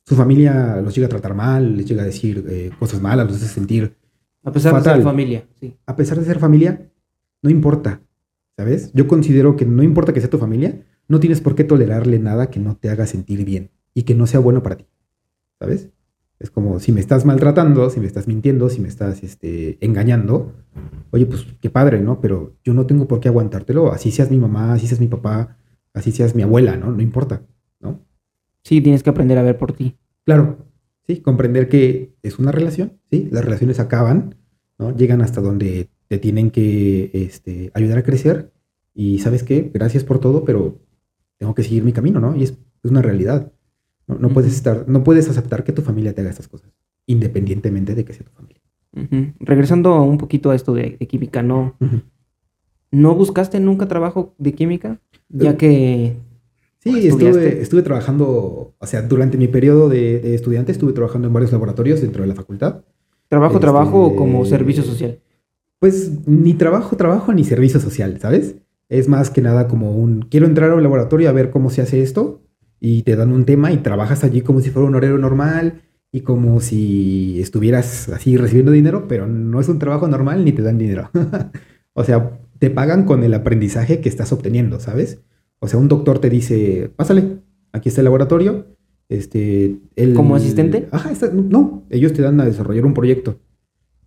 Su 0.03 0.15
familia 0.15 0.81
los 0.81 0.95
llega 0.95 1.05
a 1.05 1.09
tratar 1.09 1.35
mal, 1.35 1.77
les 1.77 1.85
llega 1.85 2.01
a 2.01 2.05
decir 2.05 2.43
eh, 2.49 2.71
cosas 2.79 2.99
malas, 2.99 3.27
los 3.27 3.35
hace 3.35 3.45
sentir. 3.45 3.95
A 4.43 4.51
pesar 4.51 4.73
de 4.73 4.81
ser 4.81 5.03
familia, 5.03 5.45
sí. 5.59 5.77
A 5.85 5.95
pesar 5.95 6.17
de 6.17 6.25
ser 6.25 6.39
familia, 6.39 6.89
no 7.43 7.51
importa, 7.51 8.01
¿sabes? 8.57 8.91
Yo 8.95 9.07
considero 9.07 9.55
que 9.55 9.67
no 9.67 9.83
importa 9.83 10.13
que 10.13 10.19
sea 10.19 10.31
tu 10.31 10.39
familia, 10.39 10.83
no 11.07 11.19
tienes 11.19 11.41
por 11.41 11.53
qué 11.53 11.63
tolerarle 11.63 12.17
nada 12.17 12.49
que 12.49 12.59
no 12.59 12.75
te 12.75 12.89
haga 12.89 13.05
sentir 13.05 13.45
bien 13.45 13.69
y 13.93 14.01
que 14.01 14.15
no 14.15 14.25
sea 14.25 14.39
bueno 14.39 14.63
para 14.63 14.77
ti, 14.77 14.87
¿sabes? 15.59 15.89
Es 16.39 16.49
como 16.49 16.79
si 16.79 16.91
me 16.91 17.01
estás 17.01 17.23
maltratando, 17.23 17.91
si 17.91 17.99
me 17.99 18.07
estás 18.07 18.27
mintiendo, 18.27 18.71
si 18.71 18.81
me 18.81 18.87
estás 18.87 19.21
este, 19.21 19.77
engañando, 19.85 20.55
oye, 21.11 21.27
pues 21.27 21.45
qué 21.61 21.69
padre, 21.69 22.01
¿no? 22.01 22.19
Pero 22.19 22.55
yo 22.63 22.73
no 22.73 22.87
tengo 22.87 23.07
por 23.07 23.19
qué 23.19 23.27
aguantártelo, 23.27 23.91
así 23.91 24.09
seas 24.09 24.31
mi 24.31 24.39
mamá, 24.39 24.73
así 24.73 24.87
seas 24.87 24.99
mi 24.99 25.07
papá, 25.07 25.55
así 25.93 26.11
seas 26.11 26.35
mi 26.35 26.43
abuela, 26.43 26.77
¿no? 26.77 26.91
No 26.91 27.01
importa, 27.01 27.43
¿no? 27.79 28.05
Sí, 28.63 28.81
tienes 28.81 29.03
que 29.03 29.09
aprender 29.09 29.37
a 29.37 29.43
ver 29.43 29.57
por 29.57 29.73
ti. 29.73 29.97
Claro, 30.25 30.57
sí, 31.05 31.21
comprender 31.21 31.69
que 31.69 32.15
es 32.21 32.39
una 32.39 32.51
relación, 32.51 32.99
sí, 33.09 33.29
las 33.31 33.43
relaciones 33.43 33.79
acaban, 33.79 34.35
¿no? 34.77 34.95
Llegan 34.95 35.21
hasta 35.21 35.41
donde 35.41 35.89
te 36.07 36.19
tienen 36.19 36.51
que 36.51 37.11
este, 37.13 37.71
ayudar 37.73 37.99
a 37.99 38.03
crecer 38.03 38.51
y 38.93 39.19
sabes 39.19 39.43
qué, 39.43 39.71
gracias 39.73 40.03
por 40.03 40.19
todo, 40.19 40.43
pero 40.43 40.79
tengo 41.37 41.53
que 41.53 41.63
seguir 41.63 41.83
mi 41.83 41.93
camino, 41.93 42.19
¿no? 42.19 42.35
Y 42.35 42.43
es, 42.43 42.57
es 42.83 42.91
una 42.91 43.01
realidad. 43.01 43.51
No, 44.07 44.15
no 44.15 44.29
puedes 44.29 44.53
estar, 44.53 44.87
no 44.87 45.03
puedes 45.03 45.29
aceptar 45.29 45.63
que 45.63 45.73
tu 45.73 45.81
familia 45.81 46.13
te 46.13 46.21
haga 46.21 46.29
estas 46.29 46.47
cosas, 46.47 46.71
independientemente 47.05 47.93
de 47.93 48.05
que 48.05 48.13
sea 48.13 48.25
tu 48.25 48.31
familia. 48.31 48.61
Regresando 49.39 50.01
un 50.01 50.17
poquito 50.17 50.49
a 50.49 50.55
esto 50.55 50.73
de, 50.73 50.97
de 50.99 51.07
química, 51.07 51.43
¿no. 51.43 51.75
¿No 52.91 53.15
buscaste 53.15 53.59
nunca 53.59 53.87
trabajo 53.87 54.33
de 54.37 54.53
química? 54.53 54.99
Ya 55.29 55.51
Eh, 55.51 55.57
que 55.57 56.27
Sí, 56.79 57.07
estuve, 57.07 57.61
estuve, 57.61 57.81
trabajando, 57.81 58.73
o 58.77 58.85
sea, 58.85 59.01
durante 59.01 59.37
mi 59.37 59.47
periodo 59.47 59.89
de, 59.89 60.35
estudiante 60.35 60.71
estuve 60.71 60.93
trabajando 60.93 61.27
en 61.27 61.33
varios 61.33 61.51
laboratorios 61.51 62.01
dentro 62.01 62.21
de 62.21 62.27
la 62.27 62.35
facultad. 62.35 62.83
¿Trabajo, 63.27 63.59
trabajo 63.59 64.03
o 64.05 64.15
como 64.15 64.43
este, 64.43 64.57
servicio 64.57 64.83
social? 64.83 65.19
Pues 65.79 66.11
ni 66.27 66.53
trabajo, 66.53 66.95
trabajo, 66.95 67.33
ni 67.33 67.43
servicio 67.43 67.79
social, 67.79 68.19
¿sabes? 68.21 68.55
Es 68.89 69.09
más 69.09 69.29
que 69.29 69.41
nada 69.41 69.67
como 69.67 69.91
un, 69.91 70.21
quiero 70.29 70.45
entrar 70.45 70.71
a 70.71 70.75
un 70.75 70.83
laboratorio 70.83 71.29
a 71.29 71.33
ver 71.33 71.49
cómo 71.49 71.69
se 71.69 71.81
hace 71.81 72.01
esto 72.01 72.41
y 72.79 73.01
te 73.01 73.15
dan 73.15 73.33
un 73.33 73.43
tema 73.43 73.71
y 73.71 73.77
trabajas 73.77 74.23
allí 74.23 74.41
como 74.41 74.61
si 74.61 74.69
fuera 74.69 74.87
un 74.87 74.95
horario 74.95 75.17
normal 75.17 75.81
y 76.11 76.21
como 76.21 76.61
si 76.61 77.41
estuvieras 77.41 78.07
así 78.09 78.37
recibiendo 78.37 78.71
dinero, 78.71 79.07
pero 79.09 79.27
no 79.27 79.59
es 79.59 79.67
un 79.67 79.79
trabajo 79.79 80.07
normal 80.07 80.45
ni 80.45 80.53
te 80.53 80.61
dan 80.61 80.77
dinero. 80.77 81.09
o 81.93 82.03
sea, 82.03 82.39
te 82.59 82.69
pagan 82.69 83.05
con 83.05 83.23
el 83.23 83.33
aprendizaje 83.33 84.01
que 84.01 84.09
estás 84.09 84.31
obteniendo, 84.31 84.79
¿sabes? 84.79 85.21
O 85.59 85.67
sea, 85.67 85.79
un 85.79 85.87
doctor 85.87 86.19
te 86.19 86.29
dice, 86.29 86.91
pásale, 86.95 87.39
aquí 87.71 87.89
está 87.89 88.01
el 88.01 88.05
laboratorio. 88.05 88.67
Este, 89.09 89.77
el, 89.95 90.13
¿Como 90.13 90.35
asistente? 90.35 90.87
Ajá, 90.91 91.11
no, 91.33 91.85
ellos 91.89 92.13
te 92.13 92.21
dan 92.21 92.39
a 92.41 92.45
desarrollar 92.45 92.85
un 92.85 92.93
proyecto 92.93 93.39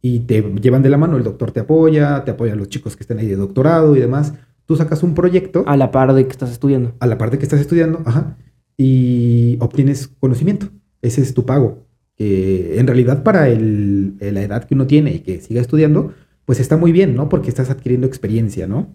y 0.02 0.20
te 0.20 0.42
llevan 0.60 0.82
de 0.82 0.88
la 0.88 0.96
mano, 0.96 1.16
el 1.16 1.24
doctor 1.24 1.52
te 1.52 1.60
apoya, 1.60 2.24
te 2.24 2.30
apoyan 2.30 2.58
los 2.58 2.68
chicos 2.68 2.96
que 2.96 3.02
están 3.02 3.18
ahí 3.18 3.26
de 3.26 3.36
doctorado 3.36 3.96
y 3.96 4.00
demás. 4.00 4.34
Tú 4.64 4.76
sacas 4.76 5.02
un 5.02 5.14
proyecto. 5.14 5.64
A 5.66 5.76
la 5.76 5.90
par 5.90 6.14
de 6.14 6.24
que 6.24 6.30
estás 6.30 6.50
estudiando. 6.50 6.94
A 7.00 7.06
la 7.06 7.18
par 7.18 7.30
de 7.30 7.38
que 7.38 7.44
estás 7.44 7.60
estudiando, 7.60 8.00
ajá. 8.04 8.36
Y 8.76 9.56
obtienes 9.60 10.08
conocimiento. 10.08 10.68
Ese 11.02 11.20
es 11.20 11.34
tu 11.34 11.44
pago. 11.44 11.86
En 12.16 12.86
realidad 12.86 13.22
para 13.22 13.48
el, 13.48 14.16
la 14.20 14.42
edad 14.42 14.64
que 14.64 14.74
uno 14.74 14.86
tiene 14.86 15.14
y 15.14 15.18
que 15.20 15.40
siga 15.40 15.60
estudiando, 15.60 16.12
pues 16.50 16.58
está 16.58 16.76
muy 16.76 16.90
bien, 16.90 17.14
¿no? 17.14 17.28
Porque 17.28 17.48
estás 17.48 17.70
adquiriendo 17.70 18.08
experiencia, 18.08 18.66
¿no? 18.66 18.92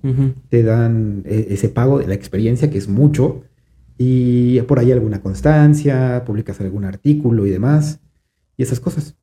Te 0.50 0.62
dan 0.62 1.24
eh, 1.24 1.48
ese 1.52 1.70
pago 1.70 2.00
de 2.00 2.06
la 2.06 2.14
experiencia, 2.14 2.70
que 2.70 2.78
es 2.78 2.90
mucho, 2.90 3.44
y 3.98 4.60
por 4.64 4.78
ahí 4.78 4.92
alguna 4.92 5.22
constancia, 5.22 6.26
publicas 6.26 6.60
algún 6.60 6.84
artículo 6.84 7.48
y 7.48 7.52
demás, 7.52 8.02
y 8.58 8.64
esas 8.64 8.82
cosas. 8.82 9.16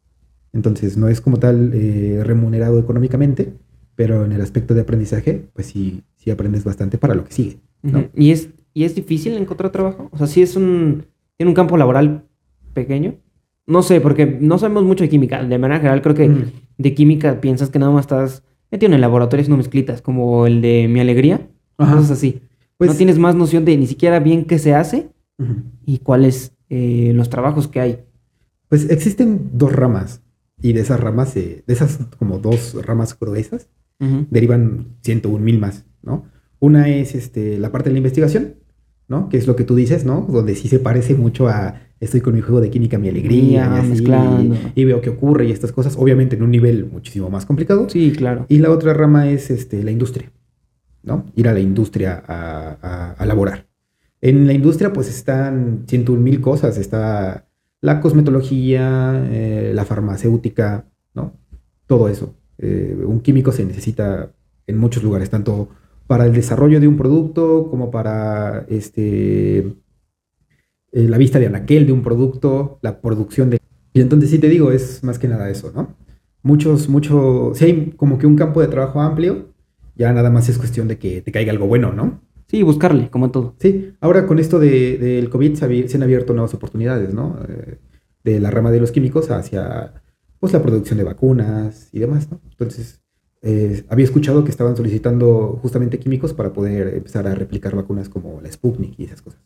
Entonces, 0.55 0.97
no 0.97 1.09
es 1.09 1.21
como 1.21 1.37
tal 1.37 1.73
eh, 1.75 2.23
remunerado 2.25 2.79
económicamente, 2.79 3.53
pero 3.97 4.25
en 4.25 4.33
el 4.33 4.41
aspecto 4.41 4.73
de 4.73 4.81
aprendizaje, 4.81 5.51
pues 5.53 5.67
sí, 5.67 6.03
sí 6.17 6.31
aprendes 6.31 6.65
bastante 6.65 6.97
para 6.97 7.15
lo 7.15 7.27
que 7.27 7.33
sigue. 7.33 7.61
¿no? 7.83 8.09
¿Y, 8.15 8.31
es, 8.31 8.49
¿Y 8.73 8.85
es 8.85 8.95
difícil 8.95 9.35
encontrar 9.35 9.73
trabajo? 9.73 10.09
O 10.11 10.17
sea, 10.17 10.27
si 10.27 10.41
es 10.41 10.57
un, 10.57 11.05
tiene 11.37 11.51
un 11.51 11.55
campo 11.55 11.77
laboral 11.77 12.25
pequeño. 12.73 13.17
No 13.67 13.83
sé, 13.83 14.01
porque 14.01 14.27
no 14.27 14.59
sabemos 14.59 14.85
mucho 14.85 15.05
de 15.05 15.11
química. 15.11 15.43
De 15.43 15.59
manera 15.59 15.79
general, 15.79 16.03
creo 16.03 16.15
que 16.15 16.31
de 16.79 16.95
química 16.95 17.41
piensas 17.41 17.71
que 17.71 17.79
nada 17.79 17.93
más 17.93 18.03
estás 18.03 18.43
metido 18.71 18.89
en 18.89 18.95
el 18.95 19.01
laboratorio 19.01 19.43
haciendo 19.43 19.59
mezclitas, 19.59 20.03
como 20.03 20.47
el 20.47 20.61
de 20.63 20.89
Mi 20.89 21.01
Alegría. 21.01 21.49
Cosas 21.77 22.11
así. 22.11 22.41
Pues, 22.77 22.91
no 22.91 22.97
tienes 22.97 23.19
más 23.19 23.37
noción 23.37 23.65
de 23.65 23.77
ni 23.77 23.87
siquiera 23.87 24.19
bien 24.19 24.45
qué 24.45 24.59
se 24.59 24.75
hace 24.75 25.11
y 25.87 25.99
cuáles 25.99 26.53
eh, 26.69 27.13
los 27.15 27.29
trabajos 27.29 27.69
que 27.69 27.81
hay. 27.81 28.05
Pues 28.69 28.91
existen 28.91 29.51
dos 29.53 29.73
ramas. 29.73 30.23
Y 30.61 30.73
de 30.73 30.81
esas 30.81 31.01
ramas, 31.01 31.35
de 31.35 31.63
esas 31.67 31.99
como 32.19 32.39
dos 32.39 32.75
ramas 32.85 33.19
gruesas, 33.19 33.69
derivan 34.31 34.97
101 35.03 35.45
mil 35.45 35.61
más, 35.61 35.85
¿no? 36.03 36.25
Una 36.59 36.89
es 36.89 37.15
este, 37.15 37.59
la 37.59 37.71
parte 37.71 37.89
de 37.89 37.95
la 37.95 37.99
investigación, 37.99 38.55
¿no? 39.09 39.29
Que 39.29 39.37
es 39.37 39.47
lo 39.47 39.57
que 39.57 39.65
tú 39.65 39.75
dices, 39.75 40.05
¿no? 40.05 40.27
Donde 40.29 40.55
sí 40.55 40.69
se 40.69 40.79
parece 40.79 41.15
mucho 41.15 41.49
a 41.49 41.81
estoy 42.03 42.21
con 42.21 42.35
mi 42.35 42.41
juego 42.41 42.61
de 42.61 42.69
química, 42.69 42.99
mi 42.99 43.09
alegría, 43.09 43.81
y, 44.75 44.81
y, 44.81 44.85
veo 44.85 45.01
qué 45.01 45.11
ocurre 45.11 45.47
y 45.47 45.53
estas 45.53 45.71
cosas, 45.71 45.97
obviamente 45.97 46.35
en 46.35 46.43
un 46.43 46.51
nivel 46.51 46.87
muchísimo 46.87 47.31
más 47.31 47.47
complicado. 47.47 47.89
Sí, 47.89 48.11
claro. 48.11 48.45
Y 48.49 48.59
la 48.59 48.71
otra 48.71 48.93
rama 48.93 49.31
es 49.31 49.51
este, 49.51 49.85
la 49.85 49.93
industria, 49.93 50.33
¿no? 51.05 51.27
Ir 51.37 51.47
a 51.47 51.53
la 51.53 51.61
industria 51.61 52.21
a, 52.27 53.15
a, 53.17 53.25
laborar. 53.25 53.69
En 54.21 54.49
la 54.49 54.53
industria 54.53 54.93
pues 54.93 55.09
están 55.09 55.85
101 55.87 56.21
mil 56.21 56.41
cosas, 56.41 56.77
está 56.77 57.47
la 57.81 58.01
cosmetología, 58.01 59.25
eh, 59.31 59.71
la 59.73 59.85
farmacéutica, 59.85 60.87
¿no? 61.15 61.35
Todo 61.87 62.09
eso. 62.09 62.35
Eh, 62.59 62.97
un 63.05 63.21
químico 63.21 63.53
se 63.53 63.65
necesita 63.65 64.33
en 64.67 64.77
muchos 64.77 65.05
lugares, 65.05 65.31
tanto 65.31 65.69
para 66.13 66.27
el 66.27 66.35
desarrollo 66.35 66.79
de 66.79 66.87
un 66.87 66.99
producto 66.99 67.69
como 67.71 67.91
para 67.91 68.67
este 68.69 69.61
eh, 69.61 71.09
la 71.09 71.17
vista 71.17 71.39
de 71.39 71.47
anaquel 71.47 71.87
de 71.87 71.93
un 71.93 72.03
producto, 72.03 72.79
la 72.83 73.01
producción 73.01 73.49
de... 73.49 73.59
Y 73.95 74.03
entonces 74.03 74.29
sí 74.29 74.39
te 74.39 74.51
digo, 74.51 74.73
es 74.73 75.03
más 75.05 75.19
que 75.19 75.27
nada 75.27 75.49
eso, 75.49 75.73
¿no? 75.75 75.97
Muchos, 76.43 76.91
mucho, 76.91 77.53
si 77.55 77.65
hay 77.65 77.95
como 77.97 78.19
que 78.19 78.27
un 78.27 78.37
campo 78.37 78.61
de 78.61 78.69
trabajo 78.69 79.01
amplio, 79.01 79.55
ya 79.97 80.13
nada 80.13 80.29
más 80.29 80.51
es 80.51 80.59
cuestión 80.59 80.87
de 80.87 80.99
que 80.99 81.23
te 81.23 81.33
caiga 81.33 81.51
algo 81.51 81.67
bueno, 81.67 81.95
¿no? 81.95 82.21
Sí, 82.47 82.63
buscarle, 82.63 83.09
como 83.09 83.31
todo. 83.31 83.55
Sí, 83.59 83.95
ahora 84.03 84.27
con 84.27 84.39
esto 84.39 84.59
del 84.59 85.01
de, 85.01 85.29
COVID 85.31 85.55
se, 85.55 85.97
han 85.97 86.03
abierto 86.03 86.35
nuevas 86.35 86.53
oportunidades, 86.53 87.15
¿no? 87.15 87.39
Eh, 87.49 87.79
de 88.23 88.39
la 88.39 88.51
rama 88.51 88.71
de 88.71 88.81
los 88.81 88.93
químicos 88.93 89.31
hacia, 89.31 89.95
pues, 90.39 90.53
la 90.53 90.61
producción 90.61 90.99
de 90.99 91.05
vacunas 91.05 91.89
y 91.91 92.01
demás, 92.01 92.31
¿no? 92.31 92.39
Entonces, 92.51 93.02
eh, 93.43 93.85
había 93.89 94.05
escuchado 94.05 94.45
que 94.45 94.51
estaban 94.51 94.77
solicitando 94.77 95.59
justamente 95.61 95.99
químicos 95.99 96.33
para 96.33 96.53
poder 96.53 96.95
empezar 96.95 97.27
a 97.27 97.35
replicar 97.35 97.75
vacunas 97.75 98.09
como 98.09 98.41
la 98.41 98.51
Sputnik 98.51 98.99
y 98.99 99.05
esas 99.05 99.21
cosas. 99.21 99.41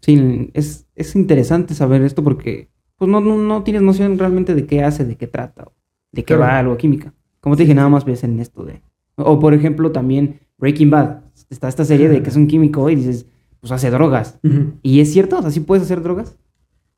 Sí, 0.00 0.50
es, 0.52 0.86
es 0.94 1.16
interesante 1.16 1.74
saber 1.74 2.02
esto 2.02 2.22
porque 2.22 2.68
pues 2.96 3.10
no, 3.10 3.20
no, 3.20 3.62
tienes 3.62 3.82
noción 3.82 4.18
realmente 4.18 4.54
de 4.54 4.66
qué 4.66 4.84
hace, 4.84 5.06
de 5.06 5.16
qué 5.16 5.26
trata, 5.26 5.66
de 6.12 6.24
qué 6.24 6.36
va 6.36 6.58
algo 6.58 6.76
química. 6.76 7.14
Como 7.40 7.56
te 7.56 7.62
dije, 7.62 7.74
nada 7.74 7.88
más 7.88 8.04
ves 8.04 8.22
en 8.24 8.38
esto 8.40 8.64
de... 8.64 8.82
O 9.16 9.40
por 9.40 9.54
ejemplo 9.54 9.90
también 9.90 10.40
Breaking 10.58 10.90
Bad. 10.90 11.20
Está 11.48 11.68
esta 11.68 11.84
serie 11.84 12.08
de 12.08 12.22
que 12.22 12.28
es 12.28 12.36
un 12.36 12.46
químico 12.46 12.88
y 12.90 12.96
dices, 12.96 13.26
pues 13.60 13.72
hace 13.72 13.90
drogas. 13.90 14.38
¿Y 14.82 15.00
es 15.00 15.10
cierto? 15.12 15.38
O 15.38 15.42
sea, 15.42 15.50
¿sí 15.50 15.60
puedes 15.60 15.84
hacer 15.84 16.02
drogas? 16.02 16.36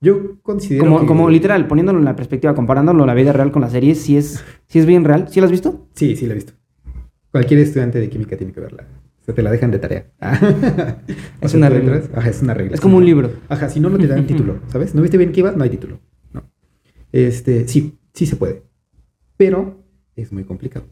Yo 0.07 0.41
considero 0.43 0.85
como, 0.85 1.07
Como 1.07 1.31
literal, 1.31 1.67
poniéndolo 1.67 1.99
en 1.99 2.05
la 2.05 2.15
perspectiva, 2.15 2.55
comparándolo 2.55 3.05
la 3.05 3.15
vida 3.15 3.33
real 3.33 3.51
con 3.51 3.63
la 3.63 3.71
serie, 3.71 3.95
si 3.95 4.17
es, 4.17 4.45
si 4.67 4.79
es 4.79 4.87
bien 4.87 5.05
real. 5.05 5.29
¿Sí 5.29 5.41
lo 5.41 5.47
has 5.47 5.53
visto? 5.53 5.89
Sí, 5.95 6.17
sí 6.17 6.27
lo 6.27 6.33
he 6.33 6.37
visto. 6.37 6.53
Cualquier 7.33 7.61
estudiante 7.61 7.99
de 7.99 8.09
química 8.09 8.37
tiene 8.37 8.53
que 8.53 8.61
verla 8.61 8.87
te 9.33 9.43
la 9.43 9.51
dejan 9.51 9.71
de 9.71 9.79
tarea. 9.79 10.07
es 11.41 11.55
una 11.55 11.69
regla. 11.69 12.03
Ajá, 12.15 12.31
es 12.31 12.43
una 12.43 12.55
regla. 12.55 12.75
Es 12.75 12.81
como 12.81 12.97
un 12.97 13.05
libro. 13.05 13.33
Ajá, 13.49 13.69
si 13.69 13.81
no, 13.81 13.91
no 13.91 13.99
te 13.99 14.07
dan 14.07 14.27
título, 14.27 14.61
¿sabes? 14.69 14.95
¿No 14.95 15.03
viste 15.03 15.19
bien 15.19 15.33
que 15.33 15.41
iba? 15.41 15.53
No 15.53 15.65
hay 15.65 15.71
título. 15.71 16.01
No. 16.33 16.51
Este, 17.13 17.67
sí, 17.69 17.99
sí 18.13 18.27
se 18.27 18.37
puede. 18.37 18.63
Pero 19.37 19.85
es 20.15 20.33
muy 20.33 20.45
complicado. 20.45 20.87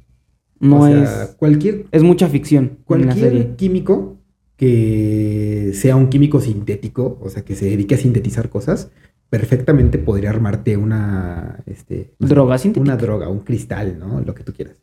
No 0.61 0.81
o 0.81 0.87
sea, 0.87 1.03
es. 1.03 1.37
Cualquier. 1.39 1.87
Es 1.91 2.03
mucha 2.03 2.29
ficción. 2.29 2.79
Cualquier 2.85 3.57
químico 3.57 4.19
que 4.57 5.73
sea 5.75 5.97
un 5.97 6.09
químico 6.09 6.41
sintético, 6.41 7.19
o 7.21 7.29
sea, 7.29 7.45
que 7.45 7.57
se 7.57 7.67
dedique 7.67 7.95
a 7.95 7.99
sintetizar 7.99 8.49
cosas, 8.49 8.91
perfectamente 9.31 9.99
podría 9.99 10.31
armarte 10.31 10.77
una. 10.77 11.63
Este, 11.67 12.15
droga 12.19 12.59
sintética. 12.59 12.83
Una 12.83 12.97
droga, 12.97 13.29
un 13.29 13.41
cristal, 13.41 13.99
¿no? 13.99 14.21
Lo 14.21 14.35
que 14.35 14.45
tú 14.45 14.53
quieras. 14.53 14.83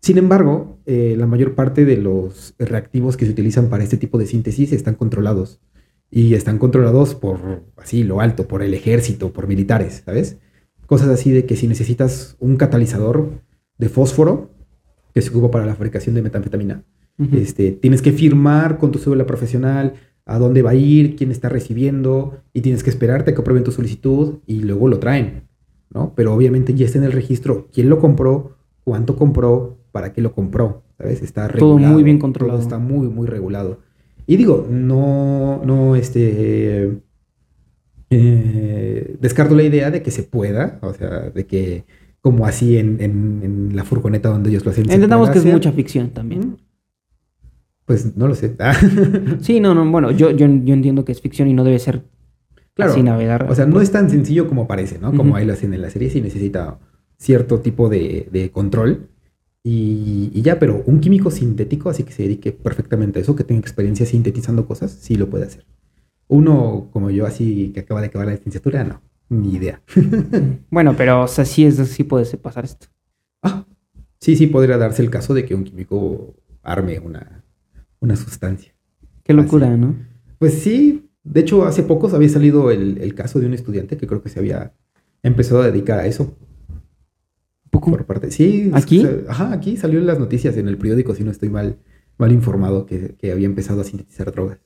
Sin 0.00 0.18
embargo, 0.18 0.78
eh, 0.86 1.14
la 1.18 1.26
mayor 1.26 1.54
parte 1.54 1.84
de 1.84 1.96
los 1.96 2.54
reactivos 2.58 3.16
que 3.16 3.26
se 3.26 3.32
utilizan 3.32 3.68
para 3.68 3.82
este 3.82 3.96
tipo 3.96 4.18
de 4.18 4.26
síntesis 4.26 4.72
están 4.72 4.94
controlados. 4.94 5.60
Y 6.10 6.34
están 6.34 6.58
controlados 6.58 7.14
por, 7.16 7.64
así, 7.76 8.04
lo 8.04 8.20
alto, 8.20 8.46
por 8.46 8.62
el 8.62 8.72
ejército, 8.74 9.32
por 9.32 9.48
militares, 9.48 10.04
¿sabes? 10.04 10.38
Cosas 10.86 11.08
así 11.08 11.32
de 11.32 11.44
que 11.44 11.56
si 11.56 11.66
necesitas 11.66 12.36
un 12.38 12.56
catalizador 12.56 13.42
de 13.78 13.88
fósforo, 13.88 14.50
que 15.12 15.22
se 15.22 15.30
ocupa 15.30 15.50
para 15.50 15.66
la 15.66 15.74
fabricación 15.74 16.14
de 16.14 16.22
metanfetamina, 16.22 16.84
este, 17.32 17.72
tienes 17.72 18.02
que 18.02 18.12
firmar 18.12 18.78
con 18.78 18.92
tu 18.92 18.98
cédula 18.98 19.26
profesional 19.26 19.94
a 20.26 20.38
dónde 20.38 20.62
va 20.62 20.70
a 20.70 20.74
ir, 20.74 21.16
quién 21.16 21.30
está 21.30 21.48
recibiendo, 21.48 22.42
y 22.52 22.60
tienes 22.60 22.82
que 22.82 22.90
esperarte 22.90 23.30
a 23.30 23.34
que 23.34 23.40
aprueben 23.40 23.64
tu 23.64 23.72
solicitud 23.72 24.38
y 24.46 24.60
luego 24.60 24.88
lo 24.88 24.98
traen, 24.98 25.44
¿no? 25.90 26.12
Pero 26.16 26.34
obviamente 26.34 26.74
ya 26.74 26.84
está 26.84 26.98
en 26.98 27.04
el 27.04 27.12
registro 27.12 27.68
quién 27.72 27.88
lo 27.88 28.00
compró, 28.00 28.56
cuánto 28.84 29.16
compró, 29.16 29.78
para 29.92 30.12
qué 30.12 30.20
lo 30.20 30.32
compró, 30.32 30.82
¿sabes? 30.98 31.22
Está 31.22 31.48
regulado. 31.48 31.78
Todo 31.78 31.92
muy 31.92 32.02
bien 32.02 32.18
controlado. 32.18 32.58
está 32.60 32.78
muy, 32.78 33.08
muy 33.08 33.26
regulado. 33.26 33.78
Y 34.26 34.36
digo, 34.36 34.66
no, 34.68 35.62
no, 35.64 35.94
este, 35.94 36.98
eh, 38.10 39.16
descarto 39.20 39.54
la 39.54 39.62
idea 39.62 39.90
de 39.90 40.02
que 40.02 40.10
se 40.10 40.24
pueda, 40.24 40.78
o 40.82 40.92
sea, 40.92 41.30
de 41.30 41.46
que 41.46 41.84
como 42.20 42.44
así 42.44 42.76
en, 42.76 43.70
la 43.72 43.84
furgoneta 43.84 44.28
donde 44.28 44.50
ellos 44.50 44.64
lo 44.64 44.72
hacen. 44.72 44.90
Entendamos 44.90 45.30
que 45.30 45.38
es 45.38 45.44
mucha 45.44 45.70
ficción 45.70 46.10
también. 46.10 46.56
Pues 47.86 48.16
no 48.16 48.28
lo 48.28 48.34
sé. 48.34 48.56
sí, 49.40 49.60
no, 49.60 49.74
no, 49.74 49.90
bueno, 49.90 50.10
yo, 50.10 50.30
yo, 50.32 50.44
entiendo 50.44 51.04
que 51.04 51.12
es 51.12 51.20
ficción 51.20 51.48
y 51.48 51.54
no 51.54 51.64
debe 51.64 51.78
ser 51.78 52.02
claro, 52.74 52.92
así 52.92 53.02
navegar. 53.02 53.46
O 53.48 53.54
sea, 53.54 53.64
no 53.64 53.80
es 53.80 53.92
tan 53.92 54.10
sencillo 54.10 54.48
como 54.48 54.66
parece, 54.66 54.98
¿no? 54.98 55.14
Como 55.14 55.36
ahí 55.36 55.46
lo 55.46 55.52
hacen 55.52 55.72
en 55.72 55.82
la 55.82 55.90
serie, 55.90 56.10
sí 56.10 56.20
necesita 56.20 56.78
cierto 57.16 57.60
tipo 57.60 57.88
de, 57.88 58.28
de 58.30 58.50
control. 58.50 59.08
Y, 59.68 60.42
ya, 60.42 60.60
pero 60.60 60.84
un 60.86 61.00
químico 61.00 61.32
sintético, 61.32 61.90
así 61.90 62.04
que 62.04 62.12
se 62.12 62.22
dedique 62.22 62.52
perfectamente 62.52 63.18
a 63.18 63.22
eso, 63.22 63.34
que 63.34 63.42
tenga 63.42 63.60
experiencia 63.60 64.06
sintetizando 64.06 64.64
cosas, 64.64 64.92
sí 64.92 65.16
lo 65.16 65.28
puede 65.28 65.46
hacer. 65.46 65.66
Uno 66.28 66.88
como 66.92 67.10
yo, 67.10 67.26
así 67.26 67.72
que 67.74 67.80
acaba 67.80 68.00
de 68.00 68.06
acabar 68.06 68.28
la 68.28 68.34
licenciatura, 68.34 68.84
no, 68.84 69.02
ni 69.28 69.54
idea. 69.56 69.82
bueno, 70.70 70.94
pero 70.96 71.22
o 71.22 71.26
sea, 71.26 71.44
sí, 71.44 71.64
es, 71.64 71.76
sí 71.76 72.04
puede 72.04 72.24
pasar 72.36 72.64
esto. 72.64 72.86
Ah, 73.42 73.64
sí, 74.20 74.36
sí 74.36 74.46
podría 74.46 74.76
darse 74.78 75.02
el 75.02 75.10
caso 75.10 75.34
de 75.34 75.44
que 75.44 75.56
un 75.56 75.64
químico 75.64 76.36
arme 76.62 77.00
una, 77.00 77.44
una 78.00 78.16
sustancia. 78.16 78.72
Qué 79.22 79.32
locura, 79.32 79.76
¿no? 79.76 79.94
Pues 80.38 80.54
sí, 80.54 81.08
de 81.24 81.40
hecho 81.40 81.64
hace 81.64 81.82
poco 81.82 82.08
había 82.14 82.28
salido 82.28 82.70
el, 82.70 82.98
el 82.98 83.14
caso 83.14 83.40
de 83.40 83.46
un 83.46 83.54
estudiante 83.54 83.96
que 83.96 84.06
creo 84.06 84.22
que 84.22 84.28
se 84.28 84.38
había 84.38 84.72
empezado 85.22 85.62
a 85.62 85.70
dedicar 85.70 85.98
a 85.98 86.06
eso. 86.06 86.36
¿Poco? 87.70 87.90
Por 87.90 88.06
parte, 88.06 88.30
sí. 88.30 88.70
¿Aquí? 88.72 89.06
ajá, 89.28 89.52
aquí 89.52 89.76
salió 89.76 89.98
en 89.98 90.06
las 90.06 90.18
noticias, 90.18 90.56
en 90.56 90.68
el 90.68 90.78
periódico, 90.78 91.14
si 91.14 91.24
no 91.24 91.30
estoy 91.30 91.48
mal, 91.50 91.78
mal 92.16 92.32
informado, 92.32 92.86
que, 92.86 93.14
que 93.18 93.32
había 93.32 93.46
empezado 93.46 93.80
a 93.80 93.84
sintetizar 93.84 94.30
drogas. 94.32 94.58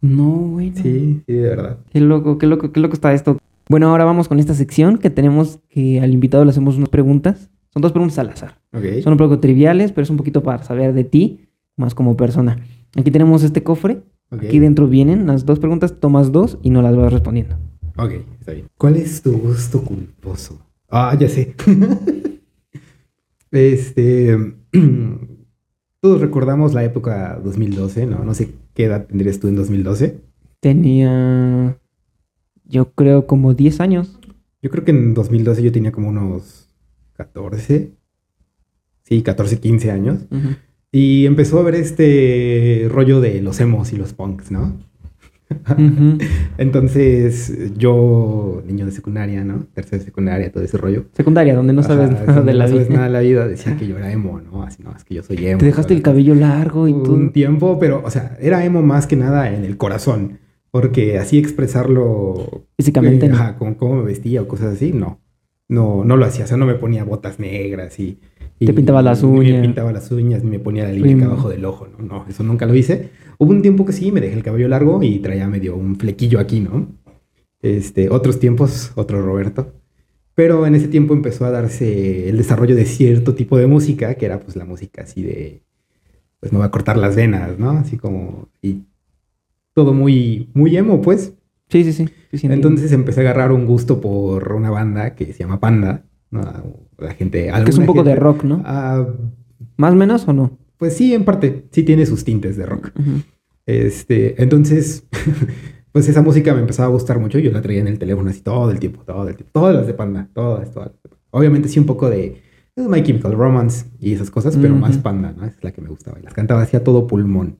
No, 0.00 0.50
güey. 0.52 0.70
no. 0.70 0.76
Sí, 0.76 1.22
sí, 1.26 1.32
de 1.32 1.42
verdad. 1.42 1.78
Qué 1.90 2.00
loco, 2.00 2.38
qué 2.38 2.46
loco, 2.46 2.72
qué 2.72 2.80
loco 2.80 2.94
está 2.94 3.12
esto. 3.12 3.38
Bueno, 3.68 3.88
ahora 3.88 4.04
vamos 4.04 4.28
con 4.28 4.38
esta 4.38 4.54
sección 4.54 4.98
que 4.98 5.10
tenemos 5.10 5.58
que 5.68 6.00
al 6.00 6.12
invitado 6.12 6.44
le 6.44 6.50
hacemos 6.50 6.76
unas 6.76 6.88
preguntas. 6.88 7.50
Son 7.70 7.82
dos 7.82 7.92
preguntas 7.92 8.18
al 8.18 8.30
azar. 8.30 8.60
Son 9.02 9.12
un 9.12 9.18
poco 9.18 9.40
triviales, 9.40 9.92
pero 9.92 10.04
es 10.04 10.10
un 10.10 10.16
poquito 10.16 10.42
para 10.42 10.62
saber 10.62 10.94
de 10.94 11.04
ti, 11.04 11.45
más 11.76 11.94
como 11.94 12.16
persona. 12.16 12.64
Aquí 12.96 13.10
tenemos 13.10 13.42
este 13.42 13.62
cofre. 13.62 14.02
ok. 14.30 14.44
Aquí 14.44 14.58
dentro 14.58 14.88
vienen 14.88 15.26
las 15.26 15.46
dos 15.46 15.58
preguntas, 15.58 16.00
tomas 16.00 16.32
dos 16.32 16.58
y 16.62 16.70
no 16.70 16.82
las 16.82 16.96
vas 16.96 17.12
respondiendo. 17.12 17.56
Ok, 17.98 18.12
está 18.40 18.52
bien. 18.52 18.66
¿Cuál 18.76 18.96
es 18.96 19.22
tu 19.22 19.32
gusto 19.38 19.82
culposo? 19.82 20.60
Ah, 20.90 21.16
ya 21.18 21.28
sé. 21.28 21.54
este. 23.50 24.36
Todos 26.00 26.20
recordamos 26.20 26.74
la 26.74 26.84
época 26.84 27.40
2012, 27.42 28.06
¿no? 28.06 28.24
No 28.24 28.34
sé 28.34 28.54
qué 28.74 28.84
edad 28.84 29.06
tendrías 29.06 29.40
tú 29.40 29.48
en 29.48 29.56
2012. 29.56 30.20
Tenía, 30.60 31.78
yo 32.64 32.92
creo, 32.92 33.26
como 33.26 33.54
10 33.54 33.80
años. 33.80 34.18
Yo 34.62 34.70
creo 34.70 34.84
que 34.84 34.90
en 34.90 35.14
2012 35.14 35.62
yo 35.62 35.72
tenía 35.72 35.92
como 35.92 36.08
unos 36.08 36.68
14. 37.14 37.96
Sí, 39.04 39.22
14, 39.22 39.58
15 39.58 39.90
años. 39.90 40.26
Ujú. 40.30 40.56
Y 40.98 41.26
empezó 41.26 41.58
a 41.58 41.62
ver 41.62 41.74
este 41.74 42.88
rollo 42.90 43.20
de 43.20 43.42
los 43.42 43.60
emos 43.60 43.92
y 43.92 43.96
los 43.96 44.14
punks, 44.14 44.50
¿no? 44.50 44.78
Entonces, 46.56 47.76
yo, 47.76 48.62
niño 48.66 48.86
de 48.86 48.92
secundaria, 48.92 49.44
¿no? 49.44 49.66
Tercera 49.74 49.98
de 49.98 50.04
secundaria, 50.06 50.50
todo 50.50 50.64
ese 50.64 50.78
rollo. 50.78 51.04
Secundaria, 51.12 51.54
donde 51.54 51.74
no 51.74 51.82
sabes 51.82 52.10
Ajá, 52.12 52.24
nada 52.24 52.42
de 52.42 52.54
la 52.54 52.64
no 52.64 52.70
sabes 52.70 52.88
vida. 52.88 52.94
nada 52.96 53.06
de 53.08 53.12
la 53.12 53.20
vida, 53.20 53.46
decía 53.46 53.76
que 53.78 53.86
yo 53.86 53.98
era 53.98 54.10
emo, 54.10 54.40
¿no? 54.40 54.62
Así, 54.62 54.82
no, 54.82 54.96
es 54.96 55.04
que 55.04 55.16
yo 55.16 55.22
soy 55.22 55.46
emo. 55.46 55.58
Te 55.58 55.66
dejaste 55.66 55.92
el 55.92 56.00
cabello 56.00 56.34
largo 56.34 56.88
y 56.88 56.92
Un 56.94 57.02
todo. 57.02 57.30
tiempo, 57.30 57.78
pero, 57.78 58.02
o 58.02 58.10
sea, 58.10 58.34
era 58.40 58.64
emo 58.64 58.80
más 58.80 59.06
que 59.06 59.16
nada 59.16 59.54
en 59.54 59.66
el 59.66 59.76
corazón. 59.76 60.38
Porque 60.70 61.18
así 61.18 61.38
expresarlo 61.38 62.64
Físicamente, 62.78 63.26
eh, 63.26 63.28
¿no? 63.28 63.34
ajá, 63.36 63.58
con 63.58 63.74
cómo 63.74 63.96
me 63.96 64.04
vestía 64.04 64.40
o 64.40 64.48
cosas 64.48 64.72
así, 64.76 64.92
no. 64.94 65.20
No, 65.68 66.04
no 66.04 66.16
lo 66.16 66.24
hacía. 66.24 66.44
O 66.44 66.48
sea, 66.48 66.56
no 66.56 66.64
me 66.64 66.74
ponía 66.74 67.04
botas 67.04 67.38
negras 67.38 67.98
y. 68.00 68.18
y 68.58 68.66
Te 68.66 68.72
pintaba 68.72 69.02
las 69.02 69.22
uñas. 69.22 69.56
Me 69.56 69.62
pintaba 69.62 69.92
las 69.92 70.10
uñas, 70.10 70.42
me 70.42 70.58
ponía 70.58 70.84
la 70.84 70.92
línea 70.92 71.16
acá 71.16 71.26
abajo 71.26 71.48
del 71.50 71.64
ojo, 71.64 71.88
¿no? 71.88 72.04
No, 72.04 72.26
eso 72.28 72.42
nunca 72.42 72.64
lo 72.64 72.74
hice. 72.74 73.10
Hubo 73.38 73.50
un 73.50 73.60
tiempo 73.60 73.84
que 73.84 73.92
sí, 73.92 74.12
me 74.12 74.20
dejé 74.20 74.34
el 74.34 74.42
cabello 74.42 74.68
largo 74.68 75.02
y 75.02 75.18
traía 75.18 75.46
medio 75.46 75.76
un 75.76 75.96
flequillo 75.96 76.40
aquí, 76.40 76.60
¿no? 76.60 76.88
Este, 77.60 78.08
otros 78.08 78.40
tiempos, 78.40 78.92
otro 78.94 79.20
Roberto. 79.20 79.74
Pero 80.34 80.66
en 80.66 80.74
ese 80.74 80.88
tiempo 80.88 81.14
empezó 81.14 81.44
a 81.44 81.50
darse 81.50 82.28
el 82.28 82.36
desarrollo 82.36 82.74
de 82.76 82.86
cierto 82.86 83.34
tipo 83.34 83.58
de 83.58 83.66
música, 83.66 84.14
que 84.14 84.26
era 84.26 84.40
pues 84.40 84.56
la 84.56 84.64
música 84.64 85.02
así 85.02 85.22
de, 85.22 85.62
pues 86.40 86.52
me 86.52 86.58
va 86.58 86.66
a 86.66 86.70
cortar 86.70 86.96
las 86.96 87.16
venas, 87.16 87.58
¿no? 87.58 87.70
Así 87.70 87.96
como, 87.98 88.48
y 88.62 88.84
todo 89.74 89.92
muy, 89.92 90.48
muy 90.54 90.76
emo, 90.76 91.02
pues. 91.02 91.34
Sí, 91.68 91.84
sí, 91.84 91.92
sí. 91.92 92.06
sí. 92.32 92.46
Entonces 92.46 92.92
empecé 92.92 93.20
a 93.20 93.24
agarrar 93.24 93.52
un 93.52 93.66
gusto 93.66 94.00
por 94.00 94.52
una 94.52 94.70
banda 94.70 95.14
que 95.14 95.32
se 95.32 95.40
llama 95.40 95.60
Panda. 95.60 96.04
La 96.98 97.14
gente, 97.14 97.50
que 97.64 97.70
es 97.70 97.78
un 97.78 97.86
poco 97.86 98.04
de 98.04 98.14
rock, 98.14 98.44
¿no? 98.44 98.58
¿Más 99.76 99.92
o 99.92 99.96
menos 99.96 100.26
o 100.28 100.32
no? 100.32 100.58
pues 100.76 100.94
sí, 100.96 101.14
en 101.14 101.24
parte, 101.24 101.66
sí 101.70 101.82
tiene 101.82 102.06
sus 102.06 102.24
tintes 102.24 102.56
de 102.56 102.66
rock. 102.66 102.90
Este, 103.64 104.40
entonces, 104.42 105.06
pues 105.92 106.08
esa 106.08 106.22
música 106.22 106.54
me 106.54 106.60
empezaba 106.60 106.88
a 106.88 106.92
gustar 106.92 107.18
mucho. 107.18 107.38
Yo 107.38 107.50
la 107.50 107.62
traía 107.62 107.80
en 107.80 107.88
el 107.88 107.98
teléfono 107.98 108.30
así 108.30 108.40
todo 108.40 108.70
el 108.70 108.78
tiempo, 108.78 109.02
todo 109.04 109.28
el 109.28 109.36
tiempo. 109.36 109.52
Todas 109.52 109.74
las 109.74 109.86
de 109.86 109.94
Panda, 109.94 110.28
todas, 110.34 110.70
todas. 110.70 110.92
Obviamente 111.30 111.68
sí 111.68 111.78
un 111.78 111.86
poco 111.86 112.10
de 112.10 112.42
eh, 112.76 112.88
My 112.88 113.02
Chemical 113.02 113.32
Romance 113.32 113.86
y 113.98 114.12
esas 114.12 114.30
cosas, 114.30 114.56
pero 114.56 114.74
más 114.74 114.98
Panda, 114.98 115.34
¿no? 115.36 115.46
Es 115.46 115.62
la 115.62 115.72
que 115.72 115.80
me 115.80 115.88
gustaba. 115.88 116.18
Y 116.18 116.22
las 116.22 116.34
cantaba 116.34 116.62
así 116.62 116.76
a 116.76 116.84
todo 116.84 117.06
pulmón. 117.06 117.58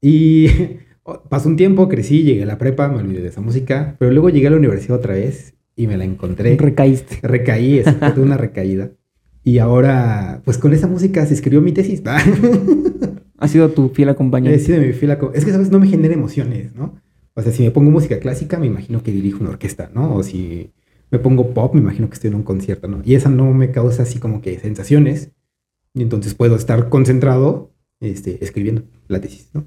Y 0.00 0.48
pasó 1.30 1.48
un 1.48 1.56
tiempo, 1.56 1.88
crecí, 1.88 2.22
llegué 2.22 2.42
a 2.42 2.46
la 2.46 2.58
prepa, 2.58 2.88
me 2.88 2.98
olvidé 2.98 3.22
de 3.22 3.28
esa 3.28 3.40
música, 3.40 3.96
pero 3.98 4.10
luego 4.10 4.28
llegué 4.28 4.48
a 4.48 4.50
la 4.50 4.58
universidad 4.58 4.98
otra 4.98 5.14
vez 5.14 5.54
y 5.76 5.86
me 5.86 5.96
la 5.96 6.04
encontré. 6.04 6.56
Recaíste. 6.56 7.18
Recaí, 7.22 7.78
es 7.78 7.86
una 8.16 8.36
recaída. 8.36 8.90
Y 9.42 9.58
ahora, 9.58 10.40
pues 10.44 10.56
con 10.58 10.72
esa 10.72 10.86
música 10.86 11.24
se 11.26 11.34
escribió 11.34 11.60
mi 11.60 11.72
tesis. 11.72 12.02
Ha 13.36 13.48
sido 13.48 13.68
tu 13.70 13.88
fiel 13.90 14.08
acompañante. 14.08 14.58
sido 14.60 14.80
mi 14.80 14.92
fila 14.92 15.18
co- 15.18 15.32
Es 15.34 15.44
que, 15.44 15.50
¿sabes? 15.50 15.70
No 15.70 15.78
me 15.80 15.88
genera 15.88 16.14
emociones, 16.14 16.74
¿no? 16.74 16.94
O 17.34 17.42
sea, 17.42 17.52
si 17.52 17.62
me 17.64 17.70
pongo 17.72 17.90
música 17.90 18.18
clásica, 18.20 18.58
me 18.58 18.66
imagino 18.68 19.02
que 19.02 19.10
dirijo 19.12 19.40
una 19.40 19.50
orquesta, 19.50 19.90
¿no? 19.92 20.14
O 20.14 20.22
si 20.22 20.70
me 21.10 21.18
pongo 21.18 21.52
pop, 21.52 21.74
me 21.74 21.80
imagino 21.80 22.08
que 22.08 22.14
estoy 22.14 22.28
en 22.28 22.36
un 22.36 22.42
concierto, 22.44 22.86
¿no? 22.88 23.02
Y 23.04 23.16
esa 23.16 23.28
no 23.28 23.52
me 23.52 23.70
causa 23.70 24.04
así 24.04 24.18
como 24.18 24.40
que 24.40 24.58
sensaciones. 24.60 25.32
Y 25.92 26.02
entonces 26.02 26.34
puedo 26.34 26.54
estar 26.56 26.88
concentrado 26.88 27.72
este, 28.00 28.42
escribiendo 28.42 28.84
la 29.08 29.20
tesis, 29.20 29.50
¿no? 29.52 29.66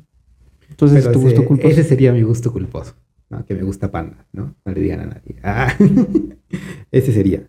Entonces, 0.70 1.02
Pero 1.04 1.12
tu 1.12 1.20
ese, 1.20 1.28
gusto 1.28 1.46
culposo. 1.46 1.70
ese 1.70 1.84
sería 1.84 2.14
mi 2.14 2.22
gusto 2.24 2.52
culposo, 2.52 2.96
¿no? 3.30 3.46
Que 3.46 3.56
me 3.56 3.64
gusta 3.64 3.92
Panda, 3.92 4.26
¿no? 4.34 4.56
No 4.66 4.72
le 4.74 4.82
digan 4.82 5.00
a 5.02 5.06
nadie. 5.06 5.36
Ah, 5.44 5.74
ese 6.92 7.12
sería. 7.12 7.44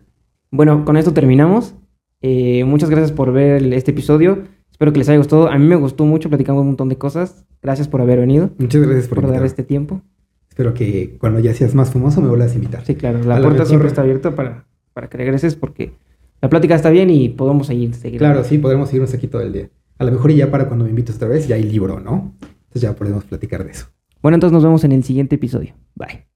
Bueno, 0.51 0.83
con 0.85 0.97
esto 0.97 1.13
terminamos. 1.13 1.75
Eh, 2.21 2.63
muchas 2.65 2.89
gracias 2.89 3.11
por 3.11 3.31
ver 3.31 3.63
este 3.73 3.91
episodio. 3.91 4.43
Espero 4.71 4.91
que 4.91 4.99
les 4.99 5.09
haya 5.09 5.17
gustado. 5.17 5.49
A 5.49 5.57
mí 5.57 5.65
me 5.65 5.75
gustó 5.75 6.05
mucho, 6.05 6.29
platicamos 6.29 6.61
un 6.61 6.67
montón 6.67 6.89
de 6.89 6.97
cosas. 6.97 7.45
Gracias 7.61 7.87
por 7.87 8.01
haber 8.01 8.19
venido, 8.19 8.51
Muchas 8.57 8.81
gracias 8.81 9.07
por, 9.07 9.21
por 9.21 9.31
dar 9.31 9.45
este 9.45 9.63
tiempo. 9.63 10.01
Espero 10.49 10.73
que 10.73 11.17
cuando 11.19 11.39
ya 11.39 11.53
seas 11.53 11.75
más 11.75 11.91
famoso 11.91 12.21
me 12.21 12.27
vuelvas 12.29 12.51
a 12.53 12.55
invitar. 12.55 12.85
Sí, 12.85 12.95
claro, 12.95 13.23
la 13.23 13.37
A 13.37 13.41
puerta 13.41 13.65
siempre 13.65 13.87
está 13.87 14.01
abierta 14.01 14.35
para, 14.35 14.65
para 14.93 15.09
que 15.09 15.17
regreses 15.17 15.55
porque 15.55 15.93
la 16.41 16.49
plática 16.49 16.75
está 16.75 16.89
bien 16.89 17.09
y 17.09 17.29
podemos 17.29 17.67
seguir. 17.67 17.93
seguir. 17.93 18.19
Claro, 18.19 18.43
sí, 18.43 18.57
podremos 18.57 18.89
seguirnos 18.89 19.13
aquí 19.13 19.27
todo 19.27 19.41
el 19.41 19.53
día. 19.53 19.69
A 19.97 20.03
lo 20.05 20.11
mejor 20.11 20.31
y 20.31 20.35
ya 20.35 20.49
para 20.49 20.67
cuando 20.67 20.85
me 20.85 20.89
invites 20.91 21.17
otra 21.17 21.27
vez 21.27 21.47
ya 21.47 21.55
hay 21.55 21.63
libro, 21.63 21.99
¿no? 21.99 22.33
Entonces 22.41 22.81
ya 22.81 22.93
podemos 22.93 23.25
platicar 23.25 23.63
de 23.65 23.71
eso. 23.71 23.87
Bueno, 24.21 24.35
entonces 24.35 24.53
nos 24.53 24.63
vemos 24.63 24.83
en 24.83 24.91
el 24.91 25.03
siguiente 25.03 25.35
episodio. 25.35 25.75
Bye. 25.95 26.28